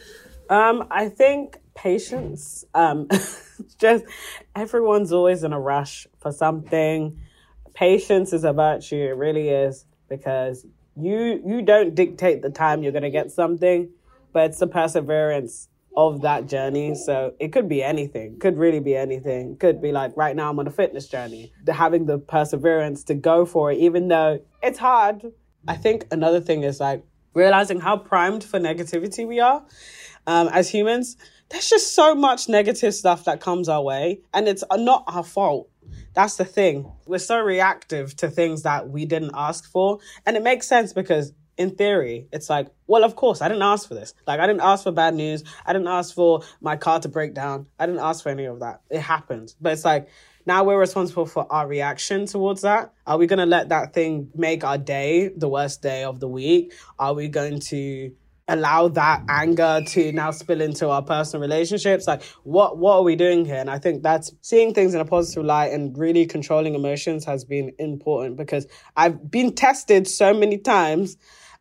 Um, 0.50 0.86
I 0.92 1.08
think 1.08 1.61
patience. 1.76 2.66
Um, 2.74 3.08
just 3.78 4.06
everyone's 4.56 5.12
always 5.12 5.44
in 5.44 5.54
a 5.54 5.60
rush 5.60 6.08
for 6.20 6.32
something. 6.32 7.20
Patience 7.74 8.34
is 8.34 8.44
a 8.44 8.54
virtue. 8.54 8.96
It 8.96 9.16
really 9.16 9.50
is 9.50 9.86
because 10.10 10.66
you 10.96 11.42
you 11.46 11.62
don't 11.62 11.96
dictate 11.96 12.42
the 12.42 12.50
time 12.50 12.84
you're 12.84 12.92
going 12.92 13.04
to 13.04 13.10
get 13.10 13.32
something, 13.32 13.90
but 14.34 14.52
it's 14.52 14.60
the 14.60 14.68
perseverance 14.68 15.70
of 15.96 16.22
that 16.22 16.48
journey. 16.48 16.96
So 16.96 17.34
it 17.40 17.50
could 17.50 17.68
be 17.68 17.84
anything, 17.84 18.40
could 18.40 18.58
really 18.58 18.80
be 18.80 18.96
anything. 18.96 19.58
Could 19.58 19.82
be 19.82 19.92
like 19.92 20.16
right 20.16 20.36
now 20.36 20.50
I'm 20.50 20.60
on 20.60 20.68
a 20.68 20.72
fitness 20.72 21.08
journey, 21.08 21.52
the, 21.64 21.74
having 21.74 22.06
the 22.06 22.18
perseverance 22.18 23.04
to 23.06 23.14
go 23.14 23.46
for 23.46 23.72
it, 23.72 23.78
even 23.78 24.08
though 24.08 24.42
it's 24.62 24.80
hard. 24.80 25.32
I 25.68 25.76
think 25.76 26.06
another 26.12 26.42
thing 26.42 26.64
is 26.64 26.80
like 26.80 27.04
realizing 27.34 27.80
how 27.80 27.98
primed 27.98 28.44
for 28.44 28.60
negativity 28.60 29.28
we 29.28 29.40
are 29.40 29.64
um, 30.28 30.50
as 30.50 30.70
humans. 30.70 31.18
There's 31.52 31.70
just 31.70 31.94
so 31.94 32.16
much 32.16 32.48
negative 32.48 32.94
stuff 32.94 33.26
that 33.26 33.42
comes 33.42 33.68
our 33.68 33.84
way, 33.84 34.22
and 34.34 34.48
it's 34.48 34.64
not 34.72 35.04
our 35.08 35.24
fault. 35.24 35.70
That's 36.14 36.38
the 36.38 36.46
thing. 36.46 36.92
We're 37.06 37.20
so 37.20 37.40
reactive 37.40 38.16
to 38.18 38.30
things 38.30 38.64
that 38.64 38.90
we 38.90 39.06
didn't 39.06 39.32
ask 39.34 39.70
for. 39.70 40.00
And 40.26 40.38
it 40.38 40.44
makes 40.44 40.68
sense 40.68 40.94
because 40.94 41.34
in 41.58 41.76
theory, 41.76 42.28
it's 42.32 42.50
like, 42.50 42.68
well, 42.88 43.04
of 43.04 43.16
course, 43.16 43.42
I 43.42 43.48
didn't 43.48 43.64
ask 43.64 43.88
for 43.88 43.94
this. 43.94 44.14
Like, 44.26 44.40
I 44.40 44.48
didn't 44.48 44.62
ask 44.62 44.84
for 44.84 44.92
bad 44.92 45.14
news. 45.14 45.44
I 45.66 45.74
didn't 45.74 45.88
ask 45.88 46.14
for 46.14 46.42
my 46.62 46.76
car 46.76 47.00
to 47.02 47.10
break 47.10 47.34
down. 47.34 47.68
I 47.78 47.86
didn't 47.86 48.02
ask 48.02 48.24
for 48.24 48.30
any 48.30 48.46
of 48.46 48.60
that. 48.62 48.82
It 48.90 49.02
happened. 49.02 49.54
But 49.60 49.74
it's 49.74 49.86
like, 49.86 50.08
now 50.46 50.64
we're 50.64 50.80
responsible 50.80 51.26
for 51.26 51.46
our 51.52 51.68
reaction 51.68 52.26
towards 52.26 52.62
that. 52.62 52.94
Are 53.06 53.18
we 53.18 53.28
going 53.28 53.40
to 53.40 53.46
let 53.46 53.70
that 53.70 53.94
thing 53.94 54.32
make 54.34 54.64
our 54.64 54.78
day 54.78 55.30
the 55.30 55.50
worst 55.50 55.82
day 55.82 56.04
of 56.04 56.20
the 56.20 56.28
week? 56.28 56.74
Are 56.98 57.14
we 57.14 57.28
going 57.28 57.60
to 57.60 58.12
allow 58.54 58.88
that 58.90 59.24
anger 59.30 59.82
to 59.88 60.12
now 60.12 60.32
spill 60.32 60.62
into 60.62 60.90
our 60.90 61.02
personal 61.02 61.42
relationships? 61.42 62.08
Like 62.08 62.24
what 62.44 62.78
what 62.78 62.96
are 62.96 63.04
we 63.04 63.16
doing 63.16 63.46
here? 63.46 63.56
And 63.56 63.70
i 63.70 63.80
think 63.80 64.04
that's 64.04 64.32
seeing 64.42 64.74
things 64.74 64.94
in 64.94 65.02
a 65.02 65.06
positive 65.06 65.46
light 65.46 65.72
and 65.72 65.98
really 65.98 66.26
controlling 66.26 66.76
emotions 66.76 67.26
has 67.26 67.44
been 67.44 67.72
important 67.80 68.38
because 68.38 68.68
i've 68.96 69.30
been 69.30 69.54
tested 69.54 70.08
so 70.08 70.34
many 70.34 70.58
times 70.58 71.18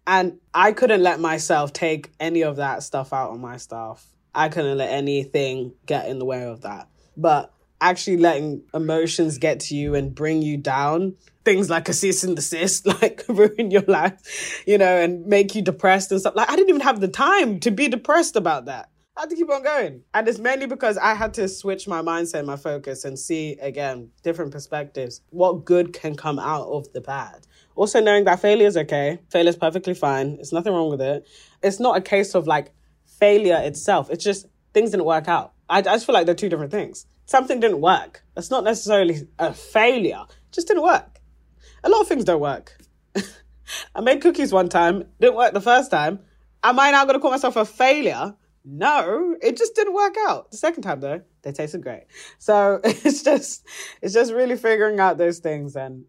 and 0.07 0.39
i 0.55 0.73
couldn't 0.73 1.03
let 1.03 1.21
myself 1.21 1.73
take 1.73 2.11
any 2.19 2.43
of 2.43 2.57
that 2.57 2.83
stuff 2.83 3.13
out 3.13 3.31
on 3.31 3.41
my 3.41 3.57
staff. 3.57 4.07
I 4.35 4.49
couldn't 4.49 4.79
let 4.79 4.91
anything 4.91 5.75
get 5.87 6.09
in 6.09 6.19
the 6.19 6.25
way 6.25 6.45
of 6.45 6.63
that. 6.63 6.89
But 7.17 7.53
actually 7.81 8.19
letting 8.19 8.63
emotions 8.75 9.39
get 9.39 9.61
to 9.61 9.75
you 9.75 9.95
and 9.95 10.15
bring 10.15 10.43
you 10.43 10.57
down 10.57 11.17
things 11.45 11.71
like 11.71 11.89
a 11.89 11.93
cease 11.93 12.23
and 12.23 12.37
desist, 12.37 12.87
like 13.03 13.25
ruin 13.29 13.71
your 13.71 13.83
life, 13.83 14.63
you 14.67 14.79
know, 14.79 14.97
and 14.97 15.27
make 15.27 15.55
you 15.55 15.63
depressed 15.63 16.11
and 16.13 16.21
stuff. 16.21 16.35
Like 16.35 16.51
I 16.51 16.57
didn't 16.57 16.69
even 16.71 16.83
have 16.83 17.01
the 17.01 17.09
time 17.09 17.61
to 17.61 17.71
be 17.71 17.89
depressed 17.89 18.37
about 18.37 18.67
that. 18.67 18.91
I 19.17 19.23
had 19.23 19.31
to 19.31 19.37
keep 19.37 19.51
on 19.51 19.63
going. 19.63 20.03
And 20.15 20.29
it's 20.29 20.39
mainly 20.39 20.67
because 20.67 20.97
I 20.97 21.15
had 21.15 21.35
to 21.35 21.49
switch 21.49 21.87
my 21.87 22.01
mindset, 22.01 22.45
my 22.47 22.57
focus, 22.57 23.05
and 23.05 23.19
see 23.19 23.59
again 23.61 24.11
different 24.23 24.53
perspectives. 24.53 25.21
What 25.31 25.65
good 25.65 25.93
can 25.93 26.15
come 26.15 26.39
out 26.39 26.69
of 26.69 26.91
the 26.93 27.01
bad. 27.01 27.47
Also 27.75 28.01
knowing 28.01 28.25
that 28.25 28.41
failure 28.41 28.67
is 28.67 28.77
okay. 28.77 29.19
Failure 29.31 29.51
is 29.51 29.57
perfectly 29.57 29.95
fine. 29.95 30.37
There's 30.37 30.53
nothing 30.53 30.73
wrong 30.73 30.91
with 30.91 31.01
it. 31.01 31.27
It's 31.63 31.81
not 31.81 31.97
a 31.97 32.01
case 32.01 32.35
of 32.35 32.47
like 32.47 32.73
failure 33.19 33.61
itself. 33.63 34.11
It's 34.11 34.25
just 34.25 34.47
things 34.73 34.91
didn't 34.91 35.07
work 35.07 35.29
out. 35.29 35.53
I, 35.69 35.79
I 35.79 35.83
just 35.83 36.07
feel 36.07 36.15
like 36.15 36.27
they're 36.27 36.35
two 36.35 36.49
different 36.49 36.73
things. 36.73 37.07
Something 37.31 37.61
didn't 37.61 37.81
work. 37.81 38.25
That's 38.35 38.51
not 38.51 38.65
necessarily 38.65 39.29
a 39.39 39.55
failure. 39.55 40.25
It 40.29 40.53
just 40.53 40.69
didn't 40.69 40.83
work 40.83 41.21
a 41.83 41.89
lot 41.89 42.01
of 42.03 42.09
things 42.09 42.25
don't 42.25 42.41
work. 42.41 42.77
I 43.95 44.01
made 44.01 44.21
cookies 44.21 44.53
one 44.53 44.69
time, 44.69 45.05
didn't 45.21 45.37
work 45.37 45.53
the 45.53 45.61
first 45.61 45.91
time. 45.91 46.21
Am 46.63 46.79
I 46.79 46.91
now 46.91 47.05
going 47.05 47.15
to 47.15 47.21
call 47.21 47.31
myself 47.31 47.57
a 47.57 47.65
failure? 47.65 48.35
No, 48.65 49.37
it 49.41 49.57
just 49.57 49.75
didn't 49.75 49.95
work 49.95 50.15
out. 50.29 50.51
The 50.51 50.59
second 50.59 50.83
time 50.83 51.01
though, 51.01 51.23
they 51.43 51.53
tasted 51.53 51.83
great. 51.83 52.05
So 52.39 52.81
it's 52.85 53.23
just, 53.23 53.67
it's 54.03 54.13
just 54.13 54.33
really 54.33 54.57
figuring 54.57 55.01
out 55.01 55.17
those 55.17 55.39
things. 55.39 55.77
And 55.77 56.05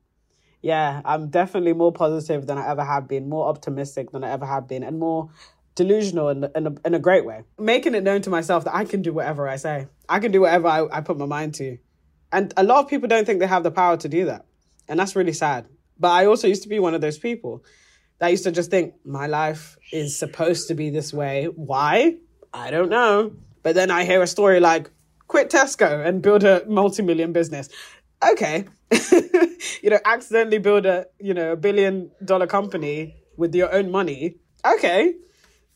yeah, 0.61 1.01
I'm 1.05 1.29
definitely 1.29 1.73
more 1.73 1.93
positive 1.93 2.45
than 2.45 2.57
I 2.57 2.67
ever 2.69 2.83
have 2.83 3.07
been, 3.07 3.29
more 3.29 3.47
optimistic 3.47 4.11
than 4.11 4.23
I 4.23 4.31
ever 4.31 4.45
have 4.45 4.67
been, 4.67 4.83
and 4.83 4.99
more 4.99 5.29
delusional 5.75 6.29
in, 6.29 6.47
in, 6.55 6.67
a, 6.67 6.73
in 6.85 6.93
a 6.93 6.99
great 6.99 7.25
way. 7.25 7.43
Making 7.59 7.95
it 7.95 8.03
known 8.03 8.21
to 8.23 8.29
myself 8.29 8.65
that 8.65 8.75
I 8.75 8.85
can 8.85 9.01
do 9.01 9.13
whatever 9.13 9.47
I 9.47 9.55
say. 9.55 9.87
I 10.07 10.19
can 10.19 10.31
do 10.31 10.41
whatever 10.41 10.67
I, 10.67 10.87
I 10.91 11.01
put 11.01 11.17
my 11.17 11.25
mind 11.25 11.55
to. 11.55 11.77
And 12.31 12.53
a 12.57 12.63
lot 12.63 12.83
of 12.83 12.89
people 12.89 13.07
don't 13.07 13.25
think 13.25 13.39
they 13.39 13.47
have 13.47 13.63
the 13.63 13.71
power 13.71 13.97
to 13.97 14.09
do 14.09 14.25
that. 14.25 14.45
And 14.87 14.99
that's 14.99 15.15
really 15.15 15.33
sad. 15.33 15.67
But 15.99 16.11
I 16.11 16.25
also 16.25 16.47
used 16.47 16.63
to 16.63 16.69
be 16.69 16.79
one 16.79 16.93
of 16.93 17.01
those 17.01 17.17
people 17.17 17.63
that 18.19 18.29
used 18.29 18.43
to 18.43 18.51
just 18.51 18.69
think 18.69 18.93
my 19.05 19.27
life 19.27 19.77
is 19.91 20.17
supposed 20.17 20.67
to 20.67 20.75
be 20.75 20.89
this 20.89 21.13
way. 21.13 21.45
Why? 21.45 22.17
I 22.53 22.71
don't 22.71 22.89
know. 22.89 23.33
But 23.63 23.75
then 23.75 23.91
I 23.91 24.03
hear 24.05 24.21
a 24.21 24.27
story 24.27 24.59
like 24.59 24.89
quit 25.27 25.49
Tesco 25.49 26.05
and 26.05 26.21
build 26.21 26.43
a 26.43 26.63
multi-million 26.67 27.33
business. 27.33 27.69
Okay. 28.21 28.65
you 29.81 29.89
know, 29.89 29.99
accidentally 30.05 30.57
build 30.57 30.85
a, 30.85 31.05
you 31.19 31.33
know, 31.33 31.53
a 31.53 31.55
billion 31.55 32.11
dollar 32.23 32.47
company 32.47 33.15
with 33.37 33.55
your 33.55 33.73
own 33.73 33.91
money. 33.91 34.35
Okay. 34.65 35.15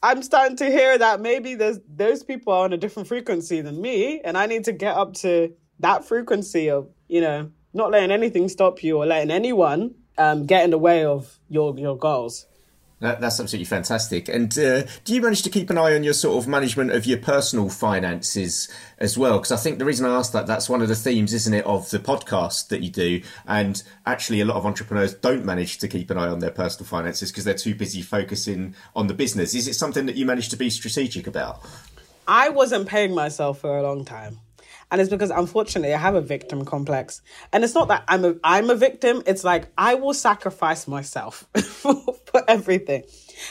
I'm 0.05 0.21
starting 0.21 0.55
to 0.57 0.65
hear 0.65 0.99
that 0.99 1.19
maybe 1.19 1.55
there's 1.55 1.79
those 1.89 2.21
people 2.23 2.53
are 2.53 2.65
on 2.65 2.73
a 2.73 2.77
different 2.77 3.07
frequency 3.07 3.61
than 3.61 3.81
me 3.81 4.21
and 4.23 4.37
I 4.37 4.45
need 4.45 4.65
to 4.65 4.71
get 4.71 4.95
up 4.95 5.15
to 5.15 5.51
that 5.79 6.05
frequency 6.05 6.69
of, 6.69 6.87
you 7.07 7.21
know, 7.21 7.49
not 7.73 7.89
letting 7.89 8.11
anything 8.11 8.47
stop 8.47 8.83
you 8.83 8.97
or 8.97 9.07
letting 9.07 9.31
anyone 9.31 9.95
um, 10.19 10.45
get 10.45 10.63
in 10.63 10.69
the 10.69 10.77
way 10.77 11.05
of 11.05 11.39
your 11.49 11.75
your 11.79 11.97
goals. 11.97 12.45
That, 13.01 13.19
that's 13.19 13.39
absolutely 13.39 13.65
fantastic. 13.65 14.29
And 14.29 14.57
uh, 14.57 14.83
do 15.03 15.13
you 15.13 15.21
manage 15.21 15.41
to 15.43 15.49
keep 15.49 15.69
an 15.69 15.77
eye 15.77 15.95
on 15.95 16.03
your 16.03 16.13
sort 16.13 16.41
of 16.41 16.47
management 16.47 16.91
of 16.91 17.05
your 17.05 17.17
personal 17.17 17.69
finances 17.69 18.69
as 18.99 19.17
well? 19.17 19.37
Because 19.37 19.51
I 19.51 19.57
think 19.57 19.79
the 19.79 19.85
reason 19.85 20.05
I 20.05 20.15
asked 20.15 20.31
that, 20.31 20.47
that's 20.47 20.69
one 20.69 20.81
of 20.81 20.87
the 20.87 20.95
themes, 20.95 21.33
isn't 21.33 21.53
it, 21.53 21.65
of 21.65 21.89
the 21.89 21.99
podcast 21.99 22.69
that 22.69 22.81
you 22.81 22.89
do. 22.89 23.21
And 23.45 23.83
actually, 24.05 24.39
a 24.39 24.45
lot 24.45 24.55
of 24.55 24.65
entrepreneurs 24.65 25.13
don't 25.13 25.43
manage 25.43 25.77
to 25.79 25.89
keep 25.89 26.09
an 26.09 26.17
eye 26.17 26.29
on 26.29 26.39
their 26.39 26.51
personal 26.51 26.87
finances 26.87 27.31
because 27.31 27.43
they're 27.43 27.53
too 27.53 27.75
busy 27.75 28.01
focusing 28.01 28.75
on 28.95 29.07
the 29.07 29.13
business. 29.13 29.53
Is 29.53 29.67
it 29.67 29.73
something 29.73 30.05
that 30.05 30.15
you 30.15 30.25
manage 30.25 30.47
to 30.49 30.57
be 30.57 30.69
strategic 30.69 31.27
about? 31.27 31.61
I 32.27 32.49
wasn't 32.49 32.87
paying 32.87 33.13
myself 33.13 33.59
for 33.59 33.77
a 33.77 33.83
long 33.83 34.05
time. 34.05 34.39
And 34.95 35.01
it's 35.01 35.11
because 35.11 35.29
unfortunately 35.29 35.93
I 35.93 35.97
have 35.97 36.15
a 36.15 36.21
victim 36.21 36.63
complex. 36.63 37.21
And 37.51 37.65
it's 37.65 37.73
not 37.73 37.89
that 37.89 38.05
I'm 38.07 38.23
a 38.23 38.35
I'm 38.45 38.69
a 38.69 38.75
victim, 38.75 39.23
it's 39.27 39.43
like 39.43 39.67
I 39.77 39.95
will 39.95 40.13
sacrifice 40.13 40.87
myself 40.87 41.45
for, 41.57 42.15
everything. 42.47 43.03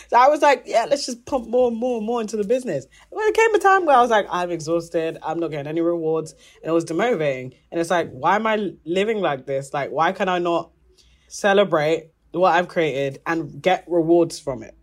So 0.08 0.16
I 0.16 0.28
was 0.28 0.40
like, 0.40 0.62
yeah, 0.64 0.86
let's 0.88 1.04
just 1.04 1.26
pump 1.26 1.46
more 1.46 1.68
and 1.68 1.76
more 1.76 1.98
and 1.98 2.06
more 2.06 2.22
into 2.22 2.38
the 2.38 2.44
business. 2.44 2.86
When 3.10 3.28
it 3.28 3.34
came 3.34 3.54
a 3.54 3.58
time 3.58 3.84
where 3.84 3.94
I 3.94 4.00
was 4.00 4.08
like, 4.08 4.26
I'm 4.30 4.50
exhausted, 4.50 5.18
I'm 5.22 5.38
not 5.38 5.50
getting 5.50 5.66
any 5.66 5.82
rewards, 5.82 6.32
and 6.62 6.70
it 6.70 6.72
was 6.72 6.86
demotivating. 6.86 7.54
And 7.70 7.78
it's 7.78 7.90
like, 7.90 8.10
why 8.10 8.36
am 8.36 8.46
I 8.46 8.72
living 8.86 9.20
like 9.20 9.44
this? 9.44 9.74
Like, 9.74 9.90
why 9.90 10.12
can 10.12 10.30
I 10.30 10.38
not 10.38 10.70
celebrate 11.28 12.10
what 12.32 12.54
I've 12.54 12.68
created 12.68 13.20
and 13.26 13.60
get 13.60 13.84
rewards 13.86 14.38
from 14.38 14.62
it? 14.62 14.74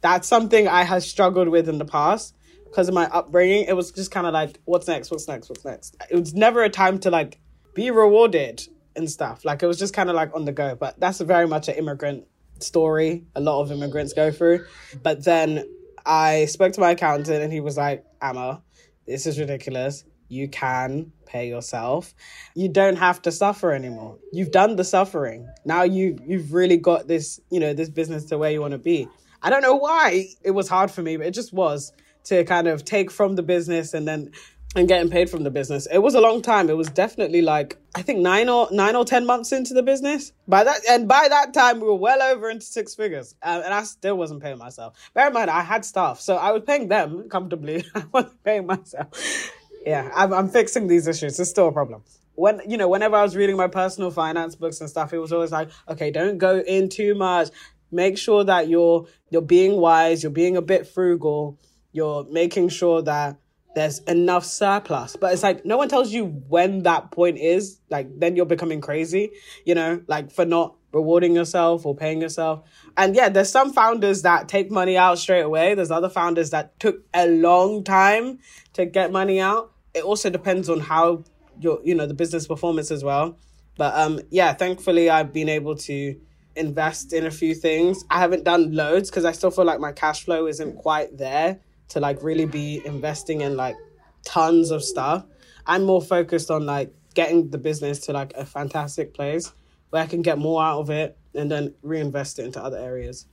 That's 0.00 0.28
something 0.28 0.68
I 0.68 0.84
have 0.84 1.02
struggled 1.02 1.48
with 1.48 1.68
in 1.68 1.78
the 1.78 1.84
past 1.84 2.36
because 2.74 2.88
of 2.88 2.94
my 2.94 3.08
upbringing, 3.12 3.66
it 3.66 3.76
was 3.76 3.92
just 3.92 4.10
kind 4.10 4.26
of 4.26 4.32
like, 4.32 4.58
what's 4.64 4.88
next? 4.88 5.08
What's 5.12 5.28
next? 5.28 5.48
What's 5.48 5.64
next? 5.64 5.96
It 6.10 6.18
was 6.18 6.34
never 6.34 6.64
a 6.64 6.68
time 6.68 6.98
to 7.00 7.10
like 7.10 7.38
be 7.72 7.92
rewarded 7.92 8.66
and 8.96 9.08
stuff. 9.08 9.44
Like 9.44 9.62
it 9.62 9.68
was 9.68 9.78
just 9.78 9.94
kind 9.94 10.10
of 10.10 10.16
like 10.16 10.34
on 10.34 10.44
the 10.44 10.50
go. 10.50 10.74
But 10.74 10.98
that's 10.98 11.20
very 11.20 11.46
much 11.46 11.68
an 11.68 11.76
immigrant 11.76 12.26
story. 12.58 13.26
A 13.36 13.40
lot 13.40 13.60
of 13.60 13.70
immigrants 13.70 14.12
go 14.12 14.32
through. 14.32 14.66
But 15.04 15.24
then 15.24 15.68
I 16.04 16.46
spoke 16.46 16.72
to 16.72 16.80
my 16.80 16.90
accountant 16.90 17.44
and 17.44 17.52
he 17.52 17.60
was 17.60 17.76
like, 17.76 18.04
Ama, 18.20 18.60
this 19.06 19.28
is 19.28 19.38
ridiculous. 19.38 20.02
You 20.26 20.48
can 20.48 21.12
pay 21.26 21.48
yourself. 21.48 22.12
You 22.56 22.68
don't 22.68 22.96
have 22.96 23.22
to 23.22 23.30
suffer 23.30 23.70
anymore. 23.70 24.18
You've 24.32 24.50
done 24.50 24.74
the 24.74 24.82
suffering. 24.82 25.48
Now 25.64 25.84
you 25.84 26.18
you've 26.26 26.52
really 26.52 26.78
got 26.78 27.06
this, 27.06 27.38
you 27.50 27.60
know, 27.60 27.72
this 27.72 27.88
business 27.88 28.24
to 28.26 28.38
where 28.38 28.50
you 28.50 28.60
want 28.60 28.72
to 28.72 28.78
be. 28.78 29.06
I 29.40 29.50
don't 29.50 29.62
know 29.62 29.76
why 29.76 30.26
it 30.42 30.50
was 30.50 30.68
hard 30.68 30.90
for 30.90 31.02
me, 31.02 31.16
but 31.16 31.26
it 31.28 31.34
just 31.34 31.52
was 31.52 31.92
to 32.24 32.44
kind 32.44 32.68
of 32.68 32.84
take 32.84 33.10
from 33.10 33.36
the 33.36 33.42
business 33.42 33.94
and 33.94 34.06
then 34.06 34.32
and 34.76 34.88
getting 34.88 35.10
paid 35.10 35.30
from 35.30 35.44
the 35.44 35.50
business. 35.50 35.86
It 35.86 35.98
was 35.98 36.14
a 36.14 36.20
long 36.20 36.42
time. 36.42 36.68
It 36.68 36.76
was 36.76 36.88
definitely 36.88 37.42
like 37.42 37.76
I 37.94 38.02
think 38.02 38.20
nine 38.20 38.48
or 38.48 38.68
nine 38.70 38.96
or 38.96 39.04
ten 39.04 39.24
months 39.24 39.52
into 39.52 39.74
the 39.74 39.82
business. 39.82 40.32
By 40.48 40.64
that 40.64 40.80
and 40.88 41.06
by 41.06 41.28
that 41.28 41.54
time, 41.54 41.80
we 41.80 41.86
were 41.86 41.94
well 41.94 42.22
over 42.22 42.50
into 42.50 42.66
six 42.66 42.94
figures, 42.94 43.34
um, 43.42 43.62
and 43.64 43.72
I 43.72 43.84
still 43.84 44.16
wasn't 44.16 44.42
paying 44.42 44.58
myself. 44.58 44.94
Bear 45.14 45.28
in 45.28 45.32
mind, 45.32 45.50
I 45.50 45.62
had 45.62 45.84
staff, 45.84 46.20
so 46.20 46.36
I 46.36 46.50
was 46.52 46.62
paying 46.66 46.88
them 46.88 47.28
comfortably. 47.28 47.84
I 47.94 48.04
wasn't 48.12 48.42
paying 48.44 48.66
myself. 48.66 49.52
Yeah, 49.86 50.10
I'm, 50.14 50.32
I'm 50.32 50.48
fixing 50.48 50.86
these 50.86 51.06
issues. 51.06 51.38
It's 51.38 51.50
still 51.50 51.68
a 51.68 51.72
problem. 51.72 52.02
When 52.36 52.60
you 52.68 52.76
know, 52.76 52.88
whenever 52.88 53.16
I 53.16 53.22
was 53.22 53.36
reading 53.36 53.56
my 53.56 53.68
personal 53.68 54.10
finance 54.10 54.56
books 54.56 54.80
and 54.80 54.90
stuff, 54.90 55.12
it 55.12 55.18
was 55.18 55.32
always 55.32 55.52
like, 55.52 55.70
okay, 55.88 56.10
don't 56.10 56.38
go 56.38 56.58
in 56.58 56.88
too 56.88 57.14
much. 57.14 57.50
Make 57.92 58.18
sure 58.18 58.42
that 58.42 58.68
you're 58.68 59.06
you're 59.30 59.42
being 59.42 59.76
wise. 59.76 60.24
You're 60.24 60.32
being 60.32 60.56
a 60.56 60.62
bit 60.62 60.88
frugal 60.88 61.60
you're 61.94 62.26
making 62.28 62.68
sure 62.68 63.00
that 63.02 63.38
there's 63.76 64.00
enough 64.00 64.44
surplus. 64.44 65.16
But 65.16 65.32
it's 65.32 65.44
like 65.44 65.64
no 65.64 65.76
one 65.76 65.88
tells 65.88 66.12
you 66.12 66.26
when 66.26 66.82
that 66.82 67.12
point 67.12 67.38
is. 67.38 67.78
Like 67.88 68.08
then 68.18 68.36
you're 68.36 68.46
becoming 68.46 68.80
crazy, 68.80 69.30
you 69.64 69.74
know, 69.74 70.02
like 70.08 70.32
for 70.32 70.44
not 70.44 70.74
rewarding 70.92 71.34
yourself 71.34 71.86
or 71.86 71.94
paying 71.94 72.20
yourself. 72.20 72.62
And 72.96 73.14
yeah, 73.14 73.28
there's 73.28 73.50
some 73.50 73.72
founders 73.72 74.22
that 74.22 74.48
take 74.48 74.70
money 74.70 74.96
out 74.96 75.18
straight 75.18 75.42
away. 75.42 75.74
There's 75.74 75.92
other 75.92 76.08
founders 76.08 76.50
that 76.50 76.78
took 76.80 77.04
a 77.14 77.28
long 77.28 77.84
time 77.84 78.40
to 78.74 78.86
get 78.86 79.12
money 79.12 79.40
out. 79.40 79.72
It 79.94 80.02
also 80.02 80.30
depends 80.30 80.68
on 80.68 80.80
how 80.80 81.24
your 81.60 81.78
you 81.84 81.94
know 81.94 82.06
the 82.06 82.14
business 82.14 82.48
performance 82.48 82.90
as 82.90 83.04
well. 83.04 83.38
But 83.76 83.94
um 83.94 84.20
yeah, 84.30 84.52
thankfully 84.52 85.10
I've 85.10 85.32
been 85.32 85.48
able 85.48 85.76
to 85.76 86.16
invest 86.56 87.12
in 87.12 87.24
a 87.24 87.30
few 87.30 87.54
things. 87.54 88.04
I 88.10 88.18
haven't 88.18 88.42
done 88.42 88.72
loads 88.72 89.10
because 89.10 89.24
I 89.24 89.30
still 89.30 89.52
feel 89.52 89.64
like 89.64 89.78
my 89.78 89.92
cash 89.92 90.24
flow 90.24 90.48
isn't 90.48 90.76
quite 90.76 91.16
there 91.18 91.60
to 91.88 92.00
like 92.00 92.22
really 92.22 92.46
be 92.46 92.82
investing 92.84 93.40
in 93.40 93.56
like 93.56 93.76
tons 94.24 94.70
of 94.70 94.82
stuff. 94.82 95.24
I'm 95.66 95.84
more 95.84 96.02
focused 96.02 96.50
on 96.50 96.66
like 96.66 96.92
getting 97.14 97.50
the 97.50 97.58
business 97.58 98.00
to 98.00 98.12
like 98.12 98.32
a 98.36 98.44
fantastic 98.44 99.14
place 99.14 99.52
where 99.90 100.02
I 100.02 100.06
can 100.06 100.22
get 100.22 100.38
more 100.38 100.62
out 100.62 100.80
of 100.80 100.90
it 100.90 101.16
and 101.34 101.50
then 101.50 101.74
reinvest 101.82 102.38
it 102.38 102.44
into 102.44 102.62
other 102.62 102.78
areas. 102.78 103.26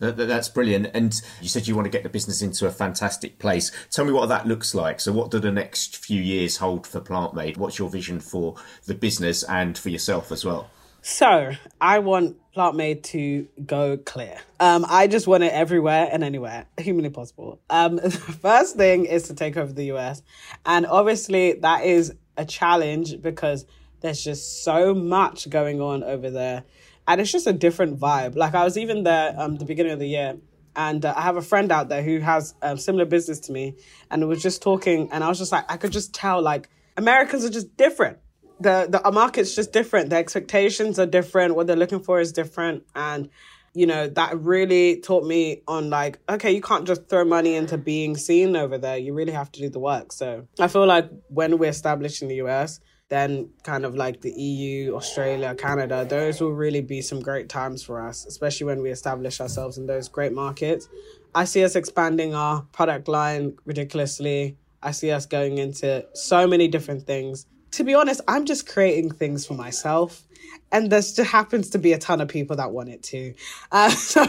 That's 0.00 0.48
brilliant. 0.48 0.90
And 0.94 1.14
you 1.42 1.48
said 1.48 1.68
you 1.68 1.74
want 1.74 1.84
to 1.84 1.90
get 1.90 2.02
the 2.02 2.08
business 2.08 2.40
into 2.40 2.66
a 2.66 2.70
fantastic 2.70 3.38
place. 3.38 3.70
Tell 3.90 4.06
me 4.06 4.12
what 4.12 4.30
that 4.30 4.46
looks 4.46 4.74
like. 4.74 4.98
So, 4.98 5.12
what 5.12 5.30
do 5.30 5.38
the 5.38 5.52
next 5.52 5.98
few 5.98 6.22
years 6.22 6.56
hold 6.56 6.86
for 6.86 7.02
PlantMade? 7.02 7.58
What's 7.58 7.78
your 7.78 7.90
vision 7.90 8.18
for 8.18 8.54
the 8.86 8.94
business 8.94 9.42
and 9.42 9.76
for 9.76 9.90
yourself 9.90 10.32
as 10.32 10.42
well? 10.42 10.70
So, 11.02 11.52
I 11.80 12.00
want 12.00 12.36
PlantMade 12.54 13.02
to 13.04 13.48
go 13.64 13.96
clear. 13.96 14.36
Um, 14.58 14.84
I 14.88 15.06
just 15.06 15.26
want 15.26 15.44
it 15.44 15.52
everywhere 15.52 16.08
and 16.12 16.22
anywhere 16.22 16.66
humanly 16.78 17.10
possible. 17.10 17.60
Um, 17.70 17.96
the 18.02 18.10
first 18.10 18.76
thing 18.76 19.06
is 19.06 19.24
to 19.24 19.34
take 19.34 19.56
over 19.56 19.72
the 19.72 19.92
US. 19.92 20.22
And 20.66 20.86
obviously, 20.86 21.54
that 21.54 21.84
is 21.84 22.12
a 22.36 22.44
challenge 22.44 23.20
because 23.22 23.66
there's 24.00 24.22
just 24.22 24.62
so 24.64 24.94
much 24.94 25.48
going 25.48 25.80
on 25.80 26.02
over 26.02 26.30
there 26.30 26.64
and 27.10 27.20
it's 27.20 27.32
just 27.32 27.46
a 27.48 27.52
different 27.52 27.98
vibe. 27.98 28.36
Like 28.36 28.54
I 28.54 28.64
was 28.64 28.78
even 28.78 29.02
there 29.02 29.34
um 29.36 29.56
the 29.56 29.64
beginning 29.64 29.92
of 29.92 29.98
the 29.98 30.06
year, 30.06 30.36
and 30.76 31.04
uh, 31.04 31.12
I 31.16 31.22
have 31.22 31.36
a 31.36 31.42
friend 31.42 31.72
out 31.72 31.88
there 31.88 32.02
who 32.02 32.20
has 32.20 32.54
a 32.62 32.76
similar 32.76 33.04
business 33.04 33.40
to 33.40 33.52
me, 33.52 33.76
and 34.10 34.26
was 34.28 34.42
just 34.42 34.62
talking, 34.62 35.10
and 35.10 35.24
I 35.24 35.28
was 35.28 35.38
just 35.38 35.52
like, 35.52 35.64
I 35.68 35.76
could 35.76 35.90
just 35.90 36.14
tell 36.14 36.40
like 36.40 36.68
Americans 36.96 37.44
are 37.44 37.50
just 37.50 37.76
different. 37.76 38.18
The 38.60 39.00
the 39.04 39.10
market's 39.10 39.54
just 39.54 39.72
different. 39.72 40.10
The 40.10 40.16
expectations 40.16 40.98
are 40.98 41.06
different. 41.06 41.54
What 41.54 41.66
they're 41.66 41.76
looking 41.76 42.00
for 42.00 42.20
is 42.20 42.32
different, 42.32 42.84
and 42.94 43.28
you 43.72 43.86
know 43.86 44.08
that 44.08 44.38
really 44.40 45.00
taught 45.00 45.24
me 45.24 45.62
on 45.68 45.90
like 45.90 46.18
okay 46.28 46.50
you 46.50 46.60
can't 46.60 46.88
just 46.88 47.08
throw 47.08 47.24
money 47.24 47.54
into 47.54 47.78
being 47.78 48.16
seen 48.16 48.56
over 48.56 48.76
there 48.76 48.96
you 48.96 49.14
really 49.14 49.32
have 49.32 49.52
to 49.52 49.60
do 49.60 49.68
the 49.68 49.78
work 49.78 50.10
so 50.10 50.44
i 50.58 50.66
feel 50.66 50.84
like 50.86 51.08
when 51.28 51.56
we're 51.56 51.70
established 51.70 52.20
in 52.20 52.26
the 52.26 52.34
us 52.34 52.80
then 53.10 53.50
kind 53.64 53.84
of 53.84 53.96
like 53.96 54.20
the 54.20 54.30
EU, 54.30 54.94
Australia, 54.94 55.54
Canada, 55.56 56.06
those 56.08 56.40
will 56.40 56.52
really 56.52 56.80
be 56.80 57.02
some 57.02 57.20
great 57.20 57.48
times 57.48 57.82
for 57.82 58.00
us, 58.00 58.24
especially 58.24 58.66
when 58.66 58.80
we 58.82 58.90
establish 58.90 59.40
ourselves 59.40 59.76
in 59.76 59.86
those 59.86 60.08
great 60.08 60.32
markets. 60.32 60.88
I 61.34 61.44
see 61.44 61.64
us 61.64 61.74
expanding 61.74 62.34
our 62.34 62.62
product 62.72 63.08
line 63.08 63.56
ridiculously. 63.64 64.56
I 64.80 64.92
see 64.92 65.10
us 65.10 65.26
going 65.26 65.58
into 65.58 66.06
so 66.14 66.46
many 66.46 66.68
different 66.68 67.04
things. 67.04 67.46
To 67.72 67.84
be 67.84 67.94
honest, 67.94 68.20
I'm 68.26 68.46
just 68.46 68.68
creating 68.68 69.12
things 69.12 69.46
for 69.46 69.54
myself 69.54 70.24
and 70.72 70.90
there 70.90 71.00
just 71.00 71.18
happens 71.18 71.70
to 71.70 71.78
be 71.78 71.92
a 71.92 71.98
ton 71.98 72.20
of 72.20 72.28
people 72.28 72.56
that 72.56 72.70
want 72.70 72.88
it 72.88 73.02
too. 73.02 73.34
Uh, 73.72 73.90
so 73.90 74.24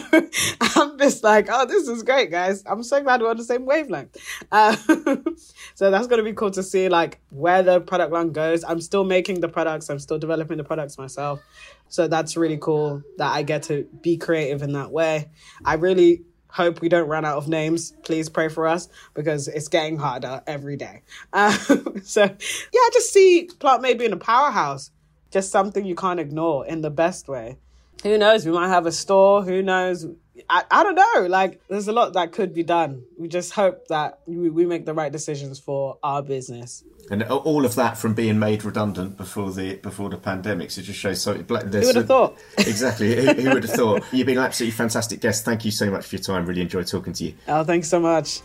I'm 0.75 0.97
just 0.97 1.23
like, 1.23 1.47
oh, 1.49 1.65
this 1.65 1.87
is 1.87 2.03
great, 2.03 2.31
guys. 2.31 2.63
I'm 2.65 2.83
so 2.83 3.01
glad 3.01 3.21
we're 3.21 3.29
on 3.29 3.37
the 3.37 3.43
same 3.43 3.65
wavelength. 3.65 4.17
Uh, 4.51 4.75
so 5.75 5.91
that's 5.91 6.07
going 6.07 6.17
to 6.17 6.23
be 6.23 6.33
cool 6.33 6.51
to 6.51 6.63
see 6.63 6.89
like 6.89 7.19
where 7.29 7.63
the 7.63 7.81
product 7.81 8.11
line 8.11 8.31
goes. 8.31 8.63
I'm 8.63 8.81
still 8.81 9.03
making 9.03 9.41
the 9.41 9.49
products. 9.49 9.89
I'm 9.89 9.99
still 9.99 10.17
developing 10.17 10.57
the 10.57 10.63
products 10.63 10.97
myself. 10.97 11.41
So 11.89 12.07
that's 12.07 12.37
really 12.37 12.57
cool 12.57 13.03
that 13.17 13.31
I 13.31 13.43
get 13.43 13.63
to 13.63 13.87
be 14.01 14.17
creative 14.17 14.61
in 14.61 14.73
that 14.73 14.91
way. 14.91 15.29
I 15.65 15.75
really 15.75 16.23
hope 16.51 16.81
we 16.81 16.89
don't 16.89 17.07
run 17.07 17.25
out 17.25 17.37
of 17.37 17.47
names. 17.47 17.93
Please 18.03 18.29
pray 18.29 18.49
for 18.49 18.67
us 18.67 18.89
because 19.13 19.47
it's 19.47 19.67
getting 19.67 19.97
harder 19.97 20.41
every 20.47 20.77
day. 20.77 21.01
Uh, 21.33 21.51
so 22.03 22.21
yeah, 22.23 22.89
just 22.93 23.13
see 23.13 23.49
PlantMade 23.59 23.97
being 23.97 24.13
a 24.13 24.17
powerhouse 24.17 24.91
just 25.31 25.49
something 25.49 25.85
you 25.85 25.95
can't 25.95 26.19
ignore 26.19 26.65
in 26.65 26.81
the 26.81 26.89
best 26.89 27.27
way. 27.27 27.57
Who 28.03 28.17
knows? 28.17 28.45
We 28.45 28.51
might 28.51 28.69
have 28.69 28.85
a 28.85 28.91
store. 28.91 29.43
Who 29.43 29.61
knows? 29.61 30.07
I, 30.49 30.63
I 30.71 30.83
don't 30.83 30.95
know. 30.95 31.27
Like, 31.27 31.61
there's 31.67 31.87
a 31.87 31.91
lot 31.91 32.13
that 32.13 32.31
could 32.31 32.53
be 32.53 32.63
done. 32.63 33.03
We 33.17 33.27
just 33.27 33.53
hope 33.53 33.87
that 33.89 34.19
we, 34.25 34.49
we 34.49 34.65
make 34.65 34.85
the 34.85 34.93
right 34.93 35.11
decisions 35.11 35.59
for 35.59 35.99
our 36.01 36.23
business. 36.23 36.83
And 37.09 37.23
all 37.23 37.65
of 37.65 37.75
that 37.75 37.97
from 37.97 38.13
being 38.13 38.39
made 38.39 38.63
redundant 38.63 39.17
before 39.17 39.51
the 39.51 39.75
before 39.75 40.09
the 40.09 40.17
pandemic. 40.17 40.71
So 40.71 40.81
it 40.81 40.85
just 40.85 40.99
shows 40.99 41.21
so. 41.21 41.33
Who 41.33 41.55
would 41.55 41.95
have 41.95 42.07
thought? 42.07 42.39
exactly. 42.57 43.15
who, 43.15 43.33
who 43.33 43.53
would 43.53 43.63
have 43.63 43.73
thought? 43.73 44.03
You've 44.11 44.27
been 44.27 44.37
an 44.37 44.45
absolutely 44.45 44.75
fantastic 44.75 45.19
guest. 45.19 45.43
Thank 45.43 45.65
you 45.65 45.71
so 45.71 45.91
much 45.91 46.05
for 46.05 46.15
your 46.15 46.23
time. 46.23 46.45
Really 46.45 46.61
enjoyed 46.61 46.87
talking 46.87 47.13
to 47.13 47.25
you. 47.25 47.33
Oh, 47.47 47.63
thanks 47.63 47.89
so 47.89 47.99
much. 47.99 48.41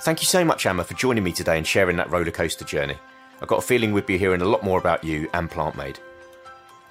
Thank 0.00 0.22
you 0.22 0.26
so 0.26 0.44
much, 0.44 0.64
Ama, 0.64 0.84
for 0.84 0.94
joining 0.94 1.22
me 1.22 1.32
today 1.32 1.58
and 1.58 1.66
sharing 1.66 1.96
that 1.98 2.08
rollercoaster 2.08 2.66
journey. 2.66 2.96
I've 3.40 3.48
got 3.48 3.58
a 3.58 3.62
feeling 3.62 3.92
we'd 3.92 4.06
be 4.06 4.18
hearing 4.18 4.40
a 4.40 4.46
lot 4.46 4.64
more 4.64 4.78
about 4.78 5.04
you 5.04 5.28
and 5.34 5.50
PlantMade. 5.50 5.98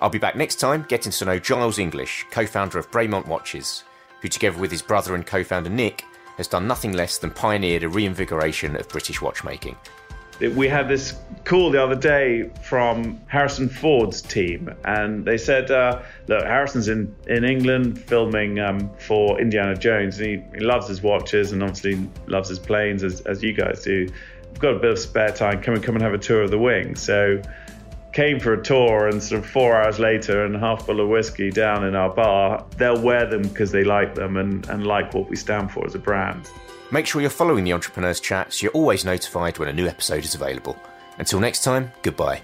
I'll 0.02 0.10
be 0.10 0.18
back 0.18 0.36
next 0.36 0.56
time 0.56 0.86
getting 0.88 1.12
to 1.12 1.26
know 1.26 1.40
Giles 1.40 1.78
English, 1.78 2.26
co 2.32 2.46
founder 2.46 2.80
of 2.80 2.90
Bremont 2.90 3.28
Watches, 3.28 3.84
who, 4.22 4.30
together 4.30 4.58
with 4.58 4.72
his 4.72 4.82
brother 4.82 5.16
and 5.16 5.26
co 5.26 5.44
founder 5.44 5.70
Nick, 5.70 6.06
has 6.38 6.48
done 6.48 6.68
nothing 6.68 6.94
less 6.94 7.18
than 7.18 7.32
pioneered 7.32 7.84
a 7.84 7.90
reinvigoration 7.90 8.76
of 8.78 8.88
British 8.88 9.22
watchmaking. 9.22 9.76
We 10.56 10.70
had 10.70 10.88
this 10.88 11.16
call 11.44 11.70
the 11.70 11.84
other 11.84 11.98
day 11.98 12.50
from 12.64 13.20
Harrison 13.28 13.68
Ford's 13.68 14.22
team, 14.22 14.74
and 14.86 15.26
they 15.26 15.38
said, 15.38 15.70
uh, 15.70 16.02
"Look, 16.28 16.46
Harrison's 16.46 16.88
in, 16.88 17.14
in 17.28 17.44
England 17.44 18.00
filming 18.00 18.58
um, 18.60 18.90
for 19.00 19.38
Indiana 19.42 19.76
Jones, 19.76 20.18
and 20.18 20.28
he, 20.28 20.44
he 20.58 20.64
loves 20.64 20.88
his 20.88 21.02
watches 21.02 21.52
and 21.52 21.62
obviously 21.62 22.10
loves 22.28 22.48
his 22.48 22.60
planes, 22.60 23.04
as, 23.04 23.20
as 23.22 23.44
you 23.44 23.52
guys 23.52 23.84
do 23.84 24.08
got 24.60 24.76
a 24.76 24.80
bit 24.80 24.92
of 24.92 25.00
spare 25.00 25.32
time, 25.32 25.62
come 25.62 25.76
and 25.76 25.84
come 25.84 25.96
and 25.96 26.04
have 26.04 26.14
a 26.14 26.18
tour 26.18 26.42
of 26.42 26.52
the 26.52 26.60
wing. 26.60 26.96
So 26.96 27.42
came 28.14 28.40
for 28.40 28.54
a 28.54 28.64
tour 28.64 29.08
and 29.08 29.22
sort 29.22 29.44
of 29.44 29.50
four 29.50 29.76
hours 29.76 30.00
later 30.00 30.44
and 30.44 30.56
half 30.56 30.86
full 30.86 31.00
of 31.00 31.10
whiskey 31.10 31.52
down 31.52 31.86
in 31.86 31.96
our 31.96 32.10
bar, 32.10 32.66
they'll 32.78 33.02
wear 33.02 33.26
them 33.26 33.44
because 33.44 33.72
they 33.72 33.84
like 33.84 34.16
them 34.16 34.38
and, 34.38 34.68
and 34.70 34.88
like 34.88 35.14
what 35.14 35.30
we 35.30 35.36
stand 35.36 35.72
for 35.72 35.86
as 35.86 35.96
a 35.96 36.00
brand. 36.00 36.50
Make 36.92 37.06
sure 37.06 37.22
you're 37.22 37.30
following 37.30 37.64
the 37.64 37.74
Entrepreneurs 37.74 38.20
Chat 38.20 38.52
so 38.52 38.64
you're 38.64 38.72
always 38.74 39.06
notified 39.06 39.60
when 39.60 39.70
a 39.70 39.74
new 39.74 39.88
episode 39.88 40.26
is 40.26 40.34
available. 40.34 40.76
Until 41.20 41.40
next 41.40 41.64
time, 41.64 41.92
goodbye. 42.02 42.42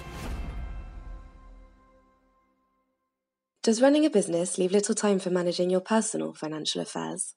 Does 3.63 3.81
running 3.81 4.05
a 4.05 4.11
business 4.11 4.59
leave 4.59 4.71
little 4.71 4.93
time 4.93 5.17
for 5.17 5.31
managing 5.31 5.71
your 5.71 5.79
personal 5.79 6.33
financial 6.33 6.81
affairs? 6.81 7.33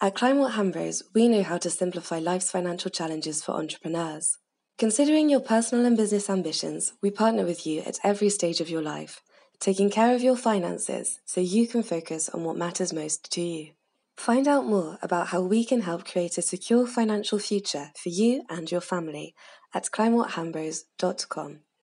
At 0.00 0.14
Kleinwort 0.14 0.52
Hambros, 0.52 1.02
we 1.12 1.26
know 1.26 1.42
how 1.42 1.58
to 1.58 1.70
simplify 1.70 2.20
life's 2.20 2.52
financial 2.52 2.90
challenges 2.90 3.42
for 3.42 3.52
entrepreneurs. 3.52 4.38
Considering 4.78 5.30
your 5.30 5.40
personal 5.40 5.86
and 5.86 5.96
business 5.96 6.28
ambitions, 6.28 6.92
we 7.00 7.10
partner 7.10 7.46
with 7.46 7.66
you 7.66 7.80
at 7.86 7.98
every 8.04 8.28
stage 8.28 8.60
of 8.60 8.68
your 8.68 8.82
life, 8.82 9.22
taking 9.58 9.88
care 9.88 10.14
of 10.14 10.20
your 10.20 10.36
finances 10.36 11.18
so 11.24 11.40
you 11.40 11.66
can 11.66 11.82
focus 11.82 12.28
on 12.28 12.44
what 12.44 12.58
matters 12.58 12.92
most 12.92 13.32
to 13.32 13.40
you. 13.40 13.70
Find 14.18 14.46
out 14.46 14.66
more 14.66 14.98
about 15.00 15.28
how 15.28 15.40
we 15.40 15.64
can 15.64 15.80
help 15.80 16.04
create 16.04 16.36
a 16.36 16.42
secure 16.42 16.86
financial 16.86 17.38
future 17.38 17.90
for 17.96 18.10
you 18.10 18.42
and 18.50 18.70
your 18.70 18.82
family 18.82 19.34
at 19.72 19.84
kleinworthambros.com. 19.84 21.60